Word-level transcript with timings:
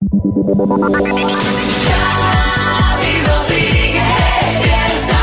Xavi 0.00 0.16
Rodríguez, 3.26 4.02
despierta, 4.40 5.22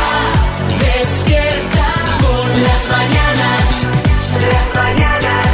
despierta 0.80 1.90
con 2.22 2.48
las 2.62 2.84
mañanas, 2.88 3.64
las 4.52 4.68
mañanas, 4.76 5.48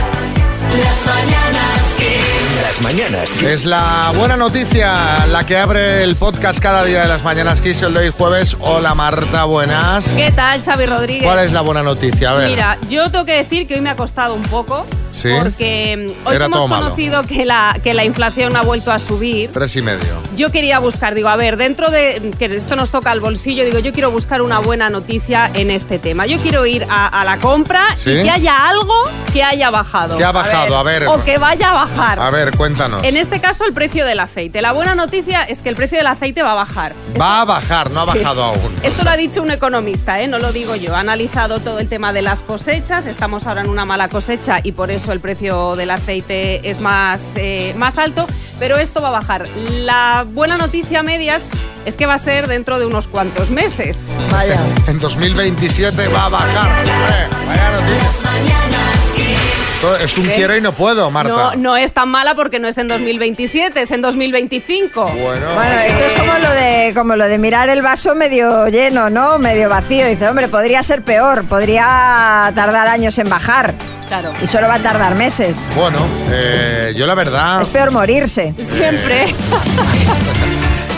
las 0.78 1.06
mañanas 1.06 1.96
Kiss. 1.98 2.62
Las 2.64 2.82
mañanas 2.82 3.32
Kiss. 3.32 3.44
Es 3.44 3.64
la 3.64 4.12
buena 4.18 4.36
noticia 4.36 5.26
la 5.28 5.46
que 5.46 5.56
abre 5.58 6.04
el 6.04 6.18
podcast 6.18 6.60
cada 6.60 6.84
día 6.84 7.04
de 7.04 7.08
las 7.08 7.24
mañanas 7.24 7.62
Kiss 7.62 7.82
el 7.82 7.94
de 7.94 8.02
hoy 8.02 8.10
jueves. 8.10 8.58
Hola 8.60 8.94
Marta, 8.94 9.46
buenas. 9.46 10.10
¿Qué 10.10 10.34
tal, 10.34 10.62
Xavi 10.66 10.86
Rodríguez? 10.86 11.24
¿Cuál 11.24 11.40
es 11.46 11.54
la 11.54 11.62
buena 11.62 11.82
noticia? 11.82 12.32
A 12.32 12.34
ver. 12.34 12.50
Mira, 12.50 12.78
yo 12.90 13.10
tengo 13.10 13.24
que 13.24 13.38
decir 13.38 13.70
que 13.70 13.76
hoy 13.76 13.82
me 13.82 13.90
ha 13.90 13.96
costado 13.96 14.34
un 14.34 14.44
poco. 14.44 14.86
Sí. 15.14 15.30
Porque 15.42 16.10
mm, 16.24 16.28
hoy 16.28 16.36
Era 16.36 16.46
hemos 16.46 16.68
conocido 16.70 17.24
que 17.24 17.46
la, 17.46 17.78
que 17.82 17.94
la 17.94 18.04
inflación 18.04 18.56
ha 18.58 18.62
vuelto 18.64 18.92
a 18.92 19.00
subir. 19.00 19.52
Tres 19.54 19.76
y 19.78 19.82
medio. 19.82 20.22
Yo 20.36 20.52
quería 20.52 20.80
buscar, 20.80 21.14
digo, 21.16 21.30
a 21.30 21.36
ver, 21.36 21.56
dentro 21.56 21.90
de 21.90 22.32
que 22.38 22.46
esto 22.46 22.76
nos 22.76 22.90
toca 22.90 23.12
al 23.12 23.20
bolsillo, 23.20 23.64
digo, 23.64 23.80
yo 23.80 23.94
quiero 23.94 24.12
buscar 24.12 24.42
una 24.42 24.60
buena 24.60 24.90
noticia 24.90 25.50
en 25.54 25.70
este 25.72 26.00
tema. 26.00 26.26
Yo 26.26 26.40
quiero 26.40 26.66
ir 26.66 26.86
a, 26.90 27.08
a 27.08 27.24
la 27.24 27.38
compra 27.38 27.96
Sí. 27.96 28.10
y 28.12 28.24
que 28.24 28.30
haya 28.32 28.68
algo 28.68 28.94
que 29.32 29.44
haya 29.44 29.70
bajado. 29.70 30.18
¿Qué 30.18 30.24
ha 30.26 30.32
bajado? 30.32 30.78
A 30.78 30.84
ver. 30.84 31.08
O 31.08 31.24
que 31.24 31.38
vaya 31.38 31.72
a 31.72 31.74
bajar. 31.74 32.20
A 32.20 32.30
ver, 32.32 32.56
cuéntanos. 32.58 33.04
En 33.04 33.16
este 33.18 33.40
caso, 33.40 33.66
el 33.66 33.74
precio 33.74 34.06
del 34.06 34.20
aceite. 34.20 34.62
La 34.62 34.72
buena 34.72 34.96
noticia 34.96 35.44
es 35.44 35.62
que 35.62 35.70
el 35.70 35.76
precio 35.76 35.98
del 35.98 36.08
aceite 36.08 36.42
va 36.44 36.52
a 36.54 36.56
bajar. 36.56 36.94
Va 37.20 37.42
a 37.42 37.46
bajar, 37.46 37.92
no 37.92 38.02
ha 38.02 38.06
Sí. 38.12 38.18
bajado 38.18 38.44
aún. 38.44 38.76
Esto 38.82 39.04
lo 39.04 39.12
ha 39.12 39.18
dicho 39.18 39.42
un 39.42 39.52
economista, 39.52 40.22
¿eh? 40.22 40.28
no 40.28 40.40
lo 40.40 40.52
digo 40.52 40.76
yo. 40.76 40.96
Ha 40.96 41.00
analizado 41.02 41.60
todo 41.60 41.78
el 41.80 41.88
tema 41.88 42.14
de 42.14 42.22
las 42.24 42.42
cosechas. 42.42 43.06
Estamos 43.06 43.46
ahora 43.46 43.62
en 43.62 43.70
una 43.70 43.86
mala 43.86 44.08
cosecha 44.10 44.60
y 44.64 44.72
por 44.72 44.90
eso 44.90 45.03
el 45.12 45.20
precio 45.20 45.76
del 45.76 45.90
aceite 45.92 46.70
es 46.70 46.80
más, 46.80 47.34
eh, 47.36 47.74
más 47.78 47.98
alto. 47.98 48.28
Pero 48.60 48.78
esto 48.78 49.02
va 49.02 49.10
a 49.10 49.12
bajar. 49.12 49.48
La 49.82 50.26
buena 50.28 50.58
noticia 50.58 51.00
a 51.00 51.04
medias 51.04 51.44
es 51.86 51.98
que 51.98 52.06
va 52.06 52.14
a 52.14 52.18
ser 52.18 52.48
dentro 52.48 52.80
de 52.80 52.86
unos 52.86 53.08
cuantos 53.08 53.50
meses. 53.50 54.08
Vaya. 54.32 54.60
En 54.88 55.00
2027 55.00 56.08
va 56.08 56.26
a 56.26 56.30
bajar. 56.30 56.86
Eh, 56.86 57.28
vaya 57.48 57.72
noticia. 57.72 59.13
Esto 59.34 59.96
Es 59.98 60.18
un 60.18 60.28
¿Ves? 60.28 60.36
quiero 60.36 60.56
y 60.56 60.62
no 60.62 60.72
puedo, 60.72 61.10
Marta. 61.12 61.32
No, 61.34 61.56
no 61.56 61.78
es 61.78 61.92
tan 61.94 62.10
mala 62.10 62.36
porque 62.36 62.60
no 62.60 62.68
es 62.68 62.78
en 62.78 62.88
2027, 62.88 63.82
es 63.82 63.92
en 63.92 64.02
2025. 64.02 65.02
Bueno. 65.12 65.54
Bueno, 65.56 65.80
esto 65.82 66.06
es 66.06 66.14
como 66.14 66.34
lo 66.38 66.50
de 66.52 66.94
como 66.96 67.16
lo 67.16 67.26
de 67.28 67.38
mirar 67.38 67.70
el 67.70 67.82
vaso 67.82 68.16
medio 68.16 68.68
lleno, 68.70 69.10
¿no? 69.10 69.40
Medio 69.40 69.68
vacío. 69.70 70.08
Dice, 70.08 70.28
hombre, 70.30 70.48
podría 70.48 70.82
ser 70.84 71.02
peor, 71.04 71.44
podría 71.46 72.52
tardar 72.56 72.88
años 72.88 73.18
en 73.18 73.30
bajar. 73.30 73.74
Claro. 74.08 74.32
Y 74.42 74.48
solo 74.48 74.68
va 74.68 74.76
a 74.76 74.80
tardar 74.80 75.16
meses. 75.16 75.70
Bueno, 75.76 76.00
eh, 76.32 76.94
yo 76.96 77.06
la 77.08 77.16
verdad, 77.16 77.62
Es 77.62 77.70
peor 77.70 77.92
morirse. 77.92 78.54
Siempre. 78.60 79.26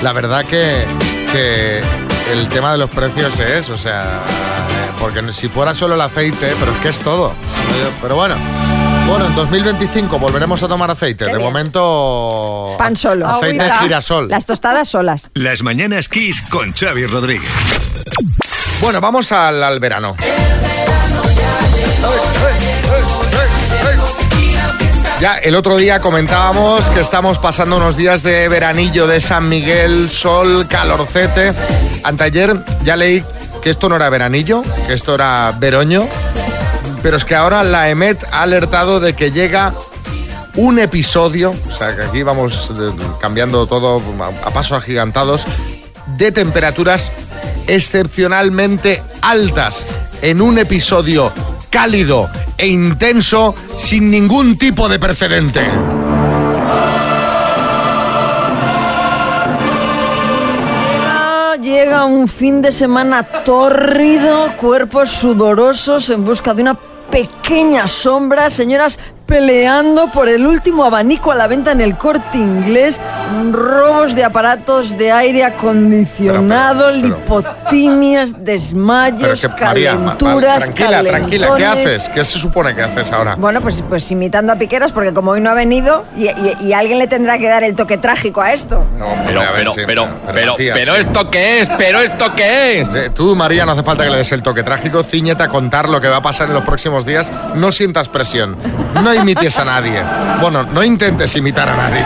la 0.02 0.12
verdad 0.14 0.44
que, 0.46 0.84
que 1.32 1.82
el 2.32 2.48
tema 2.50 2.72
de 2.74 2.78
los 2.80 2.90
precios 2.90 3.40
es, 3.40 3.70
o 3.70 3.78
sea, 3.78 4.04
eh, 4.04 4.85
porque 5.06 5.32
si 5.34 5.48
fuera 5.50 5.76
solo 5.76 5.94
el 5.94 6.02
aceite, 6.02 6.56
pero 6.60 6.74
es 6.74 6.80
que 6.80 6.90
es 6.90 6.98
todo. 6.98 7.32
Pero 8.02 8.16
bueno, 8.16 8.34
bueno, 9.08 9.28
en 9.28 9.36
2025 9.36 10.18
volveremos 10.18 10.64
a 10.64 10.68
tomar 10.68 10.90
aceite. 10.90 11.26
De 11.26 11.38
momento, 11.38 12.74
Pan 12.80 12.96
solo. 12.96 13.28
aceite 13.28 13.60
Agüita. 13.62 13.80
girasol. 13.84 14.28
Las 14.30 14.48
tostadas 14.48 14.90
solas. 14.90 15.30
Las 15.36 15.62
mañanas 15.62 16.10
Kiss 16.10 16.42
con 16.50 16.74
Xavi 16.74 17.06
Rodríguez. 17.06 17.48
Bueno, 18.82 19.00
vamos 19.00 19.32
al, 19.32 19.64
al 19.64 19.80
verano. 19.80 20.16
Ya 25.22 25.36
el 25.36 25.56
otro 25.56 25.78
día 25.78 26.02
comentábamos 26.02 26.90
que 26.90 27.00
estamos 27.00 27.38
pasando 27.38 27.78
unos 27.78 27.96
días 27.96 28.24
de 28.24 28.50
veranillo 28.50 29.06
de 29.06 29.22
San 29.22 29.48
Miguel, 29.48 30.10
sol, 30.10 30.66
calorcete. 30.68 31.54
Anteayer 32.04 32.58
ya 32.84 32.96
leí 32.96 33.24
que 33.66 33.72
esto 33.72 33.90
no 33.90 33.96
era 33.96 34.12
veranillo, 34.12 34.64
que 34.86 34.94
esto 34.94 35.16
era 35.16 35.52
veroño, 35.58 36.08
pero 37.02 37.18
es 37.18 37.26
que 37.26 37.34
ahora 37.34 37.64
la 37.64 37.90
EMET 37.90 38.24
ha 38.32 38.44
alertado 38.44 39.00
de 39.00 39.14
que 39.14 39.32
llega 39.32 39.74
un 40.54 40.78
episodio, 40.78 41.56
o 41.68 41.72
sea 41.76 41.96
que 41.96 42.04
aquí 42.04 42.22
vamos 42.22 42.72
eh, 42.80 42.92
cambiando 43.20 43.66
todo 43.66 44.04
a, 44.22 44.48
a 44.48 44.52
pasos 44.52 44.78
agigantados, 44.78 45.48
de 46.16 46.32
temperaturas 46.32 47.12
excepcionalmente 47.66 49.02
altas 49.24 49.88
en 50.22 50.44
un 50.44 50.60
episodio 50.60 51.34
cálido 51.72 52.30
e 52.60 52.68
intenso 52.68 53.56
sin 53.80 54.12
ningún 54.12 54.60
tipo 54.60 54.88
de 54.88 55.00
precedente. 55.00 56.05
Llega, 61.66 62.06
un 62.06 62.28
fin 62.28 62.62
de 62.62 62.72
semana 62.72 63.24
tórrido, 63.24 64.56
cuerpos 64.56 65.10
sudorosos 65.10 66.12
en 66.12 66.24
busca 66.24 66.54
de 66.54 66.62
una 66.62 66.76
pequeña 67.10 67.88
sombra, 67.88 68.52
señoras 68.52 69.00
peleando 69.26 70.08
por 70.12 70.30
el 70.30 70.46
último 70.46 70.86
abanico 70.86 71.32
a 71.32 71.36
la 71.36 71.48
venta 71.48 71.72
en 71.72 71.82
el 71.82 71.98
corte 71.98 72.38
inglés, 72.38 73.00
robos 73.52 74.14
de 74.16 74.24
aparatos 74.24 74.98
de 74.98 75.12
aire 75.12 75.44
acondicionado, 75.44 76.86
Pero, 76.92 77.02
pero, 77.02 77.02
pero. 77.02 77.42
lipotimias, 77.42 78.44
desmayos, 78.46 79.42
que, 79.42 79.66
María, 79.66 79.94
ma- 79.96 80.00
ma- 80.00 80.18
calenturas, 80.18 80.64
tranquila, 80.66 81.04
tranquila, 81.04 81.48
¿qué 81.58 81.66
haces? 81.66 82.10
¿Qué 82.10 82.24
se 82.24 82.40
supone 82.40 82.76
que 82.76 82.84
haces 82.84 83.12
ahora? 83.12 83.36
Bueno, 83.36 83.62
pues, 83.62 83.84
pues 83.88 84.10
imitando 84.12 84.54
a 84.54 84.56
Piqueras, 84.58 84.92
porque 84.92 85.14
como 85.14 85.32
hoy 85.32 85.42
no 85.42 85.50
ha 85.50 85.54
venido, 85.56 86.06
y, 86.16 86.26
y- 86.28 86.58
y 86.62 86.74
alguien 86.74 87.00
le 87.00 87.08
tendrá 87.08 87.38
que 87.38 87.48
dar 87.48 87.64
el 87.64 87.76
toque 87.76 87.98
trágico 87.98 88.42
a 88.42 88.54
esto. 88.54 88.84
No, 88.98 89.08
Pero, 89.26 89.42
a 89.42 89.44
ver, 89.46 89.54
pero, 89.56 89.72
sí, 89.72 89.82
pero, 89.86 90.08
pero, 90.34 90.52
Matías, 90.54 90.78
pero 90.78 90.94
sí. 90.96 91.02
esto 91.02 91.32
qué 91.32 91.60
es, 91.62 91.70
pero 91.78 92.00
esto 92.02 92.26
qué 92.36 92.82
es. 92.82 92.94
Eh, 92.94 93.10
Tú, 93.16 93.36
María, 93.36 93.66
no 93.66 93.72
hace 93.72 93.84
falta 93.84 94.04
que 94.04 94.10
le 94.12 94.18
des 94.18 94.32
el 94.32 94.42
toque 94.44 94.62
trágico. 94.64 95.04
Ciñete 95.04 95.44
a 95.44 95.48
contar 95.48 95.90
lo 95.90 96.00
que 96.02 96.08
va 96.08 96.18
a 96.18 96.22
pasar 96.22 96.48
en 96.48 96.54
los 96.54 96.64
próximos 96.64 97.06
días. 97.06 97.32
No 97.56 97.72
sientas 97.72 98.10
presión. 98.10 98.58
No 99.02 99.14
imites 99.16 99.58
a 99.60 99.66
nadie. 99.66 100.02
Bueno, 100.42 100.64
no 100.64 100.84
intentes 100.84 101.36
imitar 101.36 101.70
a 101.70 101.76
nadie. 101.76 102.04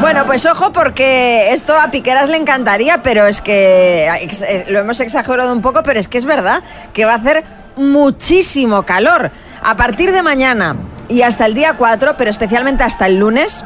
Bueno, 0.00 0.24
pues 0.26 0.44
ojo 0.46 0.72
porque 0.72 1.52
esto 1.52 1.78
a 1.78 1.90
Piqueras 1.90 2.28
le 2.28 2.36
encantaría, 2.36 3.02
pero 3.02 3.26
es 3.26 3.40
que 3.40 4.06
eh, 4.06 4.64
lo 4.68 4.78
hemos 4.78 5.00
exagerado 5.00 5.52
un 5.52 5.62
poco, 5.62 5.82
pero 5.82 5.98
es 5.98 6.08
que 6.08 6.18
es 6.18 6.24
verdad 6.24 6.62
que 6.92 7.04
va 7.04 7.14
a 7.14 7.16
hacer 7.16 7.44
muchísimo 7.76 8.84
calor. 8.84 9.30
A 9.62 9.76
partir 9.76 10.12
de 10.12 10.22
mañana 10.22 10.76
y 11.08 11.22
hasta 11.22 11.46
el 11.46 11.54
día 11.54 11.74
4, 11.74 12.16
pero 12.16 12.30
especialmente 12.30 12.84
hasta 12.84 13.06
el 13.06 13.16
lunes, 13.18 13.64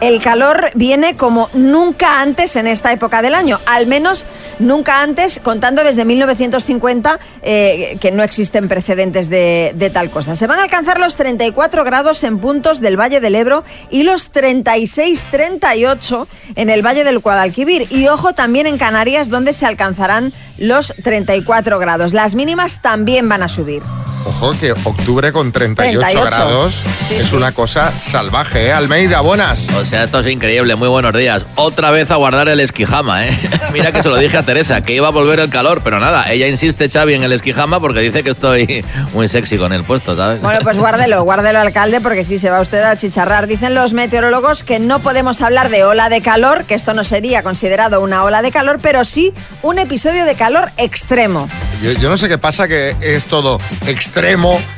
el 0.00 0.20
calor 0.20 0.70
viene 0.74 1.16
como 1.16 1.48
nunca 1.52 2.20
antes 2.20 2.56
en 2.56 2.66
esta 2.66 2.92
época 2.92 3.22
del 3.22 3.34
año, 3.34 3.58
al 3.66 3.86
menos 3.86 4.24
nunca 4.58 5.02
antes, 5.02 5.40
contando 5.42 5.84
desde 5.84 6.04
1950, 6.04 7.20
eh, 7.42 7.98
que 8.00 8.10
no 8.10 8.22
existen 8.22 8.68
precedentes 8.68 9.28
de, 9.28 9.72
de 9.74 9.90
tal 9.90 10.10
cosa. 10.10 10.36
Se 10.36 10.46
van 10.46 10.58
a 10.58 10.64
alcanzar 10.64 10.98
los 11.00 11.16
34 11.16 11.84
grados 11.84 12.24
en 12.24 12.38
puntos 12.38 12.80
del 12.80 12.98
Valle 12.98 13.20
del 13.20 13.34
Ebro 13.34 13.64
y 13.90 14.02
los 14.02 14.32
36-38 14.32 16.26
en 16.56 16.70
el 16.70 16.84
Valle 16.84 17.04
del 17.04 17.18
Guadalquivir. 17.18 17.86
Y 17.90 18.08
ojo 18.08 18.32
también 18.32 18.66
en 18.66 18.78
Canarias, 18.78 19.28
donde 19.28 19.52
se 19.52 19.66
alcanzarán 19.66 20.32
los 20.58 20.94
34 21.02 21.78
grados. 21.78 22.12
Las 22.12 22.34
mínimas 22.34 22.82
también 22.82 23.28
van 23.28 23.42
a 23.42 23.48
subir. 23.48 23.82
Ojo 24.24 24.52
que 24.60 24.72
octubre 24.72 25.32
con 25.32 25.50
38, 25.50 25.98
38. 25.98 26.26
grados 26.26 26.82
Sí, 27.08 27.14
es 27.14 27.28
sí. 27.28 27.36
una 27.36 27.52
cosa 27.52 27.92
salvaje, 28.02 28.66
¿eh? 28.66 28.72
Almeida, 28.72 29.20
buenas. 29.20 29.66
O 29.70 29.84
sea, 29.84 30.04
esto 30.04 30.20
es 30.20 30.26
increíble. 30.30 30.76
Muy 30.76 30.88
buenos 30.88 31.14
días. 31.14 31.42
Otra 31.56 31.90
vez 31.90 32.10
a 32.10 32.16
guardar 32.16 32.48
el 32.48 32.60
esquijama, 32.60 33.26
¿eh? 33.26 33.38
Mira 33.72 33.92
que 33.92 34.02
se 34.02 34.08
lo 34.08 34.16
dije 34.16 34.36
a 34.36 34.42
Teresa, 34.42 34.82
que 34.82 34.94
iba 34.94 35.08
a 35.08 35.10
volver 35.10 35.40
el 35.40 35.48
calor, 35.48 35.80
pero 35.82 35.98
nada, 35.98 36.30
ella 36.30 36.46
insiste, 36.48 36.88
Xavi, 36.88 37.14
en 37.14 37.24
el 37.24 37.32
esquijama 37.32 37.80
porque 37.80 38.00
dice 38.00 38.22
que 38.22 38.30
estoy 38.30 38.84
muy 39.12 39.28
sexy 39.28 39.56
con 39.56 39.72
el 39.72 39.84
puesto, 39.84 40.14
¿sabes? 40.16 40.40
Bueno, 40.42 40.60
pues 40.62 40.76
guárdelo, 40.78 41.24
guárdelo, 41.24 41.58
alcalde, 41.60 42.00
porque 42.00 42.24
sí 42.24 42.38
se 42.38 42.50
va 42.50 42.60
usted 42.60 42.82
a 42.82 42.96
chicharrar. 42.96 43.46
Dicen 43.46 43.74
los 43.74 43.92
meteorólogos 43.92 44.62
que 44.62 44.78
no 44.78 45.00
podemos 45.00 45.40
hablar 45.40 45.70
de 45.70 45.84
ola 45.84 46.08
de 46.10 46.20
calor, 46.20 46.64
que 46.64 46.74
esto 46.74 46.94
no 46.94 47.04
sería 47.04 47.42
considerado 47.42 48.00
una 48.00 48.22
ola 48.22 48.42
de 48.42 48.50
calor, 48.52 48.78
pero 48.82 49.04
sí 49.04 49.32
un 49.62 49.78
episodio 49.78 50.24
de 50.26 50.34
calor 50.34 50.70
extremo. 50.76 51.48
Yo, 51.82 51.92
yo 51.92 52.10
no 52.10 52.16
sé 52.16 52.28
qué 52.28 52.36
pasa, 52.38 52.68
que 52.68 52.94
es 53.00 53.24
todo 53.24 53.58
extremo, 53.86 54.09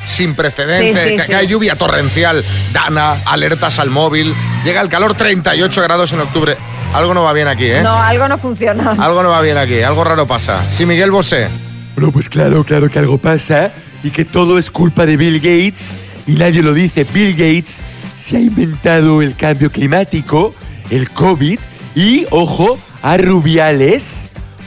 sin 0.06 0.34
precedente, 0.34 0.94
Sí, 0.94 1.11
sí, 1.11 1.17
que, 1.17 1.40
sí. 1.40 1.46
lluvia 1.46 1.76
torrencial, 1.76 2.44
dana, 2.73 3.17
alertas 3.25 3.79
al 3.79 3.90
móvil, 3.90 4.34
llega 4.64 4.81
el 4.81 4.88
calor 4.88 5.14
38 5.14 5.82
grados 5.82 6.12
en 6.12 6.20
octubre. 6.20 6.56
Algo 6.94 7.14
no 7.14 7.23
va 7.23 7.32
bien 7.32 7.49
aquí, 7.49 7.67
¿eh? 7.67 7.81
No, 7.82 7.94
algo 8.00 8.29
no 8.29 8.37
funciona. 8.38 8.90
Algo 8.99 9.23
no 9.23 9.31
va 9.31 9.40
bien 9.40 9.56
aquí, 9.56 9.81
algo 9.81 10.05
raro 10.05 10.26
pasa. 10.26 10.69
Sí, 10.70 10.84
Miguel 10.84 11.11
Bosé. 11.11 11.49
Bueno, 11.94 12.12
pues 12.12 12.29
claro, 12.29 12.64
claro 12.64 12.90
que 12.90 12.99
algo 12.99 13.19
pasa 13.19 13.73
y 14.02 14.11
que 14.11 14.25
todo 14.25 14.58
es 14.58 14.70
culpa 14.70 15.06
de 15.06 15.17
Bill 15.17 15.37
Gates 15.37 15.82
y 16.26 16.32
nadie 16.32 16.62
lo 16.62 16.75
dice. 16.75 17.05
Bill 17.05 17.32
Gates 17.32 17.76
se 18.25 18.37
ha 18.37 18.40
inventado 18.40 19.23
el 19.23 19.37
cambio 19.37 19.70
climático, 19.70 20.55
el 20.90 21.11
COVID 21.11 21.58
y, 21.94 22.26
ojo, 22.31 22.78
a 23.02 23.17
Rubiales 23.17 24.02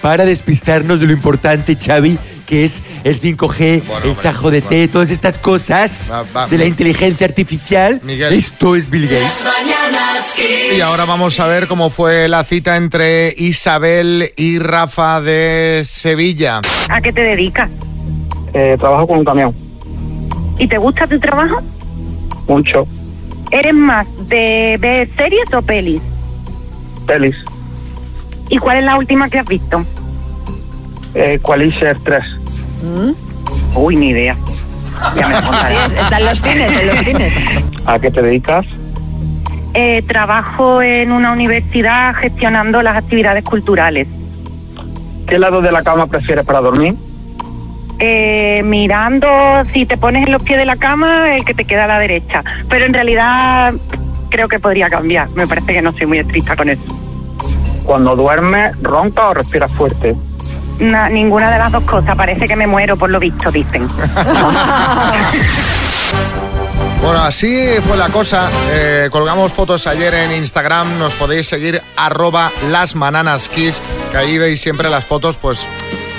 para 0.02 0.26
despistarnos 0.26 1.00
de 1.00 1.08
lo 1.08 1.14
importante, 1.14 1.76
Xavi, 1.76 2.18
que 2.46 2.66
es 2.66 2.74
el 3.06 3.22
5G, 3.22 3.84
Bueno, 3.86 4.06
el 4.08 4.18
chajo 4.20 4.50
de 4.52 4.62
té, 4.62 4.88
todas 4.88 5.12
estas 5.12 5.38
cosas 5.38 5.92
Va, 6.12 6.24
va. 6.36 6.48
de 6.48 6.58
la 6.58 6.66
inteligencia 6.66 7.26
artificial. 7.28 8.02
Miguel. 8.04 8.34
Esto 8.34 8.76
es 8.76 8.90
Bill 8.90 9.08
Gates. 9.08 9.46
Y 10.76 10.82
ahora 10.82 11.06
vamos 11.06 11.40
a 11.40 11.46
ver 11.46 11.68
cómo 11.68 11.90
fue 11.92 12.28
la 12.28 12.44
cita 12.44 12.78
entre 12.78 13.32
Isabel 13.38 14.32
y 14.36 14.58
Rafa 14.58 15.22
de 15.22 15.84
Sevilla. 15.86 16.62
¿A 16.90 17.00
qué 17.00 17.14
te 17.14 17.22
dedicas? 17.22 17.70
Eh, 18.54 18.76
trabajo 18.80 19.06
con 19.08 19.20
un 19.20 19.26
camión, 19.26 19.54
¿Y 20.58 20.68
te 20.68 20.78
gusta 20.80 21.06
tu 21.08 21.20
trabajo? 21.20 21.62
mucho, 22.48 22.88
¿Eres 23.52 23.74
más 23.76 24.08
de 24.28 24.78
ver 24.80 25.08
series 25.16 25.54
o 25.54 25.62
pelis? 25.62 26.02
pelis, 27.06 27.36
¿Y 28.50 28.58
cuál 28.58 28.78
es 28.80 28.84
la 28.86 28.98
última 28.98 29.30
que 29.30 29.38
has 29.40 29.46
visto? 29.48 29.86
eh, 31.14 31.38
Qualisher 31.42 32.00
3. 32.00 32.24
Uy, 33.76 33.96
ni 33.96 34.10
idea. 34.10 34.36
Ya 35.16 35.28
me 35.28 35.36
Sí, 35.36 35.42
contarás. 35.44 35.92
es- 35.94 36.00
están 36.00 36.26
los 36.26 36.42
cines, 36.42 36.74
en 36.80 36.88
los 36.88 37.00
cines. 37.00 37.34
¿A 37.86 38.00
qué 38.00 38.12
te 38.12 38.22
dedicas? 38.22 38.66
Eh, 39.74 40.02
trabajo 40.08 40.82
en 40.82 41.12
una 41.12 41.34
universidad 41.34 42.16
gestionando 42.16 42.82
las 42.82 42.98
actividades 42.98 43.44
culturales. 43.44 44.08
¿Qué 45.28 45.38
lado 45.38 45.60
de 45.62 45.72
la 45.72 45.84
cama 45.84 46.08
prefieres 46.08 46.46
para 46.46 46.62
dormir? 46.62 46.96
Eh, 48.00 48.62
mirando, 48.64 49.28
si 49.74 49.86
te 49.86 49.98
pones 49.98 50.26
en 50.26 50.32
los 50.32 50.44
pies 50.44 50.58
de 50.60 50.66
la 50.66 50.78
cama, 50.78 51.36
el 51.36 51.44
que 51.44 51.54
te 51.54 51.66
queda 51.66 51.86
a 51.86 51.88
la 51.88 52.00
derecha. 52.00 52.42
Pero 52.70 52.86
en 52.86 52.94
realidad 52.94 53.74
creo 54.30 54.48
que 54.48 54.60
podría 54.60 54.88
cambiar. 54.90 55.30
Me 55.36 55.46
parece 55.48 55.74
que 55.74 55.82
no 55.82 55.92
soy 55.92 56.06
muy 56.06 56.20
estricta 56.20 56.56
con 56.56 56.70
eso. 56.70 56.84
Cuando 57.84 58.16
duermes, 58.16 58.82
ronca 58.82 59.28
o 59.30 59.34
respiras 59.34 59.72
fuerte. 59.72 60.16
Na- 60.80 61.10
ninguna 61.10 61.52
de 61.52 61.58
las 61.60 61.72
dos 61.72 61.84
cosas. 61.84 62.16
Parece 62.16 62.48
que 62.48 62.56
me 62.56 62.68
muero 62.68 62.98
por 62.98 63.10
lo 63.10 63.20
visto, 63.20 63.52
dicen. 63.52 63.88
Bueno, 67.02 67.22
así 67.22 67.68
fue 67.84 67.98
la 67.98 68.10
cosa. 68.10 68.50
Eh, 68.72 69.10
colgamos 69.12 69.54
fotos 69.54 69.86
ayer 69.86 70.12
en 70.16 70.32
Instagram. 70.32 70.98
Nos 70.98 71.14
podéis 71.14 71.48
seguir 71.48 71.80
arroba 71.96 72.52
lasmananaskiss, 72.70 73.80
que 74.12 74.18
ahí 74.18 74.40
veis 74.40 74.60
siempre 74.60 74.90
las 74.90 75.06
fotos 75.06 75.38
pues 75.38 75.68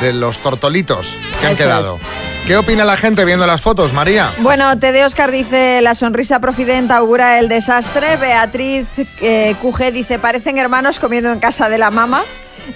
de 0.00 0.12
los 0.12 0.38
tortolitos 0.38 1.16
que 1.40 1.46
han 1.48 1.52
Eso 1.54 1.62
quedado. 1.64 2.00
¿Qué 2.46 2.56
opina 2.56 2.84
la 2.84 2.96
gente 2.96 3.24
viendo 3.24 3.44
las 3.48 3.62
fotos, 3.62 3.92
María? 3.92 4.30
Bueno, 4.38 4.78
Tede 4.78 5.04
Oscar 5.04 5.32
dice, 5.32 5.80
la 5.82 5.96
sonrisa 5.96 6.38
profidenta 6.38 6.98
augura 6.98 7.40
el 7.40 7.48
desastre. 7.48 8.16
Beatriz 8.18 8.86
eh, 9.20 9.56
QG 9.60 9.92
dice, 9.92 10.20
parecen 10.20 10.56
hermanos 10.58 11.00
comiendo 11.00 11.32
en 11.32 11.40
casa 11.40 11.68
de 11.68 11.78
la 11.78 11.90
mamá. 11.90 12.22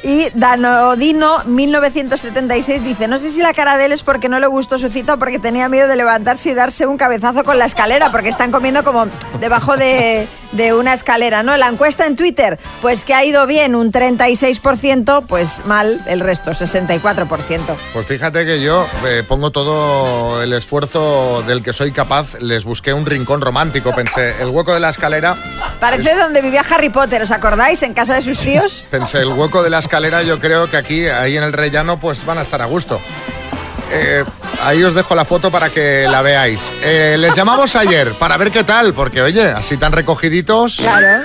Y 0.02 0.28
Danodino 0.34 1.44
1976 1.44 2.84
dice, 2.84 3.08
no 3.08 3.18
sé 3.18 3.30
si 3.30 3.40
la 3.40 3.52
cara 3.52 3.76
de 3.76 3.86
él 3.86 3.92
es 3.92 4.02
porque 4.02 4.28
no 4.28 4.40
le 4.40 4.46
gustó 4.46 4.78
su 4.78 4.88
cita 4.88 5.14
o 5.14 5.18
porque 5.18 5.38
tenía 5.38 5.68
miedo 5.68 5.88
de 5.88 5.96
levantarse 5.96 6.50
y 6.50 6.54
darse 6.54 6.86
un 6.86 6.96
cabezazo 6.96 7.44
con 7.44 7.58
la 7.58 7.66
escalera, 7.66 8.10
porque 8.10 8.28
están 8.28 8.50
comiendo 8.50 8.84
como 8.84 9.06
debajo 9.40 9.76
de, 9.76 10.28
de 10.52 10.72
una 10.74 10.94
escalera, 10.94 11.42
¿no? 11.42 11.56
La 11.56 11.68
encuesta 11.68 12.06
en 12.06 12.16
Twitter, 12.16 12.58
pues 12.82 13.04
que 13.04 13.14
ha 13.14 13.24
ido 13.24 13.46
bien 13.46 13.74
un 13.74 13.92
36%, 13.92 15.24
pues 15.26 15.64
mal 15.66 16.00
el 16.06 16.20
resto, 16.20 16.50
64%. 16.52 17.60
Pues 17.92 18.06
fíjate 18.06 18.44
que 18.44 18.60
yo 18.62 18.86
eh, 19.06 19.22
pongo 19.26 19.50
todo 19.50 20.42
el 20.42 20.52
esfuerzo 20.52 21.42
del 21.46 21.62
que 21.62 21.72
soy 21.72 21.92
capaz. 21.92 22.34
Les 22.40 22.64
busqué 22.64 22.92
un 22.92 23.06
rincón 23.06 23.40
romántico. 23.40 23.94
Pensé, 23.94 24.34
el 24.40 24.48
hueco 24.48 24.74
de 24.74 24.80
la 24.80 24.90
escalera. 24.90 25.36
Parece 25.78 26.10
es- 26.12 26.18
donde 26.18 26.40
vivía 26.42 26.64
Harry 26.68 26.88
Potter, 26.90 27.22
¿os 27.22 27.30
acordáis? 27.30 27.82
En 27.82 27.94
casa 27.94 28.14
de 28.14 28.22
sus 28.22 28.38
tíos. 28.40 28.84
Pensé, 28.90 29.18
el 29.18 29.28
hueco 29.28 29.62
de 29.62 29.70
la 29.70 29.78
escalera, 29.78 30.22
yo 30.22 30.38
creo 30.40 30.68
que 30.70 30.76
aquí, 30.76 31.06
ahí 31.06 31.36
en 31.36 31.42
el 31.42 31.52
rellano, 31.52 31.98
pues 32.00 32.24
van 32.24 32.38
a 32.38 32.42
estar 32.42 32.60
a 32.62 32.66
gusto. 32.66 33.00
Eh, 33.92 34.24
ahí 34.62 34.82
os 34.82 34.94
dejo 34.94 35.14
la 35.14 35.24
foto 35.24 35.50
para 35.50 35.70
que 35.70 36.06
la 36.08 36.22
veáis. 36.22 36.72
Eh, 36.82 37.16
les 37.18 37.34
llamamos 37.34 37.74
ayer 37.76 38.14
para 38.14 38.36
ver 38.36 38.50
qué 38.50 38.64
tal, 38.64 38.94
porque 38.94 39.22
oye, 39.22 39.48
así 39.50 39.76
tan 39.76 39.92
recogiditos. 39.92 40.76
Claro. 40.76 41.24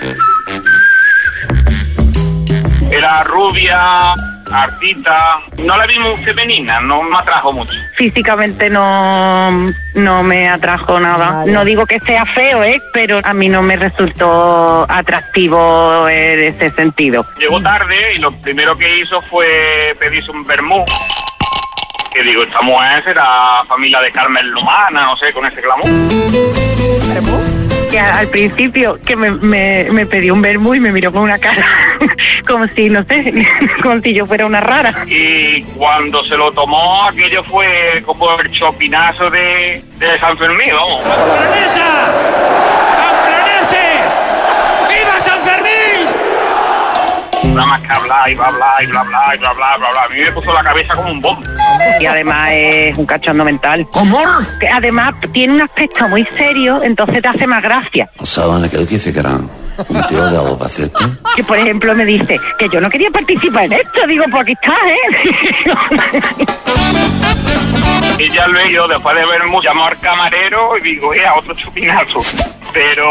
Era 2.90 3.24
rubia, 3.24 4.14
artista. 4.52 5.40
No 5.58 5.78
la 5.78 5.86
vi 5.86 6.00
muy 6.00 6.16
femenina, 6.18 6.80
no 6.80 7.04
me 7.04 7.18
atrajo 7.18 7.52
mucho. 7.52 7.74
Físicamente 7.96 8.70
no, 8.70 9.52
no 9.96 10.24
me 10.24 10.48
atrajo 10.50 11.00
nada. 11.00 11.32
Vale. 11.32 11.52
No 11.52 11.66
digo 11.66 11.86
que 11.86 12.00
sea 12.00 12.26
feo, 12.26 12.64
¿eh? 12.64 12.82
pero 12.94 13.20
a 13.24 13.34
mí 13.34 13.50
no 13.50 13.62
me 13.62 13.76
resultó 13.76 14.86
atractivo 14.90 16.08
en 16.08 16.40
ese 16.42 16.70
sentido. 16.72 17.26
Llegó 17.38 17.62
tarde 17.62 18.14
y 18.16 18.20
lo 18.20 18.32
primero 18.32 18.78
que 18.78 19.00
hizo 19.00 19.22
fue 19.24 19.96
pedirse 20.00 20.32
un 20.32 20.46
vermú. 20.46 20.84
Que 22.16 22.24
digo, 22.24 22.44
esta 22.44 22.62
mujer 22.62 23.04
será 23.04 23.66
familia 23.68 24.00
de 24.00 24.10
Carmen 24.10 24.50
Lomana, 24.52 25.04
no 25.04 25.18
sé, 25.18 25.34
con 25.34 25.46
ese 25.46 25.60
glamour. 25.60 25.90
Que 27.92 28.00
al 28.00 28.28
principio 28.30 28.98
que 29.06 29.18
me, 29.18 29.32
me, 29.32 29.88
me 29.92 30.06
pidió 30.06 30.34
un 30.34 30.42
vermú 30.42 30.74
y 30.74 30.80
me 30.80 30.94
miró 30.94 31.12
con 31.12 31.24
una 31.24 31.38
cara 31.38 31.66
como 32.48 32.70
si, 32.70 32.90
no 32.90 33.04
sé, 33.04 33.34
como 33.84 34.00
si 34.00 34.14
yo 34.14 34.26
fuera 34.26 34.46
una 34.46 34.62
rara. 34.62 35.04
Y 35.08 35.62
cuando 35.78 36.24
se 36.24 36.38
lo 36.38 36.54
tomó, 36.54 37.04
aquello 37.04 37.44
fue 37.44 38.02
como 38.06 38.40
el 38.40 38.50
chopinazo 38.50 39.30
de, 39.30 39.84
de 39.98 40.20
San 40.22 40.38
Fermín, 40.38 40.74
vamos. 40.74 41.04
¡Planesa! 41.04 42.14
¡Camplaneses! 42.96 44.14
¡Viva 44.88 45.20
San 45.20 45.42
Fermín! 45.42 45.76
Nada 47.56 47.68
más 47.68 47.82
que 47.82 47.92
hablar 47.94 48.30
y 48.30 48.36
bla 48.36 48.52
bla 48.52 48.84
y 48.84 48.86
bla 48.88 49.04
bla 49.04 49.22
y 49.34 49.38
bla 49.38 49.54
bla 49.54 49.78
bla 49.78 49.90
bla. 49.92 50.04
A 50.04 50.10
mí 50.10 50.20
me 50.20 50.32
puso 50.34 50.54
la 50.54 50.64
cabeza 50.64 50.94
como 50.94 51.12
un 51.12 51.22
bombo. 51.22 51.48
Y 52.00 52.06
además 52.06 52.50
es 52.52 52.98
un 52.98 53.06
cachondo 53.06 53.46
mental. 53.46 53.88
¿Cómo? 53.92 54.20
Que 54.60 54.68
además 54.68 55.16
tiene 55.32 55.54
un 55.54 55.62
aspecto 55.62 56.08
muy 56.10 56.28
serio, 56.38 56.84
entonces 56.84 57.22
te 57.22 57.28
hace 57.30 57.48
más 57.48 57.64
gracia. 57.64 58.10
¿Saben 58.24 58.64
aquel 58.66 58.86
que 58.88 58.96
dice 58.96 59.14
que 59.14 59.24
tío 60.10 60.26
de 60.30 60.38
Albacete? 60.38 61.06
Que 61.36 61.44
por 61.44 61.58
ejemplo 61.58 61.94
me 61.96 62.06
dice 62.06 62.40
que 62.58 62.70
yo 62.70 62.80
no 62.82 62.90
quería 62.90 63.10
participar 63.12 63.66
en 63.66 63.74
esto. 63.74 64.08
Digo, 64.08 64.26
pues 64.32 64.42
aquí 64.44 64.54
está, 64.54 64.76
¿eh? 64.88 66.46
Y 68.18 68.30
ya 68.32 68.48
luego, 68.48 68.88
después 68.88 69.14
de 69.16 69.26
vermos, 69.26 69.64
llamó 69.64 69.86
al 69.88 70.00
camarero 70.00 70.78
y 70.78 70.82
digo, 70.82 71.14
eh, 71.14 71.24
otro 71.38 71.54
chupinazo. 71.54 72.20
Pero 72.74 73.06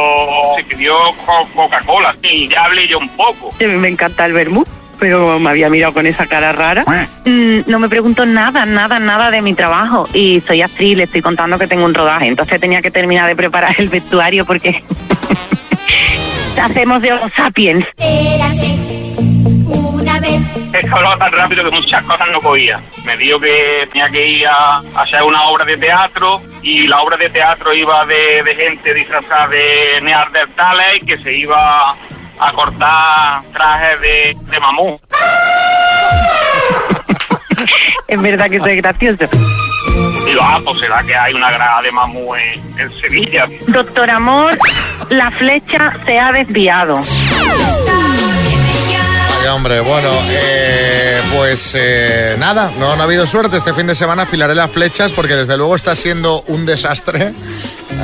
se 0.57 0.65
pidió 0.65 0.95
co- 1.27 1.47
Coca-Cola 1.55 2.17
y 2.23 2.49
ya 2.49 2.65
hablé 2.65 2.89
yo 2.89 2.99
un 2.99 3.09
poco. 3.11 3.55
Sí, 3.59 3.67
me 3.67 3.89
encanta 3.89 4.25
el 4.25 4.33
vermú, 4.33 4.65
pero 4.99 5.39
me 5.39 5.51
había 5.51 5.69
mirado 5.69 5.93
con 5.93 6.07
esa 6.07 6.27
cara 6.27 6.53
rara. 6.53 6.85
Mm, 7.27 7.61
no 7.67 7.79
me 7.79 7.89
preguntó 7.91 8.25
nada, 8.25 8.65
nada, 8.65 8.99
nada 8.99 9.31
de 9.31 9.43
mi 9.43 9.53
trabajo. 9.55 10.09
Y 10.15 10.43
soy 10.47 10.63
actriz, 10.63 10.97
le 10.97 11.03
estoy 11.05 11.21
contando 11.21 11.59
que 11.59 11.67
tengo 11.67 11.85
un 11.85 11.93
rodaje. 11.95 12.27
Entonces 12.29 12.59
tenía 12.59 12.81
que 12.81 12.91
terminar 12.91 13.29
de 13.29 13.37
preparar 13.37 13.75
el 13.79 13.91
vestuario 13.91 14.47
porque 14.47 14.83
hacemos 16.61 17.03
de 17.03 17.13
Homo 17.13 17.29
sapiens. 17.37 17.85
una 19.69 20.21
vez. 20.21 20.41
Es 20.73 20.81
que 20.81 20.91
hablaba 20.91 21.19
tan 21.19 21.33
rápido 21.33 21.65
que 21.65 21.71
muchas 21.77 22.05
cosas 22.05 22.29
no 22.31 22.41
cogía. 22.41 22.81
Me 23.05 23.17
dijo 23.17 23.39
que 23.39 23.89
tenía 23.93 24.09
que 24.11 24.27
ir 24.27 24.47
a, 24.47 24.77
a 24.79 25.03
hacer 25.03 25.23
una 25.23 25.45
obra 25.45 25.65
de 25.65 25.77
teatro 25.77 26.41
y 26.63 26.87
la 26.87 27.01
obra 27.01 27.17
de 27.17 27.31
teatro 27.31 27.73
iba 27.73 28.05
de, 28.07 28.43
de 28.43 28.55
gente 28.55 28.95
disfrazada 28.95 29.49
de 29.49 30.01
neandertales 30.03 30.97
y 31.01 31.07
que 31.07 31.19
se 31.19 31.33
iba 31.33 31.95
a 32.39 32.53
cortar 32.53 33.43
trajes 33.53 34.01
de, 34.01 34.37
de 34.51 34.61
mamú. 34.61 35.01
Es 38.07 38.21
verdad 38.21 38.51
que 38.51 38.59
soy 38.59 38.77
gracioso. 38.77 39.25
Digo, 40.25 40.41
ah, 40.43 40.61
pues 40.65 40.79
será 40.81 41.03
que 41.03 41.15
hay 41.15 41.35
una 41.35 41.51
grada 41.51 41.83
de 41.83 41.93
mamú 41.93 42.35
en, 42.35 42.81
en 42.81 43.01
Sevilla. 43.01 43.47
Doctor 43.67 44.11
Amor, 44.11 44.59
la 45.11 45.31
flecha 45.33 45.93
se 46.07 46.19
ha 46.19 46.33
desviado. 46.33 46.99
Hombre, 49.53 49.81
bueno, 49.81 50.09
eh, 50.31 51.21
pues 51.37 51.73
eh, 51.75 52.35
nada, 52.39 52.71
no, 52.79 52.97
no 52.97 53.03
ha 53.03 53.05
habido 53.05 53.27
suerte. 53.27 53.59
Este 53.59 53.73
fin 53.73 53.87
de 53.87 53.95
semana 53.95 54.23
afilaré 54.25 54.55
las 54.55 54.71
flechas 54.71 55.13
porque 55.13 55.35
desde 55.37 55.57
luego 55.57 55.75
está 55.77 55.95
siendo 55.95 56.43
un 56.49 56.67
desastre. 56.67 57.33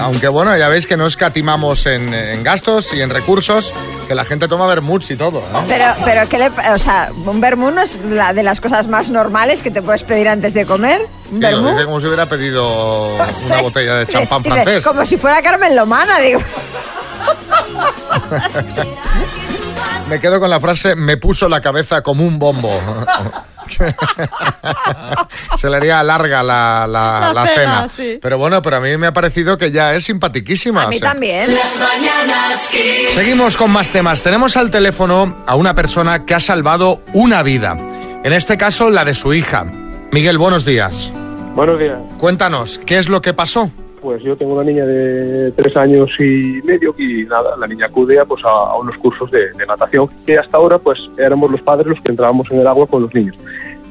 Aunque 0.00 0.28
bueno, 0.28 0.56
ya 0.56 0.68
veis 0.68 0.86
que 0.86 0.96
no 0.96 1.06
escatimamos 1.06 1.84
en, 1.86 2.14
en 2.14 2.42
gastos 2.44 2.92
y 2.94 3.00
en 3.02 3.10
recursos, 3.10 3.74
que 4.06 4.14
la 4.14 4.24
gente 4.24 4.46
toma 4.48 4.66
vermuts 4.66 5.10
y 5.10 5.16
todo. 5.16 5.42
¿no? 5.52 5.64
Pero, 5.66 5.86
pero 6.04 6.28
¿qué 6.28 6.38
le, 6.38 6.46
o 6.72 6.78
sea, 6.78 7.10
un 7.26 7.40
vermú 7.40 7.70
no 7.72 7.82
es 7.82 7.98
la 8.04 8.32
de 8.32 8.42
las 8.44 8.60
cosas 8.60 8.86
más 8.86 9.10
normales 9.10 9.62
que 9.62 9.70
te 9.70 9.82
puedes 9.82 10.04
pedir 10.04 10.28
antes 10.28 10.54
de 10.54 10.64
comer. 10.66 11.00
Un 11.32 11.42
Sí, 11.42 11.50
lo 11.50 11.72
dice 11.72 11.84
como 11.84 12.00
si 12.00 12.06
hubiera 12.06 12.26
pedido 12.26 13.16
No 13.18 13.24
una 13.24 13.32
sé. 13.32 13.60
botella 13.60 13.96
de 13.96 14.06
champán 14.06 14.44
francés. 14.44 14.84
Como 14.84 15.04
si 15.04 15.16
fuera 15.16 15.42
Carmen 15.42 15.74
Lomana, 15.74 16.18
digo. 16.20 16.40
Me 20.10 20.20
quedo 20.20 20.40
con 20.40 20.50
la 20.50 20.60
frase, 20.60 20.94
me 20.96 21.16
puso 21.16 21.48
la 21.48 21.60
cabeza 21.60 22.02
como 22.02 22.24
un 22.26 22.38
bombo. 22.38 22.70
Se 25.56 25.70
le 25.70 25.76
haría 25.76 26.02
larga 26.02 26.42
la, 26.42 26.86
la- 26.88 27.20
La 27.20 27.32
la 27.32 27.46
cena, 27.46 27.54
cena. 27.54 27.88
sí. 27.88 28.18
Pero 28.20 28.36
bueno, 28.38 28.60
pero 28.62 28.76
a 28.76 28.80
mí 28.80 28.96
me 28.96 29.06
ha 29.06 29.12
parecido 29.12 29.56
que 29.56 29.70
ya 29.70 29.94
es 29.94 30.04
simpatiquísima. 30.04 30.82
A 30.82 30.88
mí 30.88 30.96
o 30.96 30.98
sea. 30.98 31.12
también. 31.12 31.54
Las 31.54 31.78
mañanas 31.78 32.68
Kiss. 32.70 33.14
Seguimos 33.14 33.56
con 33.56 33.70
más 33.70 33.90
temas. 33.90 34.22
Tenemos 34.22 34.56
al 34.56 34.70
teléfono 34.70 35.44
a 35.46 35.54
una 35.54 35.74
persona 35.74 36.24
que 36.26 36.34
ha 36.34 36.40
salvado 36.40 37.02
una 37.12 37.42
vida. 37.44 37.76
En 38.24 38.32
este 38.32 38.58
caso, 38.58 38.90
la 38.90 39.04
de 39.04 39.14
su 39.14 39.32
hija. 39.32 39.64
Miguel, 40.12 40.38
buenos 40.38 40.64
días. 40.64 41.10
Buenos 41.54 41.78
días. 41.78 41.98
Cuéntanos, 42.18 42.80
¿qué 42.84 42.98
es 42.98 43.08
lo 43.08 43.22
que 43.22 43.32
pasó? 43.34 43.70
Pues 44.02 44.22
yo 44.22 44.36
tengo 44.36 44.54
una 44.54 44.64
niña 44.64 44.84
de 44.86 45.52
tres 45.52 45.76
años 45.76 46.10
y 46.18 46.60
medio 46.64 46.94
y 46.98 47.24
nada, 47.24 47.56
la 47.56 47.66
niña 47.66 47.86
acude 47.86 48.18
pues, 48.26 48.44
a, 48.44 48.48
a 48.48 48.78
unos 48.78 48.96
cursos 48.98 49.30
de, 49.30 49.50
de 49.52 49.66
natación 49.66 50.08
que 50.26 50.38
hasta 50.38 50.56
ahora 50.56 50.78
pues 50.78 50.98
éramos 51.18 51.50
los 51.50 51.60
padres 51.62 51.86
los 51.86 52.00
que 52.00 52.10
entrábamos 52.10 52.50
en 52.50 52.60
el 52.60 52.66
agua 52.66 52.86
con 52.86 53.02
los 53.02 53.14
niños. 53.14 53.36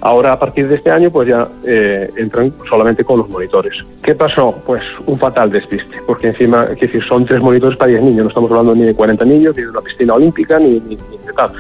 Ahora, 0.01 0.31
a 0.31 0.39
partir 0.39 0.69
de 0.69 0.75
este 0.75 0.89
año, 0.91 1.11
pues 1.11 1.27
ya 1.27 1.45
eh, 1.65 2.09
entran 2.15 2.53
solamente 2.69 3.03
con 3.03 3.17
los 3.19 3.27
monitores. 3.29 3.73
¿Qué 4.01 4.15
pasó? 4.15 4.55
Pues 4.65 4.81
un 5.05 5.19
fatal 5.19 5.51
despiste, 5.51 5.97
porque 6.07 6.27
encima, 6.27 6.63
es 6.71 6.79
decir, 6.79 7.03
son 7.03 7.25
tres 7.25 7.41
monitores 7.41 7.77
para 7.77 7.89
10 7.91 8.03
niños, 8.03 8.23
no 8.23 8.29
estamos 8.29 8.49
hablando 8.49 8.73
ni 8.75 8.83
de 8.85 8.93
40 8.95 9.25
niños, 9.25 9.57
ni 9.57 9.63
de 9.63 9.69
una 9.69 9.81
piscina 9.81 10.13
olímpica, 10.13 10.57
ni, 10.57 10.79
ni- 10.79 10.95
ni 10.95 11.17
de 11.25 11.33
tal. 11.35 11.51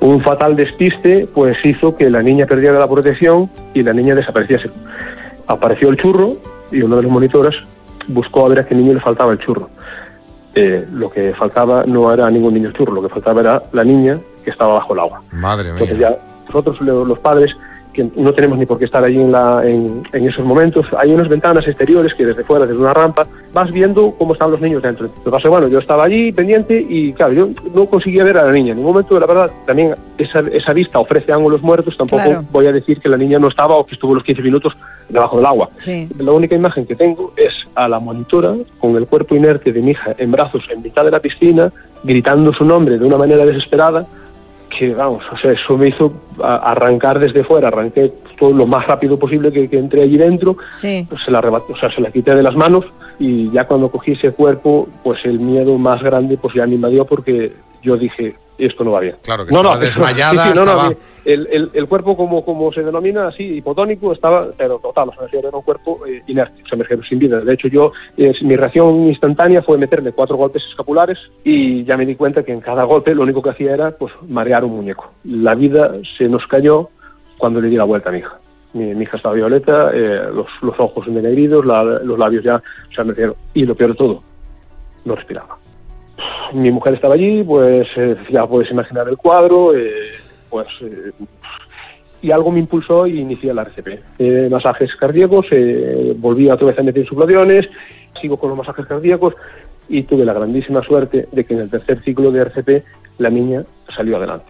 Un 0.00 0.22
fatal 0.22 0.56
despiste, 0.56 1.28
pues 1.34 1.58
hizo 1.66 1.94
que 1.98 2.08
la 2.08 2.22
niña 2.22 2.46
perdiera 2.46 2.78
la 2.78 2.88
protección 2.88 3.50
y 3.74 3.82
la 3.82 3.92
niña 3.92 4.14
desapareciese. 4.14 4.70
Apareció 5.46 5.90
el 5.90 5.98
churro 5.98 6.36
y 6.72 6.80
uno 6.80 6.96
de 6.96 7.02
los 7.02 7.12
monitores 7.12 7.54
buscó 8.08 8.46
a 8.46 8.48
ver 8.48 8.60
a 8.60 8.66
qué 8.66 8.74
niño 8.74 8.92
le 8.94 9.00
faltaba 9.00 9.32
el 9.32 9.38
churro. 9.38 9.68
Eh, 10.54 10.86
lo 10.92 11.10
que 11.10 11.34
faltaba 11.34 11.84
no 11.86 12.12
era 12.12 12.30
ningún 12.30 12.54
niño 12.54 12.68
el 12.68 12.74
churro, 12.74 12.92
lo 12.94 13.02
que 13.02 13.08
faltaba 13.10 13.40
era 13.40 13.62
la 13.72 13.84
niña 13.84 14.18
que 14.44 14.50
estaba 14.50 14.74
bajo 14.74 14.94
el 14.94 15.00
agua. 15.00 15.22
Madre 15.32 15.64
mía. 15.64 15.72
Entonces 15.74 15.98
ya 15.98 16.16
nosotros 16.46 16.80
lo- 16.80 17.04
los 17.04 17.18
padres 17.18 17.54
que 17.96 18.06
no 18.14 18.32
tenemos 18.34 18.58
ni 18.58 18.66
por 18.66 18.78
qué 18.78 18.84
estar 18.84 19.02
allí 19.02 19.18
en, 19.20 19.32
la, 19.32 19.62
en, 19.66 20.02
en 20.12 20.28
esos 20.28 20.44
momentos, 20.44 20.86
hay 20.96 21.10
unas 21.12 21.28
ventanas 21.28 21.66
exteriores 21.66 22.14
que 22.14 22.26
desde 22.26 22.44
fuera, 22.44 22.66
desde 22.66 22.78
una 22.80 22.92
rampa, 22.94 23.26
vas 23.52 23.72
viendo 23.72 24.12
cómo 24.18 24.34
están 24.34 24.50
los 24.50 24.60
niños 24.60 24.82
dentro. 24.82 25.08
Lo 25.24 25.30
pasa, 25.32 25.48
bueno, 25.48 25.66
yo 25.68 25.78
estaba 25.78 26.04
allí 26.04 26.30
pendiente 26.30 26.78
y 26.88 27.12
claro, 27.14 27.32
yo 27.32 27.48
no 27.74 27.86
conseguía 27.86 28.22
ver 28.22 28.36
a 28.38 28.44
la 28.44 28.52
niña. 28.52 28.72
En 28.72 28.76
ningún 28.78 28.92
momento, 28.92 29.18
la 29.18 29.26
verdad, 29.26 29.50
también 29.66 29.94
esa, 30.18 30.40
esa 30.52 30.72
vista 30.72 30.98
ofrece 30.98 31.32
ángulos 31.32 31.62
muertos, 31.62 31.96
tampoco 31.96 32.22
Claro. 32.22 32.44
voy 32.52 32.66
a 32.66 32.72
decir 32.72 33.00
que 33.00 33.08
la 33.08 33.16
niña 33.16 33.38
no 33.38 33.48
estaba 33.48 33.74
o 33.76 33.86
que 33.86 33.94
estuvo 33.94 34.14
los 34.14 34.22
15 34.24 34.42
minutos 34.42 34.76
debajo 35.08 35.36
del 35.36 35.46
agua. 35.46 35.70
Sí. 35.76 36.08
La 36.18 36.32
única 36.32 36.54
imagen 36.54 36.84
que 36.86 36.94
tengo 36.96 37.32
es 37.36 37.54
a 37.74 37.88
la 37.88 37.98
monitora 37.98 38.54
con 38.78 38.96
el 38.96 39.06
cuerpo 39.06 39.34
inerte 39.34 39.72
de 39.72 39.80
mi 39.80 39.92
hija 39.92 40.14
en 40.18 40.30
brazos 40.32 40.64
en 40.70 40.82
mitad 40.82 41.04
de 41.04 41.10
la 41.12 41.20
piscina, 41.20 41.72
gritando 42.04 42.52
su 42.52 42.64
nombre 42.64 42.98
de 42.98 43.04
una 43.06 43.16
manera 43.16 43.46
desesperada, 43.46 44.06
que 44.78 44.94
vamos, 44.94 45.22
o 45.32 45.36
sea, 45.38 45.52
eso 45.52 45.76
me 45.76 45.88
hizo 45.88 46.12
arrancar 46.42 47.18
desde 47.18 47.44
fuera, 47.44 47.68
arranqué 47.68 48.12
todo 48.38 48.52
lo 48.52 48.66
más 48.66 48.86
rápido 48.86 49.18
posible 49.18 49.50
que, 49.50 49.68
que 49.68 49.78
entré 49.78 50.02
allí 50.02 50.16
dentro, 50.18 50.56
Sí. 50.70 51.06
se 51.24 51.30
la 51.30 51.40
o 51.40 51.76
sea, 51.78 51.90
se 51.90 52.00
la 52.00 52.10
quité 52.10 52.34
de 52.34 52.42
las 52.42 52.54
manos 52.54 52.84
y 53.18 53.50
ya 53.50 53.64
cuando 53.66 53.90
cogí 53.90 54.12
ese 54.12 54.32
cuerpo, 54.32 54.88
pues 55.02 55.24
el 55.24 55.40
miedo 55.40 55.78
más 55.78 56.02
grande 56.02 56.36
pues 56.36 56.54
ya 56.54 56.66
me 56.66 56.74
invadió 56.74 57.04
porque 57.04 57.52
yo 57.82 57.96
dije, 57.96 58.34
esto 58.58 58.84
no 58.84 58.92
va 58.92 59.00
bien. 59.00 59.16
Claro, 59.22 59.46
que 59.46 59.52
estaba 59.54 59.78
desmayada, 59.78 60.44
sí, 60.44 60.50
sí, 60.50 60.54
no, 60.58 60.64
no, 60.64 60.70
estaba- 60.72 60.94
el, 61.26 61.46
el- 61.50 61.70
el 61.74 61.86
cuerpo 61.88 62.16
como, 62.16 62.44
como 62.44 62.72
se 62.72 62.82
denomina 62.82 63.28
así, 63.28 63.42
hipotónico, 63.58 64.12
estaba, 64.12 64.48
pero 64.56 64.78
total, 64.78 65.10
o 65.10 65.28
sea, 65.28 65.38
era 65.38 65.50
un 65.50 65.62
cuerpo 65.62 66.06
eh, 66.06 66.22
inerte, 66.26 66.62
o 66.64 66.68
sea, 66.68 66.78
me 66.78 67.02
sin 67.04 67.18
vida. 67.18 67.40
De 67.40 67.52
hecho, 67.52 67.68
yo, 67.68 67.92
eh, 68.16 68.32
mi 68.42 68.56
reacción 68.56 69.08
instantánea 69.08 69.62
fue 69.62 69.76
meterle 69.78 70.12
cuatro 70.12 70.36
golpes 70.36 70.64
escapulares 70.70 71.18
y 71.44 71.84
ya 71.84 71.96
me 71.96 72.06
di 72.06 72.14
cuenta 72.16 72.42
que 72.42 72.52
en 72.52 72.60
cada 72.60 72.84
golpe 72.84 73.14
lo 73.14 73.22
único 73.22 73.42
que 73.42 73.50
hacía 73.50 73.74
era 73.74 73.90
pues 73.90 74.12
marear 74.28 74.64
un 74.64 74.76
muñeco. 74.76 75.12
La 75.24 75.54
vida 75.54 75.92
se 76.16 76.28
nos 76.28 76.46
cayó 76.46 76.88
cuando 77.38 77.60
le 77.60 77.68
di 77.68 77.76
la 77.76 77.84
vuelta 77.84 78.08
a 78.08 78.12
mi 78.12 78.18
hija. 78.20 78.38
Mi, 78.72 78.94
mi 78.94 79.02
hija 79.04 79.16
estaba 79.16 79.34
violeta, 79.34 79.90
eh, 79.94 80.28
los, 80.32 80.46
los 80.62 80.78
ojos 80.78 81.06
ennegridos, 81.06 81.64
la- 81.66 81.82
los 81.84 82.18
labios 82.18 82.44
ya, 82.44 82.56
o 82.56 82.92
sea, 82.94 83.04
me 83.04 83.14
y 83.54 83.64
lo 83.66 83.74
peor 83.74 83.90
de 83.90 83.96
todo, 83.96 84.22
no 85.04 85.14
respiraba 85.14 85.58
mi 86.52 86.70
mujer 86.70 86.94
estaba 86.94 87.14
allí, 87.14 87.42
pues 87.42 87.86
eh, 87.96 88.16
ya 88.30 88.46
puedes 88.46 88.70
imaginar 88.70 89.08
el 89.08 89.16
cuadro, 89.18 89.74
eh, 89.76 90.12
pues 90.56 90.68
eh, 90.80 91.12
y 92.22 92.30
algo 92.30 92.50
me 92.50 92.60
impulsó 92.60 93.06
y 93.06 93.20
inicié 93.20 93.52
la 93.52 93.62
RCP. 93.62 93.88
Eh, 94.18 94.48
masajes 94.50 94.94
cardíacos, 94.96 95.46
eh, 95.50 96.14
volví 96.16 96.48
otra 96.48 96.68
vez 96.68 96.78
a 96.78 96.82
meter 96.82 97.02
insuflaciones, 97.02 97.68
sigo 98.20 98.38
con 98.38 98.48
los 98.48 98.58
masajes 98.58 98.86
cardíacos 98.86 99.34
y 99.88 100.02
tuve 100.04 100.24
la 100.24 100.32
grandísima 100.32 100.82
suerte 100.82 101.28
de 101.30 101.44
que 101.44 101.54
en 101.54 101.60
el 101.60 101.70
tercer 101.70 102.02
ciclo 102.02 102.30
de 102.32 102.40
RCP 102.40 102.84
la 103.18 103.28
niña 103.28 103.64
salió 103.94 104.16
adelante. 104.16 104.46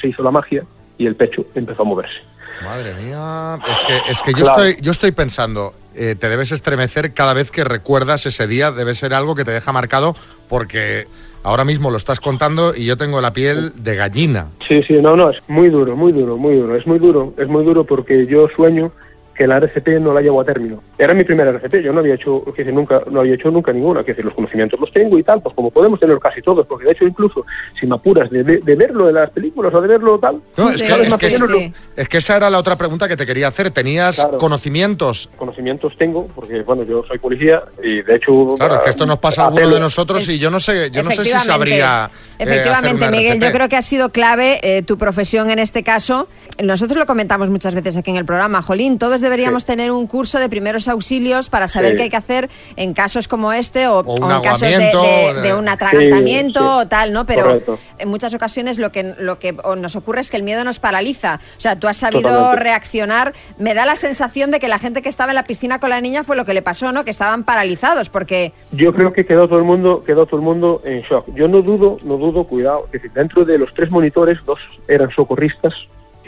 Se 0.00 0.08
hizo 0.08 0.22
la 0.22 0.30
magia 0.30 0.64
y 0.96 1.06
el 1.06 1.14
pecho 1.16 1.44
empezó 1.54 1.82
a 1.82 1.84
moverse. 1.84 2.16
Madre 2.64 2.94
mía, 2.94 3.58
es 3.70 3.84
que, 3.84 4.10
es 4.10 4.22
que 4.22 4.32
yo, 4.32 4.44
Claro. 4.44 4.62
estoy, 4.62 4.82
yo 4.82 4.90
estoy 4.92 5.10
pensando, 5.12 5.74
eh, 5.94 6.14
te 6.14 6.28
debes 6.30 6.50
estremecer 6.52 7.12
cada 7.12 7.34
vez 7.34 7.50
que 7.50 7.64
recuerdas 7.64 8.24
ese 8.24 8.46
día, 8.46 8.70
debe 8.70 8.94
ser 8.94 9.12
algo 9.14 9.34
que 9.34 9.44
te 9.44 9.50
deja 9.50 9.72
marcado 9.72 10.14
porque 10.48 11.06
ahora 11.42 11.64
mismo 11.64 11.90
lo 11.90 11.96
estás 11.96 12.20
contando 12.20 12.74
y 12.74 12.84
yo 12.84 12.96
tengo 12.96 13.20
la 13.20 13.32
piel 13.32 13.72
de 13.76 13.96
gallina. 13.96 14.48
Sí, 14.68 14.82
sí, 14.82 14.94
no, 14.94 15.16
no, 15.16 15.30
es 15.30 15.38
muy 15.48 15.68
duro, 15.68 15.96
muy 15.96 16.12
duro, 16.12 16.36
muy 16.36 16.56
duro. 16.56 16.76
Es 16.76 16.86
muy 16.86 16.98
duro, 16.98 17.34
es 17.36 17.48
muy 17.48 17.64
duro 17.64 17.84
porque 17.84 18.26
yo 18.26 18.48
sueño 18.54 18.92
que 19.34 19.46
la 19.46 19.56
RCP 19.58 19.88
no 20.00 20.12
la 20.12 20.20
llevo 20.20 20.40
a 20.40 20.44
término. 20.44 20.82
Era 20.98 21.14
mi 21.14 21.24
primera 21.24 21.50
RCP, 21.50 21.82
yo 21.82 21.92
no 21.92 22.00
había 22.00 22.14
hecho, 22.14 22.42
que 22.44 22.62
decir, 22.62 22.72
nunca, 22.74 23.02
no 23.10 23.20
había 23.20 23.34
hecho 23.34 23.50
nunca 23.50 23.72
ninguna, 23.72 24.02
que 24.04 24.12
decir, 24.12 24.24
los 24.24 24.34
conocimientos 24.34 24.78
los 24.78 24.92
tengo 24.92 25.18
y 25.18 25.22
tal, 25.22 25.40
pues 25.42 25.54
como 25.54 25.70
podemos 25.70 25.98
tener 25.98 26.18
casi 26.18 26.42
todos, 26.42 26.66
porque 26.66 26.84
de 26.86 26.92
hecho 26.92 27.04
incluso 27.06 27.44
si 27.80 27.86
me 27.86 27.94
apuras 27.94 28.30
de, 28.30 28.44
de- 28.44 28.58
de 28.58 28.76
verlo 28.76 29.06
de 29.06 29.12
las 29.14 29.30
películas 29.30 29.72
o 29.74 29.80
de 29.80 29.88
verlo 29.88 30.18
tal, 30.18 30.40
No, 30.56 30.70
es, 30.70 30.82
que, 30.82 30.92
es, 31.06 31.16
que, 31.16 31.72
es 31.96 32.08
que 32.08 32.18
esa 32.18 32.36
era 32.36 32.50
la 32.50 32.58
otra 32.58 32.76
pregunta 32.76 33.08
que 33.08 33.16
te 33.16 33.24
quería 33.26 33.48
hacer. 33.48 33.70
¿Tenías 33.70 34.16
Claro. 34.20 34.38
conocimientos? 34.38 35.30
conocimientos 35.36 35.92
tengo, 35.98 36.26
porque 36.34 36.62
bueno, 36.62 36.82
yo 36.84 37.02
soy 37.08 37.18
policía 37.18 37.62
y 37.82 38.02
de 38.02 38.16
hecho... 38.16 38.54
Claro, 38.56 38.76
es 38.76 38.80
que 38.82 38.90
esto 38.90 39.06
nos 39.06 39.18
pasa 39.18 39.42
a 39.44 39.46
alguno 39.46 39.68
de 39.70 39.80
nosotros 39.80 40.28
y 40.28 40.38
yo 40.38 40.50
no 40.50 40.60
sé, 40.60 40.90
yo 40.90 41.02
no 41.02 41.10
sé 41.10 41.24
si 41.24 41.30
sabría. 41.38 42.10
eh, 42.38 42.42
Efectivamente, 42.44 42.96
una 43.02 43.10
Miguel, 43.10 43.32
RCP. 43.38 43.44
yo 43.46 43.52
creo 43.52 43.68
que 43.68 43.76
ha 43.76 43.82
sido 43.82 44.10
clave 44.10 44.60
eh, 44.62 44.82
tu 44.82 44.98
profesión 44.98 45.50
en 45.50 45.58
este 45.58 45.82
caso. 45.82 46.28
Nosotros 46.62 46.98
lo 46.98 47.06
comentamos 47.06 47.48
muchas 47.50 47.74
veces 47.74 47.96
aquí 47.96 48.10
en 48.10 48.16
el 48.18 48.24
programa, 48.26 48.60
Jolín, 48.62 48.98
todos 48.98 49.21
deberíamos 49.22 49.62
Sí. 49.62 49.68
tener 49.68 49.90
un 49.92 50.06
curso 50.06 50.38
de 50.38 50.48
primeros 50.48 50.88
auxilios 50.88 51.48
para 51.48 51.68
saber 51.68 51.92
Sí. 51.92 51.96
qué 51.96 52.02
hay 52.04 52.10
que 52.10 52.16
hacer 52.16 52.50
en 52.76 52.92
casos 52.94 53.28
como 53.28 53.52
este 53.52 53.86
o, 53.86 54.00
O 54.00 54.14
un 54.14 54.22
o 54.24 54.36
en 54.36 54.42
casos 54.42 54.60
de, 54.68 55.54
un 55.56 55.68
atragantamiento 55.68 56.78
o 56.78 56.86
tal, 56.88 57.12
¿no? 57.12 57.26
Pero 57.26 57.44
Correcto. 57.44 57.78
en 57.98 58.08
muchas 58.08 58.34
ocasiones 58.34 58.78
lo 58.78 58.90
que, 58.92 59.14
lo 59.18 59.38
que 59.38 59.52
nos 59.76 59.96
ocurre 59.96 60.20
es 60.20 60.30
que 60.30 60.36
el 60.36 60.42
miedo 60.42 60.64
nos 60.64 60.78
paraliza. 60.78 61.40
O 61.56 61.60
sea, 61.60 61.76
tú 61.78 61.88
has 61.88 61.96
sabido 61.96 62.22
Totalmente. 62.22 62.62
reaccionar. 62.62 63.32
Me 63.58 63.74
da 63.74 63.86
la 63.86 63.96
sensación 63.96 64.50
de 64.50 64.60
que 64.60 64.68
la 64.68 64.78
gente 64.78 65.02
que 65.02 65.08
estaba 65.08 65.30
en 65.32 65.36
la 65.36 65.44
piscina 65.44 65.78
con 65.78 65.90
la 65.90 66.00
niña 66.00 66.24
fue 66.24 66.36
lo 66.36 66.44
que 66.44 66.54
le 66.54 66.62
pasó, 66.62 66.92
¿no? 66.92 67.04
Que 67.04 67.10
estaban 67.10 67.44
paralizados 67.44 68.08
porque... 68.08 68.52
Yo 68.72 68.92
creo 68.92 69.12
que 69.12 69.24
quedó 69.24 69.48
todo 69.48 69.58
el 69.58 69.64
mundo, 69.64 70.02
quedó 70.04 70.26
todo 70.26 70.36
el 70.36 70.42
mundo 70.42 70.82
en 70.84 71.02
shock. 71.02 71.26
Yo 71.34 71.48
no 71.48 71.62
dudo, 71.62 71.98
no 72.04 72.16
dudo, 72.16 72.44
cuidado, 72.44 72.88
decir, 72.92 73.10
dentro 73.12 73.44
de 73.44 73.58
los 73.58 73.72
tres 73.74 73.90
monitores, 73.90 74.38
dos 74.44 74.58
eran 74.88 75.10
socorristas, 75.10 75.72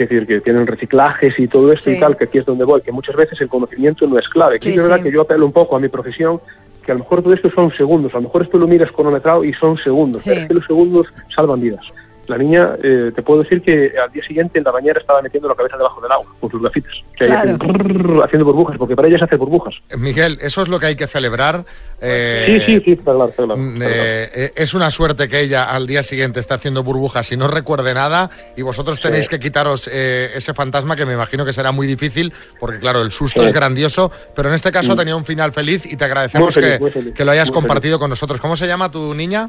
es 0.03 0.09
decir, 0.09 0.27
que 0.27 0.41
tienen 0.41 0.67
reciclajes 0.67 1.39
y 1.39 1.47
todo 1.49 1.73
esto 1.73 1.89
Sí. 1.91 1.97
y 1.97 2.01
tal, 2.01 2.17
que 2.17 2.25
aquí 2.25 2.39
es 2.39 2.45
donde 2.47 2.65
voy, 2.65 2.83
que 2.83 2.91
muchas 2.93 3.15
veces 3.15 3.41
el 3.41 3.49
conocimiento 3.49 4.07
no 4.07 4.19
es 4.19 4.29
clave. 4.29 4.57
Aquí 4.57 4.71
Sí, 4.71 4.75
es 4.77 4.83
verdad 4.83 4.97
sí. 4.99 5.05
que 5.05 5.13
yo 5.13 5.23
apelo 5.23 5.47
un 5.47 5.53
poco 5.53 5.77
a 5.77 5.81
mi 5.81 5.89
profesión, 5.89 6.41
que 6.85 6.93
a 6.93 6.95
lo 6.95 7.01
mejor 7.01 7.23
todo 7.23 7.33
esto 7.33 7.51
son 7.51 7.71
segundos, 7.77 8.13
a 8.13 8.17
lo 8.17 8.23
mejor 8.25 8.43
esto 8.43 8.59
lo 8.59 8.67
miras 8.67 8.91
cronometrado 8.93 9.45
y 9.45 9.53
son 9.55 9.79
segundos, 9.79 10.23
pero 10.25 10.41
es 10.41 10.49
que 10.49 10.55
los 10.55 10.67
segundos 10.67 11.07
salvan 11.35 11.61
vidas. 11.61 11.85
La 12.27 12.39
niña, 12.39 12.77
eh, 12.83 13.13
te 13.15 13.23
puedo 13.23 13.43
decir 13.43 13.61
que 13.63 13.93
al 14.03 14.11
día 14.13 14.23
siguiente 14.27 14.59
en 14.59 14.65
la 14.65 14.71
bañera 14.71 14.99
estaba 15.01 15.21
metiendo 15.23 15.49
la 15.49 15.55
cabeza 15.55 15.77
debajo 15.77 16.01
del 16.01 16.11
agua 16.13 16.27
con 16.41 16.51
sus 16.51 16.63
gafitas, 16.63 16.93
Claro. 17.19 17.57
haciendo, 17.61 18.25
haciendo 18.25 18.45
burbujas, 18.47 18.79
porque 18.79 18.97
para 18.97 19.09
ella 19.09 19.19
se 19.19 19.25
hace 19.25 19.37
burbujas. 19.37 19.75
Miguel, 19.99 20.39
eso 20.41 20.63
es 20.63 20.69
lo 20.69 20.79
que 20.81 20.87
hay 20.87 20.97
que 20.97 21.07
celebrar. 21.07 21.65
eh, 22.01 22.45
sí, 22.47 22.61
sí, 22.77 22.83
sí, 22.85 22.93
está 22.93 23.13
claro, 23.15 23.33
claro, 23.35 23.57
mm, 23.57 23.83
eh, 23.83 24.29
eh, 24.35 24.53
es 24.57 24.75
una 24.75 24.91
suerte 24.91 25.29
que 25.29 25.41
ella 25.41 25.65
al 25.65 25.87
día 25.87 26.03
siguiente 26.03 26.39
está 26.41 26.57
haciendo 26.57 26.83
burbujas 26.83 27.31
y 27.33 27.37
no 27.37 27.49
recuerde 27.49 27.95
nada 27.95 28.29
y 28.57 28.63
vosotros 28.63 29.01
tenéis 29.01 29.29
que 29.29 29.39
quitaros 29.39 29.89
eh, 29.91 30.31
ese 30.35 30.53
fantasma 30.55 30.97
que 30.97 31.07
me 31.07 31.15
imagino 31.15 31.45
que 31.47 31.53
será 31.53 31.73
muy 31.73 31.87
difícil 31.87 32.33
porque 32.61 32.79
claro, 32.79 33.01
el 33.01 33.11
susto 33.11 33.41
Sí. 33.41 33.47
es 33.47 33.53
grandioso, 33.55 34.11
pero 34.35 34.49
en 34.49 34.55
este 34.55 34.71
caso 34.71 34.93
Mm. 34.95 34.97
tenía 34.97 35.17
un 35.17 35.25
final 35.25 35.53
feliz 35.53 35.87
y 35.91 35.97
te 35.97 36.05
agradecemos 36.05 36.55
feliz, 36.55 36.71
que, 36.73 36.79
muy 36.79 36.91
feliz, 36.91 37.15
que 37.15 37.25
lo 37.25 37.31
hayas 37.33 37.49
muy 37.49 37.55
feliz. 37.55 37.63
compartido 37.69 37.99
con 37.99 38.11
nosotros. 38.11 38.41
¿Cómo 38.41 38.57
se 38.57 38.67
llama 38.67 38.91
tu 38.91 39.15
niña? 39.15 39.49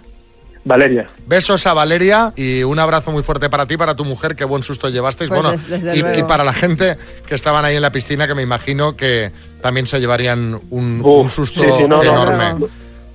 Valeria. 0.65 1.07
Besos 1.27 1.65
a 1.67 1.73
Valeria 1.73 2.33
y 2.35 2.63
un 2.63 2.79
abrazo 2.79 3.11
muy 3.11 3.21
fuerte 3.23 3.49
para 3.49 3.67
ti, 3.67 3.77
para 3.77 3.95
tu 3.95 4.03
mujer, 4.03 4.35
qué 4.35 4.45
buen 4.45 4.63
susto 4.63 4.89
llevasteis. 4.89 5.29
Pues 5.29 5.39
bueno, 5.41 5.51
des- 5.51 5.69
desde 5.69 5.95
y, 5.95 6.19
y 6.19 6.23
para 6.23 6.43
la 6.43 6.53
gente 6.53 6.97
que 7.27 7.35
estaban 7.35 7.63
ahí 7.63 7.75
en 7.75 7.81
la 7.83 7.91
piscina, 7.91 8.27
que 8.27 8.33
me 8.35 8.41
imagino 8.41 8.95
que 8.97 9.31
también 9.61 9.85
se 9.87 9.99
llevarían 9.99 10.59
un, 10.71 11.01
Uf, 11.03 11.23
un 11.23 11.29
susto 11.29 11.61
sí, 11.61 11.69
sí, 11.77 11.83
no, 11.87 11.97
no, 11.97 12.03
enorme. 12.03 12.59
no. 12.59 12.67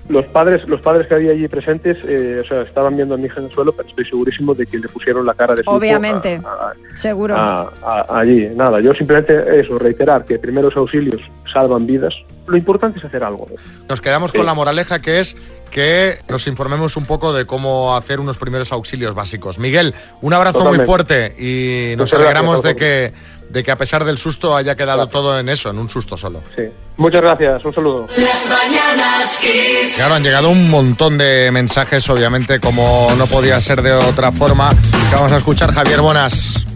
Los 0.09 0.27
padres, 0.27 0.67
los 0.67 0.81
padres 0.81 1.07
que 1.07 1.15
había 1.15 1.31
allí 1.31 1.47
presentes, 1.47 1.97
eh, 2.05 2.43
o 2.45 2.49
sea, 2.49 2.63
estaban 2.63 2.97
viendo 2.97 3.15
a 3.15 3.17
mi 3.17 3.27
hija 3.27 3.39
en 3.39 3.47
el 3.47 3.53
suelo, 3.53 3.71
pero 3.71 3.89
estoy 3.89 4.05
segurísimo 4.07 4.55
de 4.57 4.67
que 4.67 4.79
le 4.79 4.89
pusieron 4.89 5.25
la 5.25 5.35
cara 5.35 5.55
de 5.55 5.59
susto 5.63 5.71
Obviamente. 5.71 6.41
a- 6.45 6.73
Seguro. 6.97 7.37
a- 7.37 7.71
a- 7.85 8.19
allí. 8.19 8.49
Nada, 8.57 8.81
yo 8.81 8.93
simplemente 8.93 9.61
eso, 9.61 9.79
reiterar 9.79 10.25
que 10.25 10.37
primeros 10.41 10.77
auxilios 10.77 11.21
salvan 11.53 11.87
vidas. 11.87 12.13
Lo 12.49 12.57
importante 12.57 12.99
es 12.99 13.05
hacer 13.05 13.23
algo. 13.23 13.47
Nos 13.89 14.01
quedamos 14.01 14.33
con 14.33 14.45
la 14.45 14.55
moraleja 14.55 15.01
que 15.01 15.21
es 15.21 15.37
que 15.71 16.19
nos 16.29 16.47
informemos 16.47 16.97
un 16.97 17.07
poco 17.07 17.33
de 17.33 17.47
cómo 17.47 17.97
hacer 17.97 18.21
unos 18.21 18.37
primeros 18.37 18.73
auxilios 18.73 19.15
básicos. 19.15 19.59
Miguel, 19.59 19.95
un 20.21 20.35
abrazo 20.35 20.59
muy 20.59 20.79
Totalmente. 20.79 20.87
fuerte 20.87 21.35
y 21.39 21.97
nos 21.97 22.11
Muchas 22.11 22.21
alegramos 22.21 22.63
de 22.63 22.75
gracias, 22.75 23.13
que, 23.13 23.49
de 23.51 23.65
que 23.65 23.71
a 23.71 23.77
pesar 23.77 24.05
del 24.05 24.19
susto 24.19 24.55
haya 24.55 24.75
quedado 24.75 25.07
todo 25.07 25.39
en 25.39 25.49
eso, 25.49 25.71
en 25.71 25.79
un 25.79 25.89
susto 25.89 26.17
solo. 26.17 26.43
Sí. 26.57 26.65
Muchas 26.97 27.23
gracias, 27.23 27.65
un 27.65 27.73
saludo. 27.73 28.07
Las 28.09 28.49
mañanas 28.51 29.39
Kiss. 29.41 29.95
Claro, 29.97 30.15
han 30.15 30.23
llegado 30.23 30.51
un 30.51 30.69
montón 30.69 31.17
de 31.17 31.51
mensajes, 31.51 32.09
obviamente, 32.11 32.61
como 32.61 33.09
no 33.17 33.27
podía 33.27 33.59
ser 33.61 33.81
de 33.81 33.93
otra 33.93 34.33
forma. 34.33 34.69
Vamos 35.13 35.33
a 35.33 35.39
escuchar, 35.39 35.73
Javier 35.73 36.01
Bonas. 36.03 36.67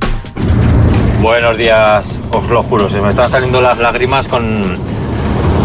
Buenos 1.20 1.56
días, 1.56 2.18
os 2.32 2.48
lo 2.48 2.62
juro, 2.62 2.88
se 2.90 3.00
me 3.00 3.10
están 3.10 3.30
saliendo 3.30 3.60
las 3.60 3.78
lágrimas 3.78 4.28
con, 4.28 4.78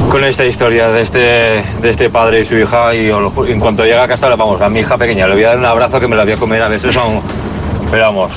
con 0.10 0.24
esta 0.24 0.46
historia 0.46 0.90
de 0.90 1.02
este, 1.02 1.20
de 1.20 1.90
este 1.90 2.10
padre 2.10 2.40
y 2.42 2.46
su 2.46 2.56
hija 2.58 2.94
y 2.96 3.10
en 3.10 3.60
cuanto 3.60 3.84
llega 3.86 4.04
a 4.04 4.08
casa, 4.08 4.28
vamos, 4.36 4.60
a 4.62 4.70
mi 4.70 4.80
hija 4.80 4.98
pequeña, 4.98 5.28
le 5.28 5.36
voy 5.36 5.44
a 5.44 5.50
dar 5.50 5.58
un 5.60 5.66
abrazo 5.66 6.00
que 6.00 6.08
me 6.08 6.16
la 6.16 6.24
voy 6.24 6.34
a 6.34 6.38
comer 6.38 6.62
a 6.62 6.68
veces 6.68 6.94
son, 6.94 7.22
pero 7.92 8.06
vamos, 8.06 8.32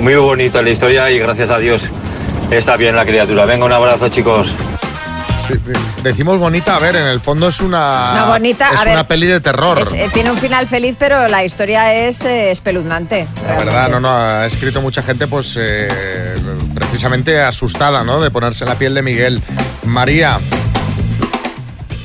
muy 0.00 0.14
bonita 0.16 0.60
la 0.62 0.70
historia 0.70 1.10
y 1.10 1.18
gracias 1.18 1.50
a 1.50 1.58
Dios 1.58 1.90
está 2.50 2.76
bien 2.76 2.94
la 2.94 3.04
criatura. 3.04 3.46
Venga, 3.46 3.64
un 3.64 3.72
abrazo 3.72 4.08
chicos. 4.08 4.52
Sí, 5.48 5.54
decimos 6.02 6.38
bonita, 6.40 6.74
a 6.76 6.80
ver, 6.80 6.96
en 6.96 7.06
el 7.06 7.20
fondo 7.20 7.48
es 7.48 7.60
una, 7.60 8.14
No, 8.16 8.26
bonita, 8.32 8.68
es 8.72 8.80
a 8.80 8.82
una 8.82 8.94
ver, 8.96 9.06
peli 9.06 9.26
de 9.28 9.40
terror. 9.40 9.78
Es- 9.78 9.92
eh, 9.94 10.08
tiene 10.12 10.30
un 10.32 10.36
final 10.38 10.66
feliz, 10.66 10.96
pero 10.98 11.28
la 11.28 11.44
historia 11.44 11.94
es 11.94 12.20
eh, 12.22 12.50
espeluznante. 12.50 13.26
La 13.46 13.56
verdad, 13.56 13.88
no, 13.88 14.00
no, 14.00 14.08
ha 14.10 14.44
escrito 14.46 14.80
mucha 14.82 15.02
gente, 15.02 15.28
pues 15.28 15.56
eh, 15.58 16.34
precisamente 16.74 17.40
asustada, 17.40 18.02
¿no? 18.02 18.20
De 18.20 18.30
ponerse 18.30 18.64
en 18.64 18.70
la 18.70 18.76
piel 18.76 18.92
de 18.94 19.02
Miguel. 19.02 19.40
María, 19.84 20.40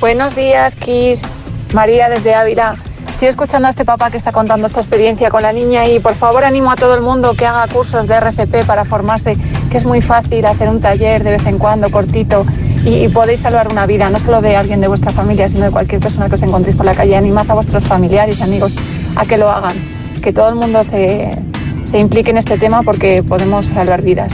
Buenos 0.01 0.35
días, 0.35 0.75
Kiss. 0.75 1.27
María 1.75 2.09
desde 2.09 2.33
Ávila. 2.33 2.75
Estoy 3.07 3.27
escuchando 3.27 3.67
a 3.67 3.69
este 3.69 3.85
papá 3.85 4.09
que 4.09 4.17
está 4.17 4.31
contando 4.31 4.65
esta 4.65 4.79
experiencia 4.79 5.29
con 5.29 5.43
la 5.43 5.53
niña 5.53 5.87
y 5.87 5.99
por 5.99 6.15
favor 6.15 6.43
animo 6.43 6.71
a 6.71 6.75
todo 6.75 6.95
el 6.95 7.01
mundo 7.01 7.35
que 7.35 7.45
haga 7.45 7.71
cursos 7.71 8.07
de 8.07 8.15
RCP 8.15 8.65
para 8.65 8.83
formarse, 8.83 9.37
que 9.69 9.77
es 9.77 9.85
muy 9.85 10.01
fácil 10.01 10.43
hacer 10.47 10.69
un 10.69 10.81
taller 10.81 11.23
de 11.23 11.29
vez 11.29 11.45
en 11.45 11.59
cuando, 11.59 11.91
cortito, 11.91 12.47
y, 12.83 13.05
y 13.05 13.09
podéis 13.09 13.41
salvar 13.41 13.71
una 13.71 13.85
vida, 13.85 14.09
no 14.09 14.17
solo 14.17 14.41
de 14.41 14.55
alguien 14.55 14.81
de 14.81 14.87
vuestra 14.87 15.11
familia, 15.11 15.47
sino 15.47 15.65
de 15.65 15.71
cualquier 15.71 16.01
persona 16.01 16.27
que 16.29 16.33
os 16.33 16.41
encontréis 16.41 16.75
por 16.75 16.87
la 16.87 16.95
calle. 16.95 17.15
Animad 17.15 17.51
a 17.51 17.53
vuestros 17.53 17.83
familiares 17.83 18.41
amigos 18.41 18.73
a 19.15 19.27
que 19.27 19.37
lo 19.37 19.51
hagan, 19.51 19.75
que 20.23 20.33
todo 20.33 20.49
el 20.49 20.55
mundo 20.55 20.83
se, 20.83 21.37
se 21.83 21.99
implique 21.99 22.31
en 22.31 22.39
este 22.39 22.57
tema 22.57 22.81
porque 22.81 23.21
podemos 23.21 23.67
salvar 23.67 24.01
vidas. 24.01 24.33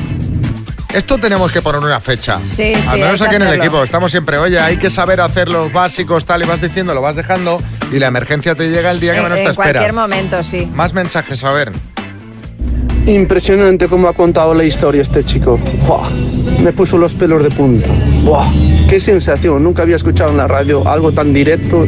Esto 0.93 1.17
tenemos 1.17 1.51
que 1.51 1.61
poner 1.61 1.81
una 1.81 1.99
fecha. 1.99 2.39
Sí, 2.55 2.73
Al 2.73 2.81
sí, 2.95 3.01
menos 3.01 3.21
aquí 3.21 3.35
en 3.35 3.41
el 3.43 3.53
equipo. 3.53 3.83
Estamos 3.83 4.11
siempre, 4.11 4.37
oye, 4.37 4.59
hay 4.59 4.77
que 4.77 4.89
saber 4.89 5.21
hacer 5.21 5.49
los 5.49 5.71
básicos, 5.71 6.25
tal, 6.25 6.43
y 6.43 6.45
vas 6.47 6.61
diciendo, 6.61 6.93
lo 6.93 7.01
vas 7.01 7.15
dejando, 7.15 7.61
y 7.91 7.99
la 7.99 8.07
emergencia 8.07 8.55
te 8.55 8.69
llega 8.69 8.91
el 8.91 8.99
día 8.99 9.11
que 9.13 9.17
En, 9.19 9.23
menos 9.23 9.37
te 9.39 9.45
en 9.45 9.55
cualquier 9.55 9.75
esperas. 9.83 9.95
momento, 9.95 10.43
sí. 10.43 10.69
Más 10.73 10.93
mensajes, 10.93 11.43
a 11.43 11.51
ver. 11.51 11.71
Impresionante 13.05 13.87
cómo 13.87 14.09
ha 14.09 14.13
contado 14.13 14.53
la 14.53 14.65
historia 14.65 15.01
este 15.01 15.23
chico. 15.23 15.57
¡Buah! 15.87 16.09
Me 16.61 16.73
puso 16.73 16.97
los 16.97 17.13
pelos 17.13 17.41
de 17.41 17.49
punta. 17.51 17.87
¡Buah! 18.23 18.51
¡Qué 18.89 18.99
sensación! 18.99 19.63
Nunca 19.63 19.83
había 19.83 19.95
escuchado 19.95 20.31
en 20.31 20.37
la 20.37 20.47
radio 20.47 20.85
algo 20.87 21.13
tan 21.13 21.31
directo 21.33 21.85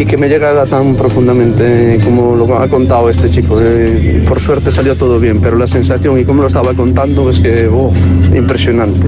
y 0.00 0.06
que 0.06 0.16
me 0.16 0.30
llegara 0.30 0.64
tan 0.64 0.96
profundamente 0.96 2.00
como 2.02 2.34
lo 2.34 2.58
ha 2.58 2.66
contado 2.68 3.10
este 3.10 3.28
chico. 3.28 3.60
Eh, 3.60 4.24
por 4.26 4.40
suerte 4.40 4.70
salió 4.70 4.96
todo 4.96 5.20
bien, 5.20 5.42
pero 5.42 5.56
la 5.58 5.66
sensación 5.66 6.18
y 6.18 6.24
cómo 6.24 6.40
lo 6.40 6.48
estaba 6.48 6.72
contando 6.72 7.28
es 7.28 7.38
que, 7.38 7.68
¡buah! 7.68 7.94
impresionante. 8.34 9.06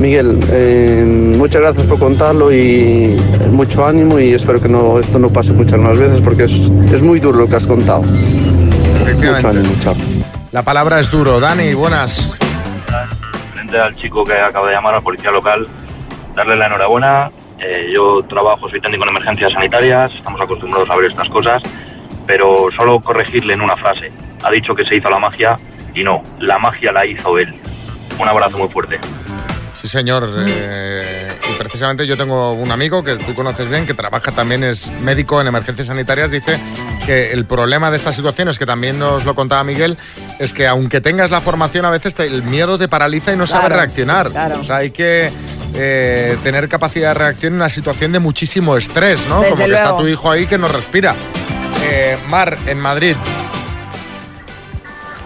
Miguel, 0.00 0.40
eh, 0.50 1.04
muchas 1.36 1.60
gracias 1.60 1.86
por 1.86 1.98
contarlo 1.98 2.50
y 2.50 3.20
mucho 3.52 3.84
ánimo 3.84 4.18
y 4.18 4.32
espero 4.32 4.62
que 4.62 4.68
no, 4.68 4.98
esto 4.98 5.18
no 5.18 5.28
pase 5.28 5.52
muchas 5.52 5.78
más 5.78 5.98
veces 5.98 6.22
porque 6.22 6.44
es, 6.44 6.52
es 6.90 7.02
muy 7.02 7.20
duro 7.20 7.40
lo 7.40 7.46
que 7.46 7.56
has 7.56 7.66
contado. 7.66 8.00
Mucho 8.00 9.46
ánimo, 9.46 9.74
chao. 9.82 9.94
La 10.52 10.62
palabra 10.62 11.00
es 11.00 11.10
duro. 11.10 11.38
Dani, 11.38 11.74
buenas. 11.74 12.32
frente 13.54 13.78
al 13.78 13.94
chico 13.94 14.24
que 14.24 14.32
acaba 14.32 14.68
de 14.68 14.72
llamar 14.72 14.94
a 14.94 14.96
la 14.98 15.02
policía 15.02 15.30
local, 15.30 15.66
darle 16.34 16.56
la 16.56 16.66
enhorabuena. 16.66 17.30
Eh, 17.60 17.90
yo 17.94 18.22
trabajo, 18.28 18.68
soy 18.70 18.80
técnico 18.80 19.02
en 19.04 19.10
emergencias 19.10 19.52
sanitarias, 19.52 20.12
estamos 20.14 20.40
acostumbrados 20.40 20.88
a 20.90 20.96
ver 20.96 21.10
estas 21.10 21.28
cosas, 21.28 21.60
pero 22.26 22.68
solo 22.76 23.00
corregirle 23.00 23.54
en 23.54 23.60
una 23.60 23.76
frase. 23.76 24.12
Ha 24.44 24.50
dicho 24.50 24.74
que 24.74 24.84
se 24.84 24.96
hizo 24.96 25.10
la 25.10 25.18
magia 25.18 25.56
y 25.94 26.02
no, 26.04 26.22
la 26.38 26.58
magia 26.58 26.92
la 26.92 27.04
hizo 27.04 27.38
él. 27.38 27.52
Un 28.20 28.28
abrazo 28.28 28.58
muy 28.58 28.68
fuerte. 28.68 28.98
Sí, 29.74 29.88
señor. 29.88 30.28
eh, 30.46 31.36
y 31.50 31.52
precisamente 31.58 32.06
yo 32.06 32.16
tengo 32.16 32.52
un 32.52 32.70
amigo 32.70 33.02
que 33.04 33.16
tú 33.16 33.34
conoces 33.34 33.68
bien, 33.68 33.86
que 33.86 33.94
trabaja 33.94 34.32
también, 34.32 34.62
es 34.64 34.88
médico 35.02 35.40
en 35.40 35.46
emergencias 35.46 35.86
sanitarias, 35.86 36.30
dice 36.30 36.58
que 37.06 37.32
el 37.32 37.44
problema 37.46 37.90
de 37.90 37.96
estas 37.96 38.14
situaciones, 38.16 38.58
que 38.58 38.66
también 38.66 38.98
nos 38.98 39.24
lo 39.24 39.34
contaba 39.34 39.62
Miguel, 39.64 39.96
es 40.40 40.52
que 40.52 40.66
aunque 40.66 41.00
tengas 41.00 41.30
la 41.30 41.40
formación, 41.40 41.84
a 41.84 41.90
veces 41.90 42.14
te- 42.14 42.26
el 42.26 42.42
miedo 42.42 42.76
te 42.76 42.88
paraliza 42.88 43.32
y 43.32 43.36
no 43.36 43.46
sabes 43.46 43.66
Claro, 43.66 43.76
reaccionar. 43.80 44.30
O 44.60 44.64
sea, 44.64 44.76
hay 44.78 44.90
que 44.90 45.30
eh, 45.74 46.36
tener 46.42 46.68
capacidad 46.68 47.08
de 47.08 47.14
reacción 47.14 47.52
en 47.54 47.60
una 47.60 47.70
situación 47.70 48.12
de 48.12 48.18
muchísimo 48.18 48.76
estrés, 48.76 49.26
¿no? 49.28 49.40
Desde 49.40 49.52
Como 49.52 49.66
que 49.66 49.74
está 49.74 49.96
tu 49.96 50.06
hijo 50.06 50.30
ahí 50.30 50.46
que 50.46 50.58
no 50.58 50.68
respira. 50.68 51.14
Eh, 51.82 52.18
Mar, 52.28 52.56
en 52.66 52.80
Madrid. 52.80 53.16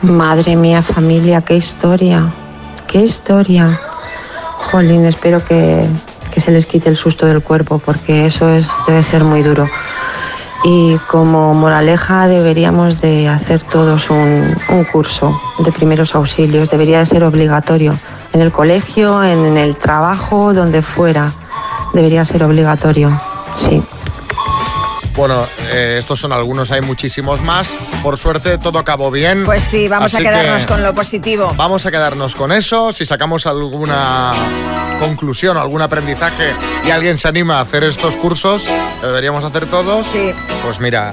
Madre 0.02 0.56
mía, 0.56 0.82
familia, 0.82 1.40
qué 1.40 1.56
historia. 1.56 2.32
Qué 2.86 3.00
historia. 3.00 3.80
Jolín, 4.58 5.06
espero 5.06 5.44
que, 5.44 5.86
que 6.32 6.40
se 6.40 6.50
les 6.50 6.66
quite 6.66 6.88
el 6.88 6.96
susto 6.96 7.26
del 7.26 7.42
cuerpo 7.42 7.78
porque 7.78 8.26
eso 8.26 8.48
es, 8.50 8.68
debe 8.86 9.02
ser 9.02 9.24
muy 9.24 9.42
duro. 9.42 9.68
Y 10.64 10.96
como 11.08 11.54
moraleja 11.54 12.28
deberíamos 12.28 13.00
de 13.00 13.28
hacer 13.28 13.62
todos 13.62 14.10
un, 14.10 14.56
un 14.68 14.84
curso 14.84 15.40
de 15.58 15.72
primeros 15.72 16.14
auxilios. 16.14 16.70
Debería 16.70 17.00
de 17.00 17.06
ser 17.06 17.24
obligatorio. 17.24 17.98
En 18.32 18.40
el 18.40 18.52
colegio, 18.52 19.22
en 19.22 19.56
el 19.56 19.76
trabajo, 19.76 20.54
donde 20.54 20.82
fuera. 20.82 21.32
Debería 21.92 22.24
ser 22.24 22.44
obligatorio. 22.44 23.14
Sí. 23.54 23.82
Bueno, 25.14 25.46
eh, 25.70 25.96
estos 25.98 26.20
son 26.20 26.32
algunos, 26.32 26.70
hay 26.70 26.80
muchísimos 26.80 27.42
más. 27.42 27.68
Por 28.02 28.16
suerte 28.16 28.56
todo 28.58 28.78
acabó 28.78 29.10
bien. 29.10 29.44
Pues 29.44 29.62
sí, 29.62 29.86
vamos 29.88 30.14
Así 30.14 30.24
a 30.24 30.30
quedarnos 30.30 30.62
que 30.62 30.68
con 30.68 30.82
lo 30.82 30.94
positivo. 30.94 31.52
Vamos 31.56 31.84
a 31.84 31.90
quedarnos 31.90 32.34
con 32.34 32.50
eso. 32.50 32.92
Si 32.92 33.04
sacamos 33.04 33.46
alguna 33.46 34.32
conclusión, 35.00 35.58
algún 35.58 35.82
aprendizaje 35.82 36.54
y 36.86 36.90
alguien 36.90 37.18
se 37.18 37.28
anima 37.28 37.58
a 37.58 37.62
hacer 37.62 37.84
estos 37.84 38.16
cursos, 38.16 38.66
que 39.00 39.06
deberíamos 39.06 39.44
hacer 39.44 39.66
todos, 39.66 40.06
pues 40.62 40.80
mira, 40.80 41.12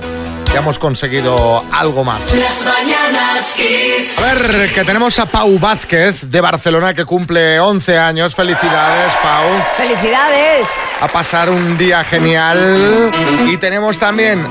ya 0.53 0.59
hemos 0.59 0.79
conseguido 0.79 1.63
algo 1.71 2.03
más. 2.03 2.23
Las 2.33 2.65
mañanas 2.65 3.53
Kiss. 3.55 4.17
A 4.17 4.33
ver, 4.33 4.69
que 4.73 4.83
tenemos 4.83 5.17
a 5.19 5.25
Pau 5.25 5.59
Vázquez 5.59 6.21
de 6.29 6.41
Barcelona 6.41 6.93
que 6.93 7.05
cumple 7.05 7.59
11 7.59 7.97
años. 7.97 8.33
Felicidades, 8.35 9.13
Pau. 9.21 9.45
¡Felicidades! 9.77 10.67
A 11.01 11.07
pasar 11.07 11.49
un 11.49 11.77
día 11.77 12.03
genial. 12.03 13.11
Y 13.47 13.57
tenemos 13.57 13.97
también 13.99 14.47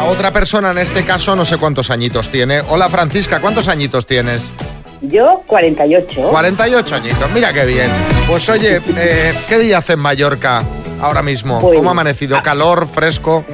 a 0.00 0.04
otra 0.04 0.32
persona, 0.32 0.72
en 0.72 0.78
este 0.78 1.04
caso, 1.04 1.36
no 1.36 1.44
sé 1.44 1.58
cuántos 1.58 1.90
añitos 1.90 2.28
tiene. 2.28 2.60
Hola, 2.68 2.88
Francisca, 2.90 3.40
¿cuántos 3.40 3.68
añitos 3.68 4.04
tienes? 4.06 4.50
Yo, 5.02 5.42
48. 5.46 6.22
48 6.30 6.94
añitos, 6.96 7.30
mira 7.30 7.52
qué 7.52 7.64
bien. 7.64 7.90
Pues 8.26 8.48
oye, 8.48 8.80
eh, 8.96 9.34
¿qué 9.48 9.58
día 9.58 9.78
hace 9.78 9.92
en 9.92 10.00
Mallorca 10.00 10.64
ahora 11.00 11.22
mismo? 11.22 11.60
Pues- 11.60 11.76
¿Cómo 11.76 11.90
ha 11.90 11.92
amanecido? 11.92 12.42
¿Calor, 12.42 12.88
fresco? 12.88 13.44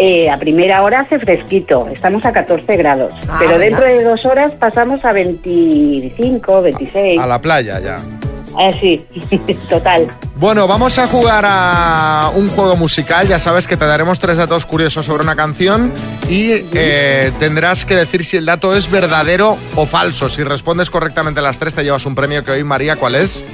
Eh, 0.00 0.30
a 0.30 0.38
primera 0.38 0.82
hora 0.82 1.00
hace 1.00 1.18
fresquito, 1.18 1.88
estamos 1.92 2.24
a 2.24 2.32
14 2.32 2.76
grados, 2.76 3.12
Ah, 3.28 3.36
pero 3.40 3.58
dentro 3.58 3.84
de 3.84 4.04
dos 4.04 4.24
horas 4.24 4.52
pasamos 4.52 5.04
a 5.04 5.12
25, 5.12 6.62
26. 6.62 7.20
A 7.20 7.26
la 7.26 7.40
playa 7.40 7.80
ya. 7.80 7.96
Ah, 8.56 8.70
sí, 8.80 9.04
total. 9.68 10.06
Bueno, 10.36 10.68
vamos 10.68 10.98
a 10.98 11.06
jugar 11.08 11.44
a 11.46 12.30
un 12.34 12.48
juego 12.48 12.76
musical. 12.76 13.26
Ya 13.26 13.38
sabes 13.40 13.66
que 13.66 13.76
te 13.76 13.84
daremos 13.86 14.20
tres 14.20 14.36
datos 14.38 14.66
curiosos 14.66 15.04
sobre 15.04 15.22
una 15.24 15.34
canción 15.34 15.92
y 16.28 16.52
eh, 16.74 17.32
tendrás 17.40 17.84
que 17.84 17.94
decir 17.96 18.24
si 18.24 18.36
el 18.36 18.46
dato 18.46 18.76
es 18.76 18.88
verdadero 18.90 19.58
o 19.74 19.86
falso. 19.86 20.28
Si 20.28 20.44
respondes 20.44 20.90
correctamente 20.90 21.40
a 21.40 21.42
las 21.42 21.58
tres, 21.58 21.74
te 21.74 21.82
llevas 21.82 22.06
un 22.06 22.14
premio 22.14 22.44
que 22.44 22.52
hoy, 22.52 22.62
María, 22.64 22.94
¿cuál 22.96 23.16
es? 23.16 23.44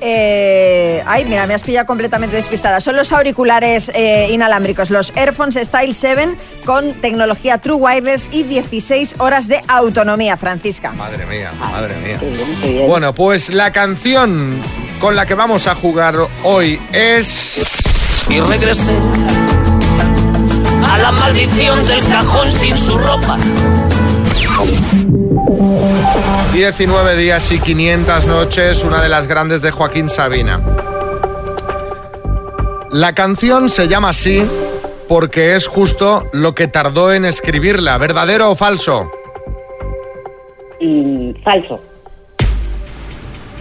Eh, 0.00 1.02
ay, 1.06 1.24
mira, 1.26 1.46
me 1.46 1.54
has 1.54 1.62
pillado 1.62 1.86
completamente 1.86 2.36
despistada. 2.36 2.80
Son 2.80 2.96
los 2.96 3.12
auriculares 3.12 3.90
eh, 3.94 4.28
inalámbricos, 4.30 4.90
los 4.90 5.12
Airphones 5.16 5.56
Style 5.56 5.94
7 5.94 6.36
con 6.64 6.94
tecnología 6.94 7.58
True 7.58 7.76
Wireless 7.76 8.28
y 8.32 8.44
16 8.44 9.16
horas 9.18 9.48
de 9.48 9.62
autonomía, 9.68 10.36
Francisca. 10.36 10.92
Madre 10.92 11.26
mía, 11.26 11.52
madre 11.58 11.94
mía. 11.96 12.86
Bueno, 12.86 13.14
pues 13.14 13.50
la 13.50 13.72
canción 13.72 14.60
con 15.00 15.16
la 15.16 15.26
que 15.26 15.34
vamos 15.34 15.66
a 15.66 15.74
jugar 15.74 16.14
hoy 16.44 16.80
es... 16.92 17.80
Y 18.28 18.40
regresé 18.40 18.94
a 20.88 20.98
la 20.98 21.12
maldición 21.12 21.84
del 21.86 22.06
cajón 22.08 22.50
sin 22.50 22.76
su 22.76 22.96
ropa. 22.98 23.38
19 26.52 27.16
días 27.16 27.52
y 27.52 27.60
500 27.60 28.26
noches, 28.26 28.82
una 28.82 29.00
de 29.00 29.08
las 29.08 29.28
grandes 29.28 29.62
de 29.62 29.70
Joaquín 29.70 30.08
Sabina. 30.08 30.60
La 32.90 33.14
canción 33.14 33.70
se 33.70 33.86
llama 33.86 34.08
así 34.08 34.42
porque 35.08 35.54
es 35.54 35.68
justo 35.68 36.26
lo 36.32 36.54
que 36.54 36.66
tardó 36.66 37.12
en 37.12 37.24
escribirla, 37.24 37.98
¿verdadero 37.98 38.50
o 38.50 38.56
falso? 38.56 39.10
Y 40.80 41.34
falso. 41.44 41.80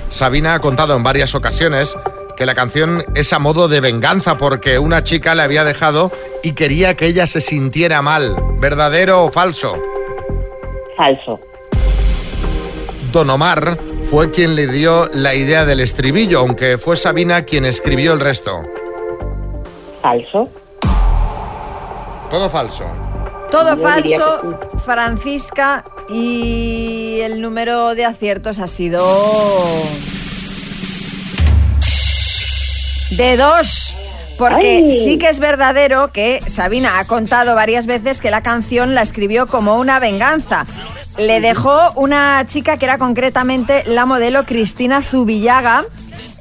Sabina 0.09 0.55
ha 0.55 0.59
contado 0.59 0.95
en 0.95 1.03
varias 1.03 1.35
ocasiones 1.35 1.95
que 2.35 2.47
la 2.47 2.55
canción 2.55 3.03
es 3.13 3.31
a 3.33 3.39
modo 3.39 3.67
de 3.67 3.81
venganza 3.81 4.35
porque 4.35 4.79
una 4.79 5.03
chica 5.03 5.35
le 5.35 5.43
había 5.43 5.63
dejado 5.63 6.11
y 6.41 6.53
quería 6.53 6.95
que 6.95 7.05
ella 7.05 7.27
se 7.27 7.41
sintiera 7.41 8.01
mal, 8.01 8.35
¿verdadero 8.59 9.25
o 9.25 9.31
falso? 9.31 9.77
Falso. 10.97 11.39
Don 13.11 13.29
Omar 13.29 13.77
fue 14.09 14.29
quien 14.29 14.55
le 14.55 14.67
dio 14.67 15.07
la 15.13 15.33
idea 15.33 15.65
del 15.65 15.79
estribillo, 15.79 16.39
aunque 16.39 16.77
fue 16.77 16.95
Sabina 16.95 17.43
quien 17.43 17.65
escribió 17.65 18.13
el 18.13 18.19
resto. 18.19 18.61
Falso. 20.01 20.49
Todo 22.29 22.49
falso. 22.49 22.85
Todo 23.49 23.75
Yo 23.75 23.81
falso, 23.81 24.59
Francisca, 24.85 25.83
y 26.07 27.19
el 27.21 27.41
número 27.41 27.95
de 27.95 28.05
aciertos 28.05 28.59
ha 28.59 28.67
sido 28.67 29.03
de 33.11 33.37
dos. 33.37 33.95
Porque 34.37 34.85
Ay. 34.85 34.91
sí 34.91 35.17
que 35.17 35.27
es 35.27 35.39
verdadero 35.39 36.13
que 36.13 36.39
Sabina 36.47 36.99
ha 36.99 37.05
contado 37.05 37.55
varias 37.55 37.85
veces 37.85 38.21
que 38.21 38.31
la 38.31 38.41
canción 38.41 38.95
la 38.95 39.01
escribió 39.01 39.47
como 39.47 39.77
una 39.77 39.99
venganza. 39.99 40.65
Le 41.19 41.41
dejó 41.41 41.91
una 41.95 42.43
chica 42.47 42.77
que 42.77 42.85
era 42.85 42.97
concretamente 42.97 43.83
la 43.85 44.05
modelo 44.05 44.45
Cristina 44.45 45.03
Zubillaga, 45.03 45.83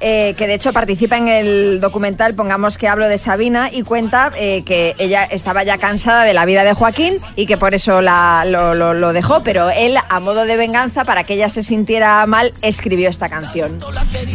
eh, 0.00 0.34
que 0.38 0.46
de 0.46 0.54
hecho 0.54 0.72
participa 0.72 1.16
en 1.16 1.26
el 1.26 1.80
documental 1.80 2.34
Pongamos 2.34 2.78
que 2.78 2.86
hablo 2.86 3.08
de 3.08 3.18
Sabina 3.18 3.68
y 3.72 3.82
cuenta 3.82 4.30
eh, 4.36 4.62
que 4.64 4.94
ella 4.98 5.24
estaba 5.24 5.64
ya 5.64 5.76
cansada 5.78 6.22
de 6.22 6.32
la 6.34 6.44
vida 6.44 6.62
de 6.62 6.72
Joaquín 6.74 7.14
y 7.34 7.46
que 7.46 7.56
por 7.56 7.74
eso 7.74 8.00
la- 8.00 8.44
lo, 8.46 8.74
lo- 8.76 8.94
lo 8.94 9.12
dejó, 9.12 9.42
pero 9.42 9.70
él 9.70 9.96
a 10.08 10.20
modo 10.20 10.44
de 10.44 10.56
venganza 10.56 11.04
para 11.04 11.24
que 11.24 11.34
ella 11.34 11.48
se 11.48 11.64
sintiera 11.64 12.24
mal 12.26 12.54
escribió 12.62 13.08
esta 13.08 13.28
canción. 13.28 13.80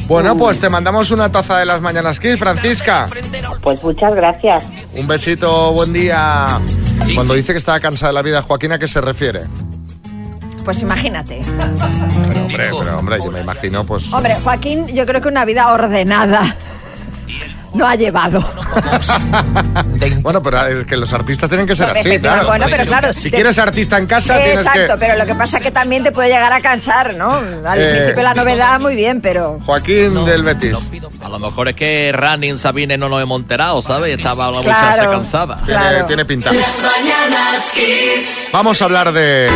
Bueno, 0.07 0.37
pues 0.37 0.59
te 0.59 0.69
mandamos 0.69 1.11
una 1.11 1.31
taza 1.31 1.57
de 1.57 1.65
las 1.65 1.79
mañanas 1.79 2.19
Kiss, 2.19 2.37
Francisca. 2.37 3.07
Pues 3.61 3.81
muchas 3.81 4.13
gracias. 4.15 4.65
Un 4.93 5.07
besito, 5.07 5.71
buen 5.71 5.93
día. 5.93 6.59
Cuando 7.15 7.33
dice 7.33 7.53
que 7.53 7.57
estaba 7.59 7.79
cansada 7.79 8.09
de 8.09 8.13
la 8.15 8.21
vida, 8.21 8.41
Joaquín, 8.41 8.73
¿a 8.73 8.79
qué 8.79 8.87
se 8.89 8.99
refiere? 8.99 9.41
Pues 10.63 10.81
imagínate. 10.81 11.41
Pero, 11.45 12.41
hombre, 12.41 12.69
pero, 12.79 12.97
hombre, 12.97 13.17
yo 13.17 13.31
me 13.31 13.41
imagino, 13.41 13.83
pues... 13.83 14.11
Hombre, 14.13 14.35
Joaquín 14.43 14.87
yo 14.87 15.05
creo 15.05 15.21
que 15.21 15.27
una 15.27 15.45
vida 15.45 15.71
ordenada 15.73 16.55
no 17.73 17.87
ha 17.87 17.95
llevado. 17.95 18.43
Bueno, 20.21 20.41
pero 20.41 20.65
es 20.67 20.85
que 20.85 20.95
los 20.97 21.11
artistas 21.13 21.49
tienen 21.49 21.67
que 21.67 21.75
ser 21.75 21.89
así, 21.89 22.17
claro. 22.19 22.47
bueno, 22.47 22.65
pero 22.69 22.83
claro, 22.85 23.11
Si 23.13 23.29
te- 23.29 23.35
quieres 23.35 23.57
artista 23.59 23.97
en 23.97 24.05
casa, 24.07 24.37
tienes 24.41 24.65
Exacto, 24.65 24.93
que... 24.93 24.99
pero 24.99 25.17
lo 25.17 25.25
que 25.25 25.35
pasa 25.35 25.57
es 25.57 25.63
que 25.63 25.71
también 25.71 26.03
te 26.03 26.11
puede 26.11 26.29
llegar 26.29 26.51
a 26.53 26.61
cansar, 26.61 27.13
¿no? 27.15 27.33
Al 27.65 27.79
Eh. 27.81 27.91
principio 27.95 28.23
la 28.23 28.33
novedad, 28.33 28.79
muy 28.79 28.95
bien, 28.95 29.19
pero... 29.21 29.59
Joaquín 29.65 30.23
del 30.25 30.43
Betis. 30.43 30.89
A 31.21 31.27
lo 31.29 31.39
mejor 31.39 31.67
es 31.69 31.75
que 31.75 32.11
Running 32.13 32.57
Sabine 32.57 32.97
no 32.97 33.09
nos 33.09 33.21
hemos 33.21 33.41
enterado, 33.41 33.81
¿sabes? 33.81 34.11
Y 34.11 34.13
estaba 34.13 34.49
la 34.51 34.61
Claro, 34.61 34.87
muchacha 34.91 35.09
cansada. 35.09 35.57
Tiene, 35.65 36.03
tiene 36.07 36.25
pinta. 36.25 36.51
Vamos 38.53 38.81
a 38.81 38.85
hablar 38.85 39.11
de... 39.11 39.49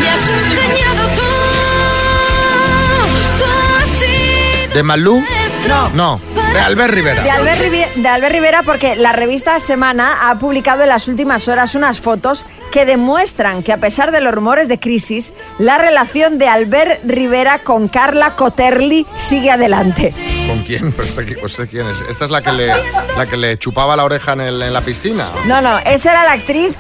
¿De 4.74 4.84
Malú? 4.84 5.24
No. 5.68 5.90
No, 5.90 6.22
de 6.54 6.60
Albert 6.60 6.94
Rivera. 6.94 7.24
De 7.24 7.30
Albert, 7.30 7.60
Rivi- 7.62 7.94
de 8.02 8.08
Albert 8.08 8.34
Rivera 8.34 8.64
porque 8.64 8.96
la 8.96 9.12
revista 9.14 9.60
Semana 9.60 10.30
ha 10.30 10.40
publicado 10.40 10.84
en 10.84 10.90
las 10.90 11.08
últimas 11.08 11.48
horas 11.48 11.76
unas 11.76 12.02
fotos 12.02 12.46
que 12.72 12.86
demuestran 12.86 13.64
que 13.64 13.74
a 13.74 13.78
pesar 13.78 14.12
de 14.12 14.22
los 14.22 14.34
rumores 14.34 14.68
de 14.68 14.80
crisis, 14.80 15.34
la 15.60 15.78
relación 15.78 16.38
de 16.40 16.48
Albert 16.48 17.02
Rivera 17.06 17.60
con 17.60 17.88
Carla 17.90 18.36
Coterli 18.36 19.06
sigue 19.20 19.52
adelante. 19.52 20.14
¿Con 20.48 20.64
quién? 20.64 20.92
Pero 20.98 21.08
¿usted 21.46 21.70
quién 21.70 21.88
es? 21.88 22.02
¿Esta 22.10 22.26
es 22.26 22.32
la 22.32 22.42
que 22.42 22.52
le, 22.52 22.68
la 23.16 23.26
que 23.28 23.38
le 23.38 23.58
chupaba 23.58 23.96
la 23.96 24.04
oreja 24.06 24.34
en, 24.34 24.42
el- 24.42 24.62
en 24.62 24.74
la 24.74 24.82
piscina? 24.82 25.28
No, 25.46 25.62
no, 25.62 25.78
esa 25.80 26.12
era 26.12 26.24
la 26.24 26.34
actriz 26.34 26.72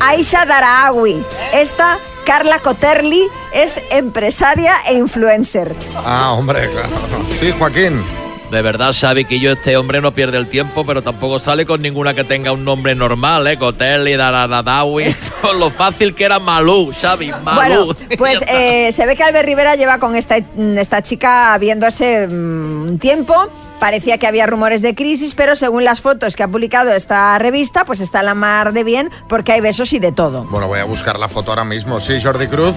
Aisha 0.00 0.44
Daraawi. 0.46 1.22
Esta, 1.52 1.98
Carla 2.24 2.58
Coterli, 2.60 3.22
es 3.52 3.80
empresaria 3.90 4.74
e 4.88 4.94
influencer. 4.94 5.74
Ah, 6.04 6.32
hombre, 6.32 6.68
claro. 6.70 6.90
Sí, 7.38 7.52
Joaquín. 7.56 8.02
De 8.50 8.62
verdad, 8.62 8.94
Xavi, 8.98 9.24
que 9.24 9.40
yo 9.40 9.50
este 9.50 9.76
hombre 9.76 10.00
no 10.00 10.12
pierde 10.12 10.38
el 10.38 10.48
tiempo, 10.48 10.86
pero 10.86 11.02
tampoco 11.02 11.38
sale 11.38 11.66
con 11.66 11.82
ninguna 11.82 12.14
que 12.14 12.22
tenga 12.22 12.52
un 12.52 12.64
nombre 12.64 12.94
normal, 12.94 13.46
¿eh? 13.48 13.58
Cotelli, 13.58 14.14
Daradadawi, 14.14 15.14
con 15.42 15.58
lo 15.58 15.70
fácil 15.70 16.14
que 16.14 16.24
era 16.24 16.38
Malú, 16.38 16.92
Xavi, 16.92 17.32
Malú. 17.42 17.86
Bueno, 17.86 17.96
pues 18.16 18.40
eh, 18.48 18.92
se 18.92 19.04
ve 19.04 19.16
que 19.16 19.24
Albert 19.24 19.46
Rivera 19.46 19.74
lleva 19.74 19.98
con 19.98 20.14
esta, 20.14 20.36
esta 20.36 21.02
chica 21.02 21.58
viéndose 21.58 22.28
mm, 22.28 22.88
un 22.88 22.98
tiempo. 23.00 23.34
Parecía 23.80 24.18
que 24.18 24.26
había 24.26 24.46
rumores 24.46 24.80
de 24.82 24.94
crisis, 24.94 25.34
pero 25.34 25.54
según 25.54 25.84
las 25.84 26.00
fotos 26.00 26.34
que 26.34 26.42
ha 26.42 26.48
publicado 26.48 26.92
esta 26.92 27.38
revista, 27.38 27.84
pues 27.84 28.00
está 28.00 28.22
la 28.22 28.34
mar 28.34 28.72
de 28.72 28.84
bien 28.84 29.10
porque 29.28 29.52
hay 29.52 29.60
besos 29.60 29.92
y 29.92 29.98
de 29.98 30.12
todo. 30.12 30.44
Bueno, 30.44 30.66
voy 30.66 30.80
a 30.80 30.84
buscar 30.84 31.18
la 31.18 31.28
foto 31.28 31.50
ahora 31.50 31.64
mismo. 31.64 32.00
Sí, 32.00 32.14
Jordi 32.22 32.46
Cruz. 32.46 32.74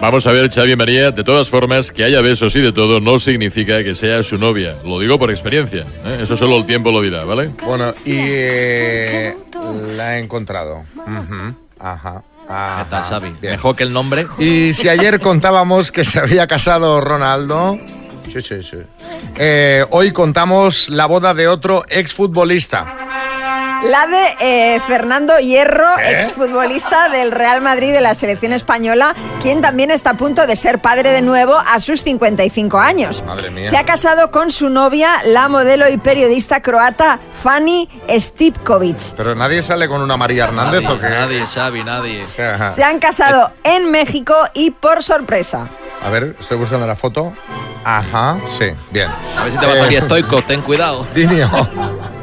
Vamos 0.00 0.26
a 0.26 0.32
ver, 0.32 0.50
Xavi 0.52 0.76
María, 0.76 1.10
de 1.10 1.24
todas 1.24 1.48
formas, 1.48 1.90
que 1.90 2.04
haya 2.04 2.20
besos 2.20 2.54
y 2.54 2.60
de 2.60 2.72
todo 2.72 3.00
no 3.00 3.18
significa 3.18 3.82
que 3.82 3.94
sea 3.94 4.22
su 4.22 4.36
novia. 4.38 4.76
Lo 4.84 5.00
digo 5.00 5.18
por 5.18 5.30
experiencia. 5.30 5.86
¿eh? 6.04 6.18
Eso 6.22 6.36
solo 6.36 6.56
el 6.58 6.66
tiempo 6.66 6.92
lo 6.92 7.00
dirá, 7.00 7.24
¿vale? 7.24 7.50
Bueno, 7.64 7.92
y 8.04 8.14
eh, 8.14 9.36
la 9.96 10.16
he 10.18 10.22
encontrado. 10.22 10.84
Ajá. 11.78 12.22
¿Qué 12.46 12.84
tal, 12.90 13.00
ajá, 13.00 13.08
Xavi? 13.08 13.34
bien. 13.40 13.52
Mejor 13.54 13.74
que 13.74 13.82
el 13.84 13.92
nombre. 13.92 14.26
Y 14.38 14.72
si 14.74 14.88
ayer 14.88 15.18
contábamos 15.20 15.90
que 15.90 16.04
se 16.04 16.20
había 16.20 16.46
casado 16.46 17.00
Ronaldo, 17.00 17.78
sí, 18.40 18.62
sí, 18.62 18.62
sí. 18.62 18.76
Eh, 19.36 19.84
hoy 19.90 20.12
contamos 20.12 20.88
la 20.88 21.06
boda 21.06 21.34
de 21.34 21.48
otro 21.48 21.84
exfutbolista. 21.88 22.94
La 23.84 24.06
de 24.06 24.36
eh, 24.40 24.80
Fernando 24.88 25.38
Hierro, 25.38 25.86
¿Qué? 25.98 26.18
exfutbolista 26.18 27.10
del 27.10 27.30
Real 27.30 27.60
Madrid 27.60 27.92
de 27.92 28.00
la 28.00 28.14
selección 28.14 28.52
española, 28.54 29.14
quien 29.42 29.60
también 29.60 29.90
está 29.90 30.10
a 30.10 30.14
punto 30.14 30.46
de 30.46 30.56
ser 30.56 30.80
padre 30.80 31.12
de 31.12 31.20
nuevo 31.20 31.54
a 31.54 31.78
sus 31.78 32.02
55 32.02 32.78
años. 32.78 33.22
Madre 33.26 33.50
mía. 33.50 33.68
Se 33.68 33.76
ha 33.76 33.84
casado 33.84 34.30
con 34.30 34.50
su 34.50 34.70
novia, 34.70 35.20
la 35.26 35.48
modelo 35.48 35.88
y 35.90 35.98
periodista 35.98 36.62
croata 36.62 37.20
Fanny 37.42 37.88
Stipkovic. 38.10 39.14
Pero 39.14 39.34
nadie 39.34 39.62
sale 39.62 39.88
con 39.88 40.00
una 40.00 40.16
María 40.16 40.44
Hernández 40.44 40.88
o 40.88 40.98
qué? 40.98 41.08
Nadie, 41.10 41.46
Xavi, 41.46 41.84
nadie. 41.84 42.24
O 42.24 42.28
sea, 42.28 42.70
Se 42.70 42.82
han 42.82 42.98
casado 42.98 43.52
en 43.62 43.90
México 43.90 44.34
y 44.54 44.70
por 44.70 45.02
sorpresa. 45.02 45.68
a 46.02 46.08
ver, 46.10 46.34
estoy 46.40 46.56
buscando 46.56 46.86
la 46.86 46.96
foto. 46.96 47.34
Ajá, 47.88 48.36
sí, 48.48 48.64
bien. 48.90 49.08
A 49.38 49.44
ver 49.44 49.52
si 49.52 49.58
te 49.58 49.66
va 49.66 49.72
a 49.72 49.76
salir 49.76 49.98
estoico, 49.98 50.42
ten 50.42 50.60
cuidado. 50.60 51.06
Dinio. 51.14 51.48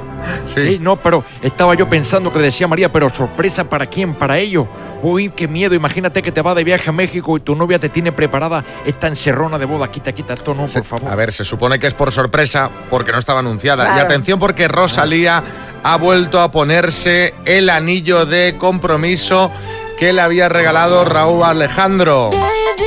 Sí. 0.45 0.77
no, 0.79 0.95
pero 0.95 1.25
estaba 1.41 1.75
yo 1.75 1.89
pensando 1.89 2.31
que 2.31 2.39
decía 2.39 2.65
María, 2.65 2.89
pero 2.89 3.09
sorpresa 3.09 3.65
para 3.65 3.87
quién, 3.87 4.13
para 4.15 4.37
ellos. 4.37 4.65
Uy, 5.01 5.31
qué 5.31 5.49
miedo, 5.49 5.75
imagínate 5.75 6.23
que 6.23 6.31
te 6.31 6.41
vas 6.41 6.55
de 6.55 6.63
viaje 6.63 6.89
a 6.89 6.93
México 6.93 7.35
y 7.35 7.41
tu 7.41 7.57
novia 7.57 7.77
te 7.77 7.89
tiene 7.89 8.13
preparada 8.13 8.63
esta 8.85 9.07
encerrona 9.07 9.59
de 9.59 9.65
boda. 9.65 9.91
Quita, 9.91 10.13
quita 10.13 10.33
esto, 10.33 10.53
no, 10.53 10.65
por 10.65 10.83
favor. 10.85 11.11
A 11.11 11.15
ver, 11.15 11.33
se 11.33 11.43
supone 11.43 11.77
que 11.77 11.87
es 11.87 11.93
por 11.93 12.13
sorpresa 12.13 12.69
porque 12.89 13.11
no 13.11 13.17
estaba 13.17 13.41
anunciada. 13.41 13.97
Y 13.97 13.99
atención 13.99 14.39
porque 14.39 14.69
Rosalía 14.69 15.43
ha 15.83 15.97
vuelto 15.97 16.39
a 16.39 16.51
ponerse 16.51 17.33
el 17.43 17.69
anillo 17.69 18.25
de 18.25 18.55
compromiso 18.57 19.51
que 19.97 20.13
le 20.13 20.21
había 20.21 20.47
regalado 20.47 21.03
Raúl 21.03 21.43
Alejandro. 21.43 22.29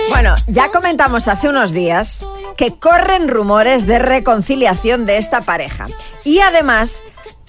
Bueno, 0.09 0.35
ya 0.47 0.71
comentamos 0.71 1.29
hace 1.29 1.49
unos 1.49 1.73
días 1.73 2.27
que 2.57 2.79
corren 2.79 3.29
rumores 3.29 3.87
de 3.87 3.99
reconciliación 3.99 5.07
de 5.07 5.19
esta 5.19 5.43
pareja. 5.43 5.87
Y 6.25 6.41
además, 6.41 7.03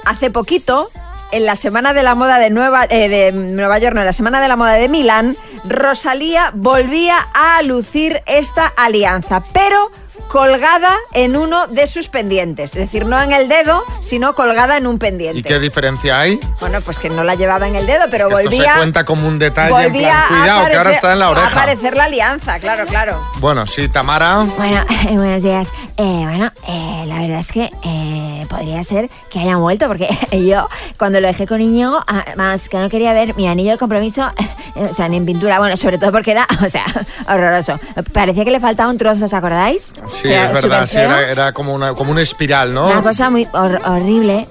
hace 0.05 0.31
poquito, 0.31 0.87
en 1.31 1.45
la 1.45 1.55
Semana 1.55 1.93
de 1.93 2.03
la 2.03 2.15
Moda 2.15 2.39
de 2.39 2.49
Nueva, 2.49 2.85
eh, 2.89 3.09
de 3.09 3.31
Nueva 3.31 3.79
York, 3.79 3.93
no, 3.95 4.01
en 4.01 4.05
la 4.05 4.13
Semana 4.13 4.39
de 4.39 4.47
la 4.47 4.55
Moda 4.55 4.73
de 4.73 4.89
Milán, 4.89 5.35
Rosalía 5.65 6.51
volvía 6.53 7.17
a 7.33 7.61
lucir 7.63 8.21
esta 8.25 8.67
alianza, 8.67 9.43
pero 9.53 9.91
colgada 10.29 10.95
en 11.13 11.35
uno 11.35 11.67
de 11.67 11.87
sus 11.87 12.07
pendientes. 12.09 12.71
Es 12.75 12.81
decir, 12.81 13.05
no 13.05 13.21
en 13.21 13.31
el 13.31 13.47
dedo, 13.47 13.83
sino 14.01 14.35
colgada 14.35 14.77
en 14.77 14.87
un 14.87 14.99
pendiente. 14.99 15.39
¿Y 15.39 15.43
qué 15.43 15.59
diferencia 15.59 16.19
hay? 16.19 16.39
Bueno, 16.59 16.79
pues 16.81 16.99
que 16.99 17.09
no 17.09 17.23
la 17.23 17.35
llevaba 17.35 17.67
en 17.67 17.75
el 17.75 17.85
dedo, 17.87 18.05
pero 18.11 18.27
Esto 18.29 18.43
volvía... 18.43 18.73
se 18.73 18.79
cuenta 18.79 19.05
como 19.05 19.27
un 19.27 19.39
detalle 19.39 19.85
en 19.85 19.93
plan, 19.93 20.15
a 20.23 20.27
cuidado, 20.27 20.67
que 20.67 20.75
ahora 20.77 20.91
está 20.91 21.13
en 21.13 21.19
la 21.19 21.25
A 21.25 21.29
oreja. 21.31 21.47
aparecer 21.47 21.95
la 21.97 22.03
alianza, 22.05 22.59
claro, 22.59 22.85
claro. 22.85 23.21
Bueno, 23.39 23.65
sí, 23.67 23.87
Tamara. 23.89 24.47
Bueno, 24.57 24.85
buenos 25.11 25.43
días. 25.43 25.67
Eh, 25.99 26.23
bueno, 26.23 26.51
eh, 26.67 27.03
la 27.07 27.19
verdad 27.21 27.39
es 27.39 27.51
que 27.51 27.71
eh, 27.83 28.45
podría 28.49 28.83
ser 28.83 29.09
que 29.31 29.39
hayan 29.39 29.59
vuelto, 29.59 29.87
porque 29.87 30.07
yo 30.47 30.67
cuando 30.97 31.19
lo 31.19 31.27
dejé 31.27 31.47
con 31.47 31.61
Íñigo, 31.61 32.03
ah, 32.07 32.25
más 32.35 32.69
que 32.69 32.77
no 32.77 32.89
quería 32.89 33.13
ver 33.13 33.35
mi 33.35 33.47
anillo 33.47 33.71
de 33.71 33.77
compromiso, 33.77 34.29
eh, 34.75 34.83
o 34.89 34.93
sea, 34.93 35.07
ni 35.07 35.17
en 35.17 35.25
pintura, 35.25 35.57
bueno, 35.59 35.75
sobre 35.77 35.97
todo 35.97 36.11
porque 36.11 36.31
era, 36.31 36.47
o 36.63 36.69
sea, 36.69 36.83
horroroso. 37.27 37.79
Parecía 38.13 38.43
que 38.45 38.51
le 38.51 38.59
faltaba 38.59 38.89
un 38.91 38.97
trozo, 38.97 39.25
¿os 39.25 39.33
acordáis? 39.33 39.91
Sí, 40.07 40.29
es 40.31 40.53
verdad, 40.53 40.85
sí, 40.85 40.97
era, 40.97 41.29
era 41.29 41.51
como, 41.51 41.73
una, 41.73 41.93
como 41.93 42.11
un 42.11 42.19
espiral, 42.19 42.73
¿no? 42.73 42.85
Una 42.87 43.01
cosa 43.03 43.29
muy 43.29 43.45
hor- 43.47 43.81
horrible. 43.85 44.47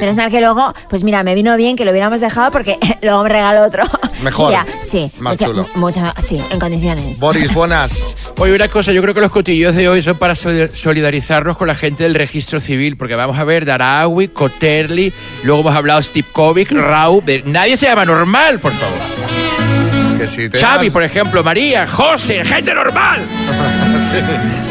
Menos 0.00 0.16
mal 0.16 0.30
que 0.30 0.40
luego, 0.40 0.72
pues 0.88 1.02
mira, 1.04 1.22
me 1.22 1.34
vino 1.34 1.56
bien 1.56 1.76
que 1.76 1.84
lo 1.84 1.90
hubiéramos 1.90 2.20
dejado 2.20 2.50
porque 2.50 2.78
luego 3.02 3.22
me 3.24 3.28
regaló 3.28 3.62
otro. 3.66 3.84
Mejor, 4.22 4.52
Ya, 4.52 4.66
sí. 4.82 5.10
más 5.18 5.34
mucho- 5.34 5.46
chulo. 5.46 5.66
Mucho, 5.74 6.00
sí, 6.22 6.40
en 6.50 6.58
condiciones. 6.60 7.18
Boris, 7.18 7.52
buenas. 7.52 8.04
Oye, 8.38 8.54
una 8.54 8.68
cosa, 8.68 8.92
yo 8.92 9.02
creo 9.02 9.12
que 9.14 9.20
los 9.20 9.32
cotillos 9.32 9.74
de 9.74 9.88
hoy 9.88 10.02
son 10.02 10.16
para 10.16 10.34
solid- 10.34 10.70
solidarizarnos 10.74 11.56
con 11.56 11.66
la 11.68 11.74
gente 11.74 12.04
del 12.04 12.14
registro 12.14 12.60
civil, 12.60 12.96
porque 12.96 13.14
vamos 13.14 13.38
a 13.38 13.44
ver 13.44 13.64
Darawi, 13.64 14.28
Coterli, 14.28 15.12
luego 15.44 15.60
hemos 15.62 15.76
hablado 15.76 16.00
Stipkovic, 16.02 16.70
Rau, 16.72 17.20
de- 17.24 17.42
nadie 17.44 17.76
se 17.76 17.86
llama 17.86 18.04
normal, 18.04 18.58
por 18.60 18.72
favor. 18.72 18.98
Que 20.18 20.26
si 20.26 20.48
te 20.50 20.60
Xavi, 20.60 20.86
llamas- 20.88 20.92
por 20.92 21.02
ejemplo, 21.02 21.42
María, 21.42 21.86
José, 21.86 22.44
gente 22.44 22.74
normal. 22.74 23.20
Sí. 24.08 24.16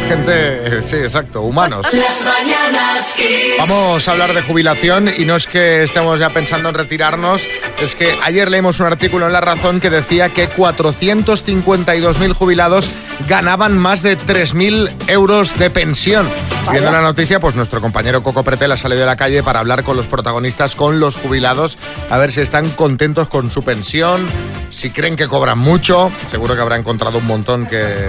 Gente, 0.09 0.79
eh, 0.79 0.81
sí, 0.81 0.95
exacto, 0.95 1.43
humanos. 1.43 1.85
Las 1.93 2.25
mañanas 2.25 3.13
Kiss. 3.15 3.59
Vamos 3.59 4.07
a 4.07 4.11
hablar 4.11 4.33
de 4.33 4.41
jubilación 4.41 5.07
y 5.15 5.23
no 5.23 5.35
es 5.35 5.45
que 5.45 5.83
estemos 5.83 6.19
ya 6.19 6.31
pensando 6.31 6.69
en 6.69 6.75
retirarnos, 6.75 7.43
es 7.79 7.93
que 7.93 8.17
ayer 8.23 8.49
leímos 8.49 8.79
un 8.79 8.87
artículo 8.87 9.27
en 9.27 9.33
La 9.33 9.41
Razón 9.41 9.79
que 9.79 9.91
decía 9.91 10.29
que 10.29 10.49
452.000 10.49 12.33
jubilados 12.33 12.89
ganaban 13.27 13.77
más 13.77 14.01
de 14.01 14.17
3.000 14.17 15.09
euros 15.09 15.59
de 15.59 15.69
pensión. 15.69 16.27
Viendo 16.71 16.91
la 16.91 17.01
noticia, 17.01 17.39
pues 17.39 17.53
nuestro 17.53 17.79
compañero 17.79 18.23
Coco 18.23 18.41
Pretel 18.41 18.71
ha 18.71 18.77
salido 18.77 19.01
de 19.01 19.05
la 19.05 19.15
calle 19.15 19.43
para 19.43 19.59
hablar 19.59 19.83
con 19.83 19.95
los 19.95 20.07
protagonistas, 20.07 20.73
con 20.73 20.99
los 20.99 21.17
jubilados, 21.17 21.77
a 22.09 22.17
ver 22.17 22.31
si 22.31 22.41
están 22.41 22.71
contentos 22.71 23.29
con 23.29 23.51
su 23.51 23.63
pensión, 23.63 24.27
si 24.71 24.89
creen 24.89 25.15
que 25.15 25.27
cobran 25.27 25.59
mucho, 25.59 26.11
seguro 26.31 26.55
que 26.55 26.61
habrá 26.61 26.77
encontrado 26.77 27.19
un 27.19 27.27
montón 27.27 27.67
que, 27.67 28.07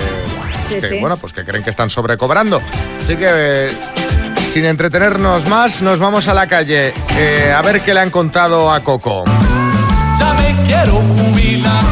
Sí, 0.70 0.80
que, 0.80 0.88
sí. 0.88 0.98
bueno, 1.00 1.16
pues 1.16 1.33
que 1.33 1.44
creen 1.44 1.62
que 1.62 1.70
están 1.70 1.90
sobrecobrando. 1.90 2.61
Así 3.00 3.16
que 3.16 3.26
eh, 3.28 3.70
sin 4.50 4.64
entretenernos 4.64 5.48
más, 5.48 5.83
nos 5.83 5.98
vamos 5.98 6.28
a 6.28 6.35
la 6.35 6.46
calle 6.46 6.94
eh, 7.16 7.52
a 7.52 7.61
ver 7.62 7.80
qué 7.80 7.92
le 7.94 8.00
han 8.00 8.11
contado 8.11 8.70
a 8.72 8.80
Coco. 8.80 9.24
Ya 10.18 10.35
me 10.35 10.66
quiero 10.66 10.92
jubilar. 10.92 11.83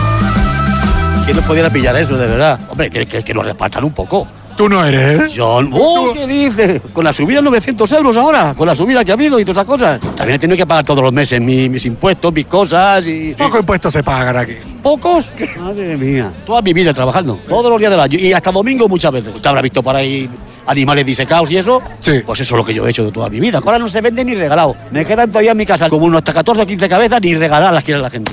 ¿Quién 1.25 1.37
nos 1.37 1.47
pudiera 1.47 1.71
pillar 1.71 1.97
eso, 1.97 2.17
de 2.17 2.27
verdad? 2.27 2.59
Hombre, 2.69 2.91
que, 2.91 3.07
que, 3.07 3.23
que 3.23 3.35
nos 3.35 3.45
repartan 3.45 3.85
un 3.85 3.93
poco. 3.93 4.27
Tú 4.59 4.68
no 4.68 4.85
eres, 4.85 5.21
¿eh? 5.21 5.29
Yo, 5.33 5.61
¡Oh, 5.73 6.12
¿qué 6.12 6.27
dices? 6.27 6.81
Con 6.92 7.05
la 7.05 7.12
subida 7.12 7.37
de 7.38 7.42
900 7.44 7.92
euros 7.92 8.16
ahora, 8.16 8.55
con 8.59 8.66
la 8.66 8.75
subida 8.75 9.05
que 9.05 9.12
ha 9.12 9.14
habido 9.14 9.38
y 9.38 9.44
todas 9.44 9.59
esas 9.59 9.66
cosas. 9.66 10.01
También 10.16 10.35
he 10.35 10.38
tenido 10.40 10.57
que 10.57 10.66
pagar 10.66 10.85
todos 10.85 11.01
los 11.01 11.12
meses 11.12 11.40
mi- 11.40 11.68
mis 11.68 11.87
impuestos, 11.87 12.33
mis 12.33 12.47
cosas 12.47 13.07
y... 13.07 13.35
Poco 13.38 13.61
impuestos 13.61 13.92
se 13.92 14.03
pagan 14.03 14.37
aquí. 14.37 14.55
¿Pocos? 14.83 15.31
Madre 15.61 15.97
mía. 15.97 16.33
Toda 16.44 16.61
mi 16.61 16.73
vida 16.73 16.92
trabajando, 16.92 17.38
todos 17.49 17.71
los 17.71 17.79
días 17.79 17.92
del 17.92 18.01
año 18.01 18.18
y 18.18 18.33
hasta 18.33 18.51
domingo 18.51 18.88
muchas 18.88 19.12
veces. 19.12 19.33
Usted 19.33 19.49
habrá 19.49 19.62
visto 19.62 19.81
por 19.81 19.94
ahí 19.94 20.29
animales 20.66 21.07
disecados 21.07 21.49
y 21.53 21.57
eso. 21.57 21.81
Sí. 22.01 22.21
Pues 22.27 22.40
eso 22.40 22.57
es 22.57 22.59
lo 22.59 22.64
que 22.64 22.75
yo 22.75 22.85
he 22.85 22.90
hecho 22.90 23.05
de 23.05 23.12
toda 23.12 23.31
mi 23.31 23.38
vida. 23.38 23.61
Ahora 23.64 23.79
no 23.79 23.87
se 23.87 24.01
vende 24.01 24.25
ni 24.25 24.35
regalado. 24.35 24.75
Me 24.90 25.05
quedan 25.05 25.29
todavía 25.31 25.53
en 25.53 25.57
mi 25.57 25.66
casa 25.66 25.88
como 25.88 26.05
unos 26.07 26.18
hasta 26.18 26.33
14 26.35 26.62
o 26.62 26.66
15 26.66 26.88
cabezas 26.88 27.21
ni 27.23 27.35
regaladas 27.37 27.73
las 27.75 27.85
quiere 27.85 28.01
la 28.01 28.11
gente. 28.11 28.33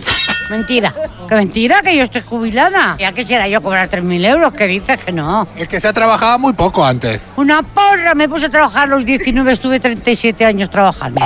Mentira. 0.49 0.93
¿Qué 1.27 1.36
mentira? 1.36 1.81
Que 1.81 1.95
yo 1.95 2.03
estoy 2.03 2.21
jubilada. 2.21 2.95
¿Ya 2.99 3.12
quisiera 3.12 3.47
yo 3.47 3.62
cobrar 3.62 3.89
3.000 3.89 4.25
euros? 4.25 4.53
¿Qué 4.53 4.67
dices 4.67 5.03
que 5.03 5.12
no? 5.12 5.47
Es 5.55 5.67
que 5.67 5.79
se 5.79 5.88
ha 5.88 5.93
trabajado 5.93 6.39
muy 6.39 6.53
poco 6.53 6.86
antes. 6.86 7.27
Una 7.36 7.63
porra. 7.63 8.13
Me 8.15 8.29
puse 8.29 8.45
a 8.45 8.49
trabajar 8.49 8.88
los 8.89 9.03
19, 9.05 9.51
estuve 9.51 9.79
37 9.79 10.45
años 10.45 10.69
trabajando. 10.69 11.21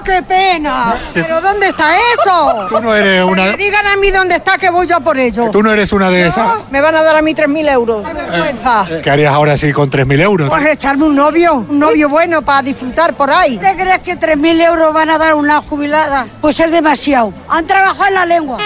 ¡Uh, 0.00 0.04
qué 0.04 0.22
pena! 0.22 0.94
¿Pero 1.12 1.40
dónde 1.40 1.68
está 1.68 1.94
eso? 2.14 2.66
Tú 2.68 2.80
no 2.80 2.94
eres 2.94 3.24
una... 3.24 3.50
Que 3.50 3.56
digan 3.56 3.86
a 3.86 3.96
mí 3.96 4.10
dónde 4.10 4.36
está, 4.36 4.56
que 4.58 4.70
voy 4.70 4.86
yo 4.86 4.96
a 4.96 5.00
por 5.00 5.18
ello. 5.18 5.50
Tú 5.50 5.62
no 5.62 5.72
eres 5.72 5.92
una 5.92 6.10
de 6.10 6.26
esas. 6.26 6.70
Me 6.70 6.80
van 6.80 6.94
a 6.94 7.02
dar 7.02 7.16
a 7.16 7.22
mí 7.22 7.34
3.000 7.34 7.72
euros. 7.72 8.06
¡Qué 8.06 8.14
vergüenza! 8.14 8.86
¿Qué 9.02 9.10
harías 9.10 9.34
ahora 9.34 9.56
sí 9.56 9.72
con 9.72 9.90
3.000 9.90 10.22
euros? 10.22 10.48
Pues 10.48 10.66
echarme 10.66 11.04
un 11.04 11.14
novio, 11.16 11.66
un 11.68 11.78
novio 11.78 12.08
bueno 12.08 12.42
para 12.42 12.62
disfrutar 12.62 13.14
por 13.14 13.30
ahí. 13.30 13.58
¿Te 13.58 13.74
crees 13.76 14.00
que 14.00 14.18
3.000 14.18 14.66
euros 14.66 14.92
van 14.92 15.10
a 15.10 15.18
dar 15.18 15.34
una 15.34 15.60
jubilada? 15.62 16.26
Pues 16.40 16.58
es 16.60 16.70
demasiado. 16.70 17.32
Han 17.48 17.66
trabajado 17.66 18.08
en 18.08 18.14
la 18.14 18.26
lengua. 18.26 18.58